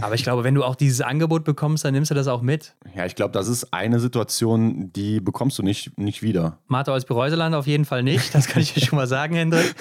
Aber 0.00 0.14
ich 0.14 0.24
glaube, 0.24 0.42
wenn 0.42 0.54
du 0.54 0.64
auch 0.64 0.74
dieses 0.74 1.00
Angebot 1.00 1.44
bekommst, 1.44 1.84
dann 1.84 1.94
nimmst 1.94 2.10
du 2.10 2.14
das 2.14 2.26
auch 2.26 2.42
mit. 2.42 2.74
Ja, 2.96 3.06
ich 3.06 3.14
glaube, 3.14 3.32
das 3.32 3.46
ist 3.46 3.72
eine 3.72 4.00
Situation, 4.00 4.92
die 4.92 5.20
bekommst 5.20 5.58
du 5.58 5.62
nicht, 5.62 5.96
nicht 5.98 6.22
wieder. 6.22 6.58
Martha 6.66 6.92
aus 6.92 7.04
Bereuseland 7.04 7.54
auf 7.54 7.66
jeden 7.66 7.84
Fall 7.84 8.02
nicht. 8.02 8.34
Das 8.34 8.48
kann 8.48 8.62
ich 8.62 8.74
dir 8.74 8.80
schon 8.80 8.96
mal 8.96 9.06
sagen, 9.06 9.34
Hendrik. 9.34 9.74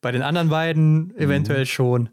Bei 0.00 0.12
den 0.12 0.22
anderen 0.22 0.48
beiden 0.48 1.14
eventuell 1.16 1.60
mhm. 1.60 1.66
schon. 1.66 2.08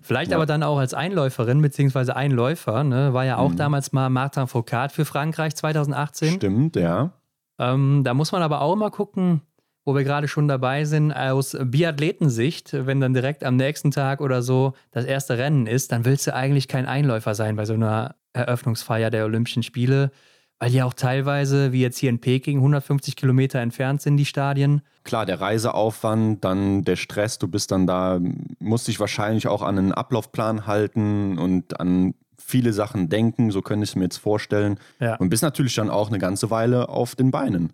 Vielleicht 0.00 0.30
ja. 0.30 0.36
aber 0.36 0.46
dann 0.46 0.62
auch 0.62 0.78
als 0.78 0.94
Einläuferin 0.94 1.60
bzw. 1.60 2.12
Einläufer. 2.12 2.84
Ne? 2.84 3.12
War 3.12 3.24
ja 3.24 3.38
auch 3.38 3.50
mhm. 3.50 3.56
damals 3.56 3.92
mal 3.92 4.08
Martin 4.08 4.46
Foucault 4.46 4.92
für 4.92 5.04
Frankreich 5.04 5.54
2018. 5.56 6.34
Stimmt, 6.34 6.76
ja. 6.76 7.12
Ähm, 7.58 8.02
da 8.04 8.14
muss 8.14 8.32
man 8.32 8.42
aber 8.42 8.60
auch 8.62 8.74
mal 8.76 8.90
gucken, 8.90 9.42
wo 9.84 9.94
wir 9.94 10.04
gerade 10.04 10.28
schon 10.28 10.48
dabei 10.48 10.84
sind, 10.84 11.12
aus 11.12 11.56
Biathletensicht, 11.60 12.72
wenn 12.72 13.00
dann 13.00 13.14
direkt 13.14 13.42
am 13.44 13.56
nächsten 13.56 13.90
Tag 13.90 14.20
oder 14.20 14.42
so 14.42 14.74
das 14.90 15.04
erste 15.04 15.38
Rennen 15.38 15.66
ist, 15.66 15.92
dann 15.92 16.04
willst 16.04 16.26
du 16.26 16.34
eigentlich 16.34 16.68
kein 16.68 16.86
Einläufer 16.86 17.34
sein 17.34 17.56
bei 17.56 17.64
so 17.64 17.74
einer 17.74 18.14
Eröffnungsfeier 18.32 19.10
der 19.10 19.24
Olympischen 19.24 19.62
Spiele, 19.62 20.10
weil 20.58 20.70
die 20.70 20.82
auch 20.82 20.94
teilweise, 20.94 21.72
wie 21.72 21.80
jetzt 21.80 21.98
hier 21.98 22.10
in 22.10 22.20
Peking, 22.20 22.58
150 22.58 23.16
Kilometer 23.16 23.58
entfernt 23.58 24.00
sind, 24.00 24.16
die 24.16 24.24
Stadien. 24.24 24.82
Klar, 25.02 25.26
der 25.26 25.40
Reiseaufwand, 25.40 26.44
dann 26.44 26.84
der 26.84 26.96
Stress, 26.96 27.38
du 27.38 27.48
bist 27.48 27.72
dann 27.72 27.88
da, 27.88 28.20
musst 28.60 28.86
dich 28.86 29.00
wahrscheinlich 29.00 29.48
auch 29.48 29.62
an 29.62 29.78
einen 29.78 29.92
Ablaufplan 29.92 30.66
halten 30.68 31.38
und 31.38 31.80
an 31.80 32.14
viele 32.38 32.72
Sachen 32.72 33.08
denken, 33.08 33.50
so 33.50 33.62
könnte 33.62 33.84
ich 33.84 33.90
es 33.90 33.96
mir 33.96 34.04
jetzt 34.04 34.18
vorstellen. 34.18 34.78
Ja. 35.00 35.16
Und 35.16 35.30
bist 35.30 35.42
natürlich 35.42 35.74
dann 35.74 35.90
auch 35.90 36.08
eine 36.08 36.18
ganze 36.18 36.50
Weile 36.50 36.88
auf 36.88 37.16
den 37.16 37.30
Beinen. 37.30 37.72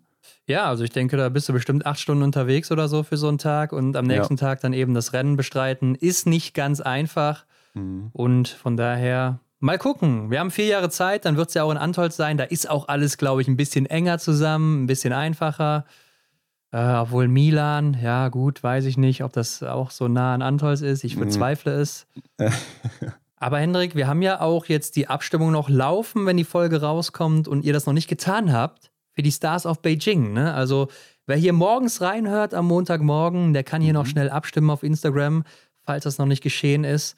Ja, 0.49 0.65
also 0.65 0.83
ich 0.83 0.91
denke, 0.91 1.19
da 1.19 1.29
bist 1.29 1.47
du 1.51 1.53
bestimmt 1.53 1.85
acht 1.85 2.01
Stunden 2.01 2.23
unterwegs 2.23 2.73
oder 2.73 2.89
so 2.89 3.03
für 3.03 3.19
so 3.19 3.29
einen 3.29 3.37
Tag 3.37 3.71
und 3.73 3.95
am 3.97 4.07
nächsten 4.07 4.37
ja. 4.37 4.41
Tag 4.41 4.63
dann 4.63 4.73
eben 4.73 4.95
das 4.95 5.13
Rennen 5.13 5.37
bestreiten. 5.37 5.95
Ist 5.95 6.27
nicht 6.27 6.55
ganz 6.55 6.81
einfach. 6.81 7.45
Mhm. 7.75 8.09
Und 8.15 8.49
von 8.49 8.79
daher 8.79 9.41
mal 9.61 9.77
gucken. 9.77 10.31
Wir 10.31 10.41
haben 10.41 10.51
vier 10.51 10.65
Jahre 10.65 10.89
Zeit, 10.89 11.27
dann 11.27 11.37
wird 11.37 11.49
es 11.49 11.55
ja 11.55 11.65
auch 11.65 11.71
in 11.71 11.77
Antolz 11.77 12.17
sein. 12.17 12.39
Da 12.39 12.45
ist 12.45 12.69
auch 12.71 12.89
alles, 12.89 13.19
glaube 13.19 13.43
ich, 13.43 13.49
ein 13.49 13.59
bisschen 13.59 13.85
enger 13.85 14.19
zusammen, 14.19 14.85
ein 14.85 14.87
bisschen 14.87 15.13
einfacher. 15.13 15.85
Äh, 16.73 16.95
obwohl 16.95 17.29
Milan, 17.29 17.99
ja 18.03 18.29
gut, 18.29 18.63
weiß 18.63 18.87
ich 18.87 18.97
nicht, 18.97 19.23
ob 19.25 19.35
das 19.35 19.63
auch 19.63 19.91
so 19.91 20.09
nah 20.09 20.33
an 20.33 20.41
Antolz 20.41 20.81
ist. 20.81 21.05
Ich 21.05 21.19
bezweifle 21.19 21.77
mhm. 21.77 21.83
es. 21.83 22.07
Aber 23.37 23.59
Hendrik, 23.59 23.95
wir 23.95 24.07
haben 24.07 24.23
ja 24.23 24.41
auch 24.41 24.65
jetzt 24.65 24.97
die 24.97 25.09
Abstimmung 25.09 25.53
noch 25.53 25.69
laufen, 25.69 26.25
wenn 26.25 26.39
die 26.39 26.45
Folge 26.45 26.81
rauskommt 26.81 27.49
und 27.49 27.67
ihr 27.67 27.75
das 27.75 27.85
noch 27.85 27.93
nicht 27.93 28.09
getan 28.09 28.51
habt 28.51 28.91
für 29.19 29.23
die 29.25 29.33
Stars 29.33 29.67
of 29.67 29.83
Beijing. 29.83 30.33
Ne? 30.33 30.55
Also 30.55 30.87
wer 31.27 31.35
hier 31.35 31.53
morgens 31.53 32.01
reinhört 32.01 32.55
am 32.55 32.69
Montagmorgen, 32.69 33.53
der 33.53 33.65
kann 33.65 33.83
hier 33.83 33.93
mhm. 33.93 33.99
noch 33.99 34.07
schnell 34.07 34.31
abstimmen 34.31 34.71
auf 34.71 34.85
Instagram, 34.85 35.43
falls 35.83 36.05
das 36.05 36.19
noch 36.19 36.27
nicht 36.27 36.41
geschehen 36.41 36.85
ist. 36.85 37.17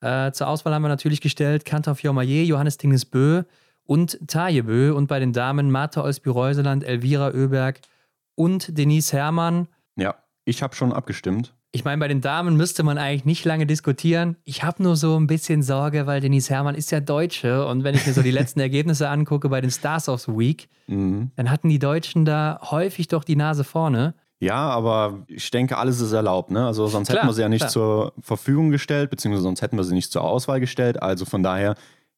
Äh, 0.00 0.32
zur 0.32 0.48
Auswahl 0.48 0.74
haben 0.74 0.82
wir 0.82 0.88
natürlich 0.88 1.20
gestellt 1.20 1.64
Kantor 1.64 1.94
Fiormaillet, 1.94 2.48
Johannes 2.48 2.78
Tinges 2.78 3.04
Bö 3.04 3.44
und 3.84 4.18
Taje 4.26 4.64
Bö 4.64 4.92
und 4.92 5.06
bei 5.06 5.20
den 5.20 5.32
Damen 5.32 5.70
Martha 5.70 6.02
Olsby-Reuseland, 6.02 6.82
Elvira 6.82 7.28
Oeberg 7.28 7.78
und 8.34 8.76
Denise 8.76 9.12
Herrmann. 9.12 9.68
Ja, 9.94 10.16
ich 10.44 10.64
habe 10.64 10.74
schon 10.74 10.92
abgestimmt. 10.92 11.54
Ich 11.72 11.84
meine, 11.84 11.98
bei 11.98 12.08
den 12.08 12.20
Damen 12.20 12.56
müsste 12.56 12.82
man 12.82 12.96
eigentlich 12.96 13.24
nicht 13.24 13.44
lange 13.44 13.66
diskutieren. 13.66 14.36
Ich 14.44 14.62
habe 14.62 14.82
nur 14.82 14.96
so 14.96 15.18
ein 15.18 15.26
bisschen 15.26 15.62
Sorge, 15.62 16.06
weil 16.06 16.20
Denise 16.20 16.48
Herrmann 16.48 16.74
ist 16.74 16.90
ja 16.90 17.00
Deutsche 17.00 17.66
und 17.66 17.84
wenn 17.84 17.94
ich 17.94 18.06
mir 18.06 18.14
so 18.14 18.22
die 18.22 18.30
letzten 18.32 18.60
Ergebnisse 18.60 19.08
angucke 19.08 19.48
bei 19.48 19.60
den 19.60 19.70
Stars 19.70 20.08
of 20.08 20.22
the 20.22 20.32
Week, 20.32 20.68
mhm. 20.86 21.32
dann 21.36 21.50
hatten 21.50 21.68
die 21.68 21.78
Deutschen 21.78 22.24
da 22.24 22.60
häufig 22.70 23.08
doch 23.08 23.24
die 23.24 23.36
Nase 23.36 23.64
vorne. 23.64 24.14
Ja, 24.38 24.68
aber 24.68 25.24
ich 25.28 25.50
denke, 25.50 25.78
alles 25.78 26.00
ist 26.00 26.12
erlaubt. 26.12 26.50
Ne? 26.50 26.66
Also 26.66 26.86
sonst 26.86 27.08
klar, 27.08 27.18
hätten 27.18 27.28
wir 27.28 27.34
sie 27.34 27.42
ja 27.42 27.48
nicht 27.48 27.60
klar. 27.60 27.70
zur 27.70 28.12
Verfügung 28.20 28.70
gestellt, 28.70 29.10
beziehungsweise 29.10 29.42
sonst 29.42 29.62
hätten 29.62 29.76
wir 29.76 29.84
sie 29.84 29.94
nicht 29.94 30.12
zur 30.12 30.24
Auswahl 30.24 30.60
gestellt. 30.60 31.02
Also 31.02 31.24
von 31.24 31.42
daher 31.42 31.74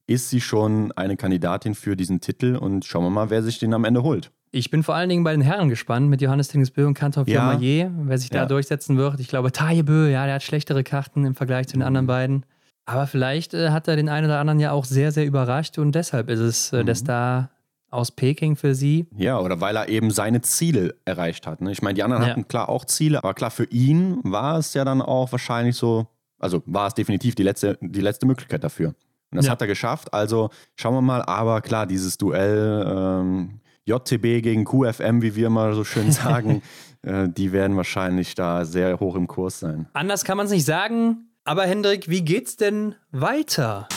ist 0.06 0.30
sie 0.30 0.40
schon 0.40 0.90
eine 0.92 1.16
Kandidatin 1.16 1.74
für 1.74 1.96
diesen 1.96 2.20
Titel 2.20 2.56
und 2.56 2.84
schauen 2.84 3.04
wir 3.04 3.10
mal, 3.10 3.30
wer 3.30 3.42
sich 3.42 3.58
den 3.58 3.74
am 3.74 3.84
Ende 3.84 4.02
holt. 4.02 4.32
Ich 4.50 4.70
bin 4.70 4.82
vor 4.82 4.94
allen 4.94 5.08
Dingen 5.08 5.24
bei 5.24 5.32
den 5.32 5.42
Herren 5.42 5.68
gespannt 5.68 6.08
mit 6.08 6.20
Johannes 6.20 6.48
Tingesbö 6.48 6.86
und 6.86 6.94
Kantor 6.94 7.28
ja. 7.28 7.58
wer 7.60 8.18
sich 8.18 8.30
da 8.30 8.38
ja. 8.38 8.46
durchsetzen 8.46 8.96
wird. 8.96 9.20
Ich 9.20 9.28
glaube, 9.28 9.52
Tajebö, 9.52 10.08
ja, 10.08 10.24
der 10.24 10.36
hat 10.36 10.42
schlechtere 10.42 10.84
Karten 10.84 11.24
im 11.24 11.34
Vergleich 11.34 11.66
zu 11.68 11.74
den 11.74 11.82
anderen 11.82 12.06
mhm. 12.06 12.08
beiden. 12.08 12.46
Aber 12.86 13.06
vielleicht 13.06 13.52
äh, 13.52 13.70
hat 13.70 13.86
er 13.88 13.96
den 13.96 14.08
einen 14.08 14.26
oder 14.26 14.38
anderen 14.40 14.60
ja 14.60 14.72
auch 14.72 14.86
sehr, 14.86 15.12
sehr 15.12 15.26
überrascht 15.26 15.76
und 15.78 15.94
deshalb 15.94 16.30
ist 16.30 16.40
es 16.40 16.72
äh, 16.72 16.80
mhm. 16.80 16.86
der 16.86 16.94
Star 16.94 17.50
aus 17.90 18.10
Peking 18.10 18.56
für 18.56 18.74
sie. 18.74 19.06
Ja, 19.16 19.38
oder 19.38 19.60
weil 19.60 19.76
er 19.76 19.88
eben 19.88 20.10
seine 20.10 20.40
Ziele 20.40 20.94
erreicht 21.04 21.46
hat. 21.46 21.60
Ne? 21.60 21.72
Ich 21.72 21.82
meine, 21.82 21.94
die 21.94 22.02
anderen 22.02 22.22
ja. 22.22 22.30
hatten 22.30 22.48
klar 22.48 22.68
auch 22.68 22.84
Ziele, 22.84 23.18
aber 23.18 23.34
klar, 23.34 23.50
für 23.50 23.64
ihn 23.64 24.20
war 24.24 24.58
es 24.58 24.74
ja 24.74 24.84
dann 24.84 25.02
auch 25.02 25.32
wahrscheinlich 25.32 25.76
so 25.76 26.06
Also 26.38 26.62
war 26.66 26.86
es 26.86 26.94
definitiv 26.94 27.34
die 27.34 27.42
letzte, 27.42 27.78
die 27.80 28.00
letzte 28.00 28.26
Möglichkeit 28.26 28.62
dafür. 28.64 28.94
Und 29.30 29.36
das 29.36 29.46
Ja. 29.46 29.52
hat 29.52 29.60
er 29.60 29.66
geschafft. 29.66 30.14
Also 30.14 30.50
schauen 30.76 30.94
wir 30.94 31.02
mal. 31.02 31.22
Aber 31.22 31.60
klar, 31.60 31.86
dieses 31.86 32.16
Duell 32.16 32.86
ähm, 32.88 33.57
JTB 33.88 34.42
gegen 34.42 34.64
QFM, 34.64 35.22
wie 35.22 35.34
wir 35.34 35.46
immer 35.46 35.72
so 35.74 35.84
schön 35.84 36.12
sagen, 36.12 36.62
äh, 37.02 37.28
die 37.28 37.52
werden 37.52 37.76
wahrscheinlich 37.76 38.34
da 38.34 38.64
sehr 38.64 39.00
hoch 39.00 39.16
im 39.16 39.26
Kurs 39.26 39.60
sein. 39.60 39.88
Anders 39.94 40.24
kann 40.24 40.36
man 40.36 40.46
es 40.46 40.52
nicht 40.52 40.66
sagen. 40.66 41.28
Aber 41.44 41.64
Hendrik, 41.64 42.10
wie 42.10 42.22
geht's 42.22 42.56
denn 42.56 42.94
weiter? 43.10 43.88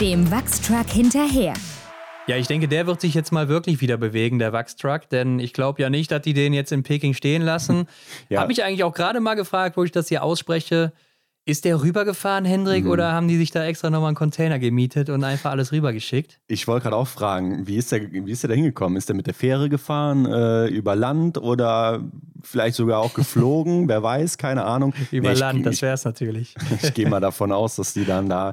Dem 0.00 0.30
Wachstruck 0.30 0.90
hinterher. 0.90 1.54
Ja, 2.26 2.36
ich 2.36 2.46
denke, 2.46 2.68
der 2.68 2.86
wird 2.86 3.00
sich 3.00 3.14
jetzt 3.14 3.32
mal 3.32 3.48
wirklich 3.48 3.80
wieder 3.80 3.96
bewegen, 3.96 4.38
der 4.38 4.52
Wachstruck, 4.52 5.08
denn 5.08 5.38
ich 5.38 5.54
glaube 5.54 5.80
ja 5.80 5.88
nicht, 5.88 6.10
dass 6.10 6.20
die 6.20 6.34
den 6.34 6.52
jetzt 6.52 6.72
in 6.72 6.82
Peking 6.82 7.14
stehen 7.14 7.40
lassen. 7.40 7.86
Ja. 8.28 8.40
Habe 8.40 8.48
mich 8.48 8.62
eigentlich 8.62 8.84
auch 8.84 8.92
gerade 8.92 9.20
mal 9.20 9.34
gefragt, 9.34 9.78
wo 9.78 9.84
ich 9.84 9.90
das 9.92 10.08
hier 10.08 10.22
ausspreche. 10.22 10.92
Ist 11.48 11.64
der 11.64 11.80
rübergefahren, 11.82 12.44
Hendrik, 12.44 12.84
Mhm. 12.84 12.90
oder 12.90 13.12
haben 13.12 13.26
die 13.26 13.38
sich 13.38 13.50
da 13.50 13.64
extra 13.64 13.88
nochmal 13.88 14.08
einen 14.08 14.16
Container 14.16 14.58
gemietet 14.58 15.08
und 15.08 15.24
einfach 15.24 15.50
alles 15.50 15.72
rübergeschickt? 15.72 16.38
Ich 16.46 16.68
wollte 16.68 16.82
gerade 16.84 16.96
auch 16.96 17.08
fragen, 17.08 17.66
wie 17.66 17.76
ist, 17.76 17.90
der, 17.90 18.02
wie 18.12 18.30
ist 18.30 18.42
der 18.42 18.48
da 18.48 18.54
hingekommen? 18.54 18.98
Ist 18.98 19.08
der 19.08 19.16
mit 19.16 19.26
der 19.26 19.32
Fähre 19.32 19.70
gefahren, 19.70 20.26
äh, 20.26 20.66
über 20.66 20.94
Land 20.94 21.38
oder 21.38 22.00
vielleicht 22.42 22.76
sogar 22.76 22.98
auch 23.00 23.14
geflogen? 23.14 23.88
Wer 23.88 24.02
weiß, 24.02 24.36
keine 24.36 24.64
Ahnung. 24.64 24.92
Über 25.10 25.28
Nee, 25.28 25.32
ich- 25.34 25.40
Land, 25.40 25.64
das 25.64 25.76
ich, 25.76 25.82
wäre 25.82 25.94
es 25.94 26.04
natürlich. 26.04 26.54
ich 26.82 26.92
gehe 26.92 27.08
mal 27.08 27.20
davon 27.20 27.50
aus, 27.50 27.76
dass 27.76 27.94
die 27.94 28.04
dann 28.04 28.28
da 28.28 28.52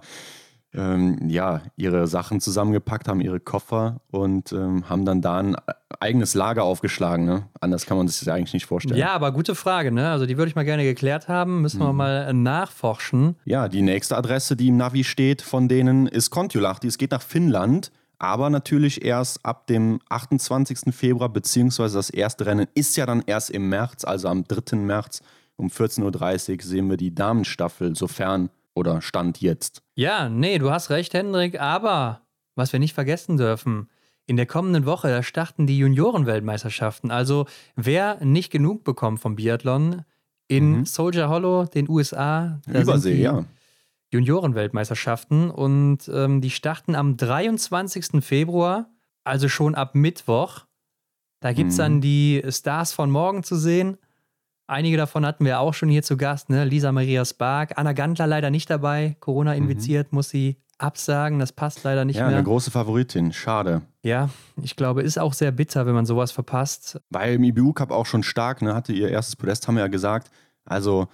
ähm, 0.76 1.30
ja, 1.30 1.62
ihre 1.78 2.06
Sachen 2.08 2.42
zusammengepackt 2.42 3.08
haben, 3.08 3.22
ihre 3.22 3.40
Koffer 3.40 4.02
und 4.12 4.52
ähm, 4.52 4.90
haben 4.90 5.06
dann 5.06 5.22
da 5.22 5.38
ein 5.40 5.56
eigenes 6.00 6.34
Lager 6.34 6.64
aufgeschlagen. 6.64 7.26
Ne? 7.26 7.44
Anders 7.62 7.86
kann 7.86 7.98
man 7.98 8.08
sich 8.08 8.20
das 8.20 8.28
eigentlich 8.28 8.54
nicht 8.54 8.66
vorstellen. 8.66 9.00
Ja, 9.00 9.14
aber 9.14 9.32
gute 9.32 9.56
Frage, 9.56 9.92
ne? 9.92 10.10
Also 10.10 10.26
die 10.26 10.38
würde 10.38 10.50
ich 10.50 10.56
mal 10.56 10.66
gerne 10.66 10.84
geklärt 10.84 11.28
haben. 11.28 11.62
Müssen 11.62 11.80
Mhm. 11.80 11.84
wir 11.86 11.94
mal 11.94 12.28
äh, 12.30 12.34
nachforschen. 12.34 13.36
Ja, 13.46 13.68
die 13.70 13.82
nächste 13.82 14.18
Adresse, 14.18 14.56
die 14.56 14.68
im 14.68 14.78
Navi 14.78 15.04
steht 15.04 15.42
von 15.42 15.68
denen, 15.68 16.08
ist 16.08 16.30
Kontiolahti. 16.30 16.88
Es 16.88 16.98
geht 16.98 17.12
nach 17.12 17.22
Finnland, 17.22 17.92
aber 18.20 18.50
natürlich 18.50 19.04
erst 19.06 19.46
ab 19.46 19.68
dem 19.68 20.00
28. 20.10 20.94
Februar, 20.94 21.30
beziehungsweise 21.30 21.98
das 21.98 22.10
erste 22.10 22.46
Rennen 22.46 22.68
ist 22.74 22.98
ja 22.98 23.06
dann 23.06 23.24
erst 23.26 23.50
im 23.50 23.70
März, 23.70 24.04
also 24.04 24.28
am 24.28 24.44
3. 24.46 24.78
März 24.78 25.22
um 25.58 25.68
14.30 25.70 26.52
Uhr 26.58 26.64
sehen 26.64 26.90
wir 26.90 26.98
die 26.98 27.16
Damenstaffel, 27.16 27.96
sofern 27.96 28.50
oder 28.76 29.02
Stand 29.02 29.42
jetzt. 29.42 29.82
Ja, 29.96 30.30
nee, 30.30 30.58
du 30.60 30.70
hast 30.70 30.90
recht, 30.92 31.14
Hendrik, 31.14 31.60
aber 31.60 32.22
was 32.56 32.72
wir 32.74 32.80
nicht 32.80 32.94
vergessen 32.94 33.38
dürfen, 33.38 33.90
in 34.28 34.38
der 34.38 34.46
kommenden 34.46 34.86
Woche, 34.86 35.08
da 35.10 35.22
starten 35.24 35.68
die 35.68 35.78
Juniorenweltmeisterschaften. 35.78 37.12
Also 37.12 37.46
wer 37.76 38.24
nicht 38.24 38.52
genug 38.52 38.84
bekommt 38.84 39.20
vom 39.20 39.36
Biathlon 39.36 40.04
in 40.48 40.80
Mhm. 40.80 40.86
Soldier 40.86 41.30
Hollow, 41.30 41.66
den 41.66 41.90
USA, 41.90 42.60
Übersee, 42.68 43.22
ja. 43.22 43.46
Juniorenweltmeisterschaften 44.12 45.50
und 45.52 46.10
ähm, 46.14 46.42
die 46.42 46.50
starten 46.50 46.96
am 46.96 47.18
23. 47.18 48.24
Februar, 48.24 48.90
also 49.24 49.48
schon 49.50 49.76
ab 49.76 49.96
Mittwoch. 49.96 50.66
Da 51.42 51.54
gibt 51.54 51.72
es 51.72 51.78
Mhm. 51.78 51.82
dann 51.82 52.02
die 52.02 52.44
Stars 52.50 52.94
von 52.94 53.12
morgen 53.12 53.44
zu 53.44 53.56
sehen. 53.56 53.98
Einige 54.68 54.97
davon 54.97 55.26
hatten 55.26 55.45
wir 55.45 55.59
auch 55.59 55.74
schon 55.74 55.89
hier 55.89 56.01
zu 56.03 56.18
Gast, 56.18 56.49
ne? 56.49 56.66
Lisa 56.66 56.91
Maria 56.91 57.24
Spark, 57.24 57.74
Anna 57.78 57.93
Gantler 57.93 58.26
leider 58.28 58.49
nicht 58.49 58.70
dabei, 58.70 59.16
Corona 59.20 59.53
infiziert, 59.53 60.11
muss 60.11 60.30
sie 60.30 60.57
absagen, 60.78 61.39
das 61.39 61.51
passt 61.53 61.84
leider 61.84 62.03
nicht 62.03 62.16
Mhm. 62.16 62.22
Ja, 62.22 62.28
mehr. 62.28 62.36
eine 62.38 62.43
große 62.45 62.72
Favoritin, 62.72 63.32
schade. 63.32 63.84
Ja, 64.01 64.30
ich 64.61 64.76
glaube, 64.76 65.03
ist 65.03 65.18
auch 65.20 65.34
sehr 65.34 65.51
bitter, 65.51 65.86
wenn 65.86 65.93
man 65.93 66.05
sowas 66.05 66.32
verpasst. 66.32 66.99
War 67.11 67.26
im 67.28 67.43
IBU 67.43 67.74
Cup 67.74 67.91
auch 67.91 68.05
schon 68.05 68.24
stark, 68.24 68.61
ne? 68.61 68.74
hatte 68.76 68.91
ihr 68.91 69.09
erstes 69.09 69.36
Podest, 69.36 69.68
haben 69.68 69.76
wir 69.76 69.82
ja 69.82 69.88
gesagt. 69.88 70.32
Also, 70.66 71.07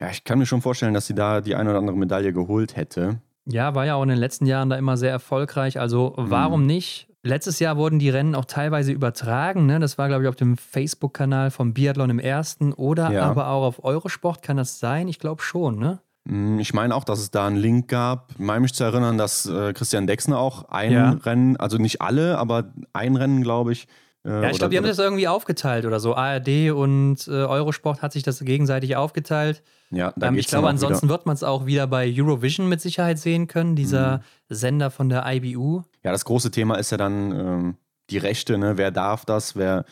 ja, 0.00 0.08
ich 0.10 0.24
kann 0.24 0.38
mir 0.40 0.46
schon 0.46 0.60
vorstellen, 0.60 0.92
dass 0.94 1.06
sie 1.06 1.14
da 1.14 1.40
die 1.40 1.54
eine 1.54 1.70
oder 1.70 1.78
andere 1.78 1.96
Medaille 1.96 2.32
geholt 2.32 2.74
hätte. 2.76 3.20
Ja, 3.46 3.74
war 3.74 3.86
ja 3.86 3.94
auch 3.94 4.02
in 4.02 4.08
den 4.08 4.18
letzten 4.18 4.46
Jahren 4.46 4.68
da 4.70 4.76
immer 4.76 4.96
sehr 4.96 5.10
erfolgreich. 5.12 5.78
Also 5.80 6.14
Mhm. 6.18 6.30
warum 6.30 6.66
nicht? 6.66 7.08
Letztes 7.24 7.60
Jahr 7.60 7.76
wurden 7.76 8.00
die 8.00 8.10
Rennen 8.10 8.34
auch 8.34 8.46
teilweise 8.46 8.90
übertragen. 8.90 9.66
Ne? 9.66 9.78
Das 9.78 9.96
war, 9.96 10.08
glaube 10.08 10.24
ich, 10.24 10.28
auf 10.28 10.34
dem 10.36 10.56
Facebook-Kanal 10.56 11.50
vom 11.52 11.72
Biathlon 11.72 12.10
im 12.10 12.18
ersten 12.18 12.72
oder 12.72 13.12
Ja. 13.12 13.22
aber 13.30 13.48
auch 13.48 13.64
auf 13.64 13.84
Eurosport. 13.84 14.42
Kann 14.42 14.56
das 14.56 14.80
sein? 14.80 15.06
Ich 15.06 15.20
glaube 15.20 15.40
schon, 15.42 15.78
ne? 15.78 16.00
Mm, 16.24 16.58
Ich 16.58 16.74
meine 16.74 16.94
auch, 16.96 17.04
dass 17.04 17.20
es 17.20 17.30
da 17.30 17.46
einen 17.46 17.56
Link 17.56 17.86
gab. 17.88 18.32
Ich 18.32 18.38
meine 18.40 18.60
mich 18.60 18.74
zu 18.74 18.82
erinnern, 18.82 19.18
dass 19.18 19.46
äh, 19.46 19.72
Christian 19.72 20.06
Dexner 20.08 20.38
auch 20.38 20.68
ein 20.68 20.90
Ja. 20.92 21.10
Rennen, 21.10 21.56
also 21.58 21.78
nicht 21.78 22.00
alle, 22.00 22.38
aber 22.38 22.72
ein 22.92 23.14
Rennen, 23.14 23.42
glaube 23.42 23.70
ich. 23.72 23.86
Ja, 24.24 24.50
ich 24.50 24.58
glaube, 24.58 24.70
die 24.70 24.76
haben 24.78 24.86
das 24.86 24.98
irgendwie 25.00 25.26
aufgeteilt 25.26 25.84
oder 25.84 25.98
so. 25.98 26.14
ARD 26.14 26.70
und 26.70 27.26
äh, 27.26 27.30
Eurosport 27.32 28.02
hat 28.02 28.12
sich 28.12 28.22
das 28.22 28.38
gegenseitig 28.40 28.94
aufgeteilt. 28.94 29.62
Ja, 29.90 30.12
da 30.16 30.28
Ähm, 30.28 30.36
ich 30.38 30.46
glaube, 30.46 30.68
auch 30.68 30.72
wieder- 30.72 30.86
ansonsten 30.86 31.08
wird 31.08 31.26
man 31.26 31.34
es 31.34 31.42
auch 31.42 31.66
wieder 31.66 31.86
bei 31.88 32.08
Eurovision 32.16 32.68
mit 32.68 32.80
Sicherheit 32.80 33.18
sehen 33.18 33.48
können, 33.48 33.74
dieser 33.74 34.22
Sender 34.48 34.90
von 34.92 35.08
der 35.08 35.24
IBU. 35.26 35.82
Ja, 36.04 36.12
das 36.12 36.24
große 36.24 36.50
Thema 36.52 36.76
ist 36.76 36.90
ja 36.92 36.98
dann 36.98 37.32
ähm, 37.32 37.76
die 38.10 38.18
Rechte, 38.18 38.58
ne? 38.58 38.78
Wer 38.78 38.90
darf 38.92 39.24
das, 39.24 39.56
wer, 39.56 39.84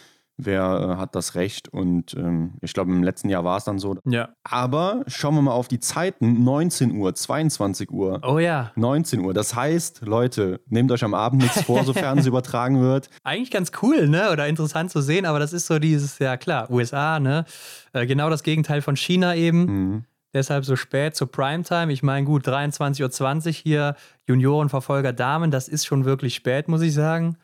wer 0.44 0.94
äh, 0.96 1.00
hat 1.00 1.14
das 1.14 1.34
Recht? 1.34 1.68
Und 1.68 2.14
ähm, 2.14 2.54
ich 2.60 2.72
glaube, 2.72 2.90
im 2.90 3.02
letzten 3.02 3.28
Jahr 3.28 3.44
war 3.44 3.56
es 3.56 3.64
dann 3.64 3.78
so. 3.78 3.96
Ja. 4.04 4.30
Aber 4.44 5.02
schauen 5.06 5.34
wir 5.34 5.42
mal 5.42 5.52
auf 5.52 5.68
die 5.68 5.80
Zeiten: 5.80 6.42
19 6.44 6.92
Uhr, 6.92 7.14
22 7.14 7.90
Uhr. 7.90 8.20
Oh 8.22 8.38
ja, 8.38 8.72
19 8.76 9.20
Uhr. 9.20 9.34
Das 9.34 9.54
heißt, 9.54 10.02
Leute, 10.02 10.60
nehmt 10.66 10.90
euch 10.92 11.04
am 11.04 11.14
Abend 11.14 11.42
nichts 11.42 11.62
vor, 11.62 11.84
sofern 11.84 12.18
es 12.18 12.26
übertragen 12.26 12.80
wird. 12.80 13.10
eigentlich 13.24 13.50
ganz 13.50 13.72
cool, 13.82 14.08
ne? 14.08 14.30
Oder 14.30 14.48
interessant 14.48 14.90
zu 14.90 15.00
sehen, 15.00 15.26
aber 15.26 15.38
das 15.38 15.52
ist 15.52 15.66
so 15.66 15.78
dieses, 15.78 16.18
ja 16.18 16.36
klar, 16.36 16.70
USA, 16.70 17.20
ne? 17.20 17.44
Äh, 17.92 18.06
genau 18.06 18.30
das 18.30 18.42
Gegenteil 18.42 18.82
von 18.82 18.96
China 18.96 19.34
eben. 19.34 19.64
Mhm. 19.64 20.04
Deshalb 20.32 20.64
so 20.64 20.76
spät 20.76 21.16
zur 21.16 21.30
Primetime. 21.30 21.92
Ich 21.92 22.02
meine, 22.02 22.24
gut, 22.24 22.46
23.20 22.46 23.46
Uhr 23.46 23.52
hier, 23.52 23.96
Juniorenverfolger 24.28 25.12
Damen, 25.12 25.50
das 25.50 25.66
ist 25.66 25.86
schon 25.86 26.04
wirklich 26.04 26.36
spät, 26.36 26.68
muss 26.68 26.82
ich 26.82 26.94
sagen. 26.94 27.36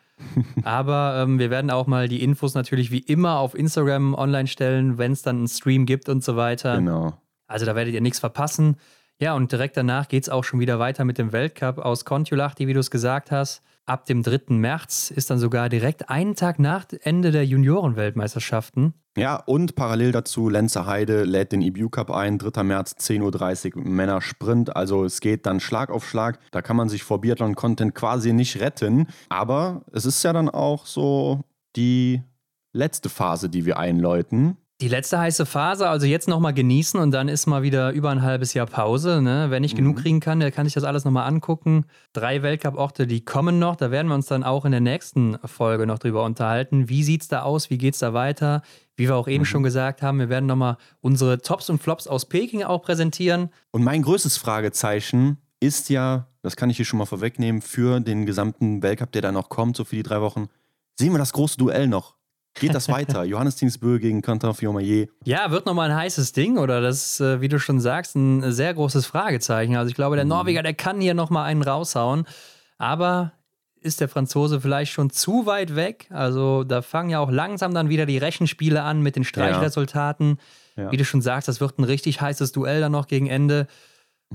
Aber 0.65 1.23
ähm, 1.23 1.39
wir 1.39 1.51
werden 1.51 1.71
auch 1.71 1.87
mal 1.87 2.09
die 2.09 2.23
Infos 2.23 2.55
natürlich 2.55 2.91
wie 2.91 2.99
immer 2.99 3.39
auf 3.39 3.55
Instagram 3.55 4.15
online 4.15 4.49
stellen, 4.49 4.99
wenn 4.99 5.13
es 5.13 5.23
dann 5.23 5.39
einen 5.39 5.49
Stream 5.49 5.87
gibt 5.87 6.09
und 6.09 6.25
so 6.25 6.37
weiter. 6.37 6.77
Genau. 6.77 7.15
Also 7.47 7.67
da 7.67 7.75
werdet 7.75 7.95
ihr 7.95 8.01
nichts 8.01 8.19
verpassen. 8.19 8.77
Ja, 9.19 9.35
und 9.35 9.51
direkt 9.51 9.77
danach 9.77 10.09
geht 10.09 10.25
es 10.25 10.29
auch 10.29 10.45
schon 10.45 10.61
wieder 10.61 10.79
weiter 10.79 11.05
mit 11.05 11.19
dem 11.19 11.33
Weltcup 11.33 11.79
aus 11.79 12.05
Kontiolahti, 12.05 12.67
wie 12.67 12.75
du 12.75 12.81
es 12.81 12.91
gesagt 12.91 13.31
hast. 13.31 13.63
Ab 13.89 14.05
dem 14.07 14.25
3. 14.25 14.53
März 14.55 15.13
ist 15.13 15.31
dann 15.31 15.39
sogar 15.39 15.69
direkt 15.69 16.11
einen 16.11 16.35
Tag 16.35 16.59
nach 16.59 16.87
Ende 17.03 17.31
der 17.31 17.47
Juniorenweltmeisterschaften. 17.47 18.95
Ja, 19.17 19.37
und 19.37 19.77
parallel 19.77 20.11
dazu, 20.11 20.49
Lenzer 20.49 20.87
Heide 20.87 21.23
lädt 21.23 21.53
den 21.53 21.63
EBU 21.63 21.89
Cup 21.89 22.11
ein, 22.11 22.39
3. 22.39 22.65
März, 22.65 22.97
10.30 22.99 23.77
Uhr, 23.77 23.83
Männer 23.85 24.21
Sprint. 24.21 24.75
Also 24.75 25.05
es 25.05 25.21
geht 25.21 25.47
dann 25.47 25.61
Schlag 25.61 25.91
auf 25.91 26.07
Schlag. 26.07 26.41
Da 26.51 26.63
kann 26.63 26.77
man 26.77 26.89
sich 26.89 27.05
vor 27.05 27.21
Biathlon-Content 27.21 27.95
quasi 27.95 28.33
nicht 28.33 28.61
retten. 28.61 29.07
Aber 29.29 29.85
es 29.93 30.05
ist 30.05 30.21
ja 30.25 30.33
dann 30.33 30.51
auch 30.51 30.85
so 30.85 31.45
die 31.77 32.23
letzte 32.73 33.09
Phase, 33.09 33.49
die 33.49 33.67
wir 33.67 33.79
einläuten. 33.79 34.57
Die 34.83 34.89
letzte 34.89 35.19
heiße 35.19 35.47
Phase, 35.47 35.89
also 35.89 36.05
jetzt 36.05 36.29
nochmal 36.29 36.53
genießen 36.53 37.01
und 37.01 37.11
dann 37.11 37.29
ist 37.29 37.47
mal 37.47 37.63
wieder 37.63 37.93
über 37.93 38.11
ein 38.11 38.21
halbes 38.21 38.53
Jahr 38.53 38.67
Pause. 38.67 39.23
Ne? 39.23 39.47
Wer 39.49 39.59
nicht 39.59 39.75
genug 39.75 39.97
kriegen 39.97 40.21
kann, 40.21 40.39
der 40.39 40.53
kann 40.53 40.67
sich 40.67 40.75
das 40.75 40.85
alles 40.85 41.07
nochmal 41.07 41.27
angucken. 41.27 41.87
Drei 42.13 42.43
Weltcup-Orte, 42.43 43.07
die 43.07 43.25
kommen 43.25 43.59
noch. 43.59 43.77
Da 43.77 43.91
werden 43.91 44.09
wir 44.09 44.15
uns 44.15 44.27
dann 44.27 44.45
auch 44.45 44.67
in 44.67 44.73
der 44.73 44.83
nächsten 44.83 45.39
Folge 45.47 45.87
noch 45.87 45.99
drüber 45.99 46.25
unterhalten. 46.25 46.91
Wie 46.91 47.03
sieht 47.05 47.23
es 47.23 47.29
da 47.29 47.41
aus? 47.41 47.71
Wie 47.71 47.79
geht 47.79 47.95
es 47.95 48.01
da 48.01 48.13
weiter? 48.13 48.61
Wie 48.97 49.09
wir 49.09 49.17
auch 49.17 49.29
eben 49.29 49.47
schon 49.47 49.63
gesagt 49.63 50.03
haben, 50.03 50.19
wir 50.19 50.29
werden 50.29 50.45
nochmal 50.45 50.77
unsere 51.01 51.41
Tops 51.41 51.71
und 51.71 51.83
Flops 51.83 52.07
aus 52.07 52.27
Peking 52.27 52.63
auch 52.63 52.83
präsentieren. 52.83 53.49
Und 53.71 53.83
mein 53.83 54.03
größtes 54.03 54.37
Fragezeichen 54.37 55.39
ist 55.59 55.89
ja, 55.89 56.27
das 56.43 56.55
kann 56.55 56.69
ich 56.69 56.77
hier 56.77 56.85
schon 56.85 56.99
mal 56.99 57.07
vorwegnehmen, 57.07 57.63
für 57.63 58.01
den 58.01 58.27
gesamten 58.27 58.83
Weltcup, 58.83 59.11
der 59.13 59.23
da 59.23 59.33
noch 59.33 59.49
kommt, 59.49 59.79
so 59.79 59.87
für 59.87 59.97
die 59.97 60.03
drei 60.03 60.21
Wochen. 60.21 60.49
Sehen 60.99 61.13
wir 61.13 61.19
das 61.19 61.33
große 61.33 61.57
Duell 61.57 61.89
noch? 61.89 62.16
Geht 62.59 62.75
das 62.75 62.89
weiter? 62.89 63.25
Johannes 63.25 63.57
Tingsbö 63.57 63.99
gegen 63.99 64.23
Quentin 64.23 64.55
Fillon-Maillet. 64.55 65.11
Ja, 65.25 65.51
wird 65.51 65.67
nochmal 65.67 65.91
ein 65.91 65.97
heißes 65.97 66.33
Ding 66.33 66.59
oder 66.59 66.81
das 66.81 67.13
ist, 67.13 67.21
äh, 67.21 67.41
wie 67.41 67.49
du 67.49 67.59
schon 67.59 67.81
sagst, 67.81 68.17
ein 68.17 68.53
sehr 68.53 68.75
großes 68.75 69.07
Fragezeichen. 69.07 69.77
Also 69.77 69.89
ich 69.89 69.95
glaube, 69.95 70.17
der 70.17 70.25
Norweger, 70.25 70.63
der 70.63 70.75
kann 70.75 71.01
hier 71.01 71.15
nochmal 71.15 71.47
einen 71.47 71.63
raushauen. 71.63 72.27
Aber 72.79 73.33
ist 73.81 74.01
der 74.01 74.09
Franzose 74.09 74.61
vielleicht 74.61 74.93
schon 74.93 75.11
zu 75.11 75.47
weit 75.47 75.77
weg? 75.77 76.09
Also 76.11 76.65
da 76.65 76.83
fangen 76.83 77.11
ja 77.11 77.21
auch 77.21 77.31
langsam 77.31 77.73
dann 77.75 77.89
wieder 77.89 78.07
die 78.07 78.19
Rechenspiele 78.19 78.83
an 78.83 79.03
mit 79.03 79.17
den 79.17 79.25
Streichresultaten. 79.25 80.39
Ja. 80.77 80.91
Wie 80.91 80.97
du 80.97 81.05
schon 81.05 81.23
sagst, 81.23 81.49
das 81.49 81.61
wird 81.61 81.79
ein 81.79 81.85
richtig 81.85 82.21
heißes 82.21 82.53
Duell 82.53 82.81
dann 82.81 82.93
noch 82.93 83.07
gegen 83.07 83.29
Ende. 83.29 83.67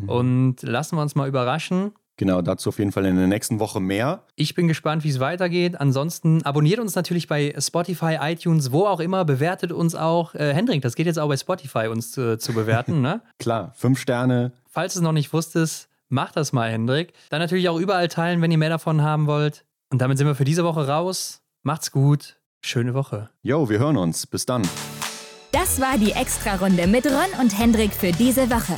Und 0.07 0.61
lassen 0.61 0.95
wir 0.95 1.01
uns 1.01 1.15
mal 1.15 1.27
überraschen. 1.27 1.91
Genau, 2.21 2.43
dazu 2.43 2.69
auf 2.69 2.77
jeden 2.77 2.91
Fall 2.91 3.07
in 3.07 3.15
der 3.15 3.25
nächsten 3.25 3.59
Woche 3.59 3.79
mehr. 3.79 4.21
Ich 4.35 4.53
bin 4.53 4.67
gespannt, 4.67 5.03
wie 5.03 5.09
es 5.09 5.19
weitergeht. 5.19 5.81
Ansonsten 5.81 6.43
abonniert 6.43 6.79
uns 6.79 6.93
natürlich 6.93 7.27
bei 7.27 7.55
Spotify, 7.57 8.19
iTunes, 8.21 8.71
wo 8.71 8.85
auch 8.85 8.99
immer. 8.99 9.25
Bewertet 9.25 9.71
uns 9.71 9.95
auch. 9.95 10.35
Äh, 10.35 10.53
Hendrik, 10.53 10.83
das 10.83 10.93
geht 10.93 11.07
jetzt 11.07 11.17
auch 11.17 11.29
bei 11.29 11.37
Spotify, 11.37 11.87
uns 11.87 12.15
äh, 12.19 12.37
zu 12.37 12.53
bewerten. 12.53 13.01
ne? 13.01 13.23
Klar, 13.39 13.71
fünf 13.75 13.99
Sterne. 13.99 14.51
Falls 14.69 14.93
du 14.93 14.99
es 14.99 15.03
noch 15.03 15.13
nicht 15.13 15.33
wusstest, 15.33 15.89
macht 16.09 16.37
das 16.37 16.53
mal, 16.53 16.69
Hendrik. 16.69 17.13
Dann 17.31 17.39
natürlich 17.39 17.67
auch 17.69 17.79
überall 17.79 18.07
teilen, 18.07 18.39
wenn 18.43 18.51
ihr 18.51 18.59
mehr 18.59 18.69
davon 18.69 19.01
haben 19.01 19.25
wollt. 19.25 19.65
Und 19.89 19.99
damit 19.99 20.19
sind 20.19 20.27
wir 20.27 20.35
für 20.35 20.45
diese 20.45 20.63
Woche 20.63 20.87
raus. 20.87 21.41
Macht's 21.63 21.91
gut. 21.91 22.37
Schöne 22.61 22.93
Woche. 22.93 23.31
Jo, 23.41 23.67
wir 23.67 23.79
hören 23.79 23.97
uns. 23.97 24.27
Bis 24.27 24.45
dann. 24.45 24.61
Das 25.51 25.81
war 25.81 25.97
die 25.97 26.11
Extra-Runde 26.11 26.85
mit 26.85 27.07
Ron 27.07 27.41
und 27.41 27.57
Hendrik 27.57 27.93
für 27.93 28.11
diese 28.11 28.51
Woche. 28.51 28.77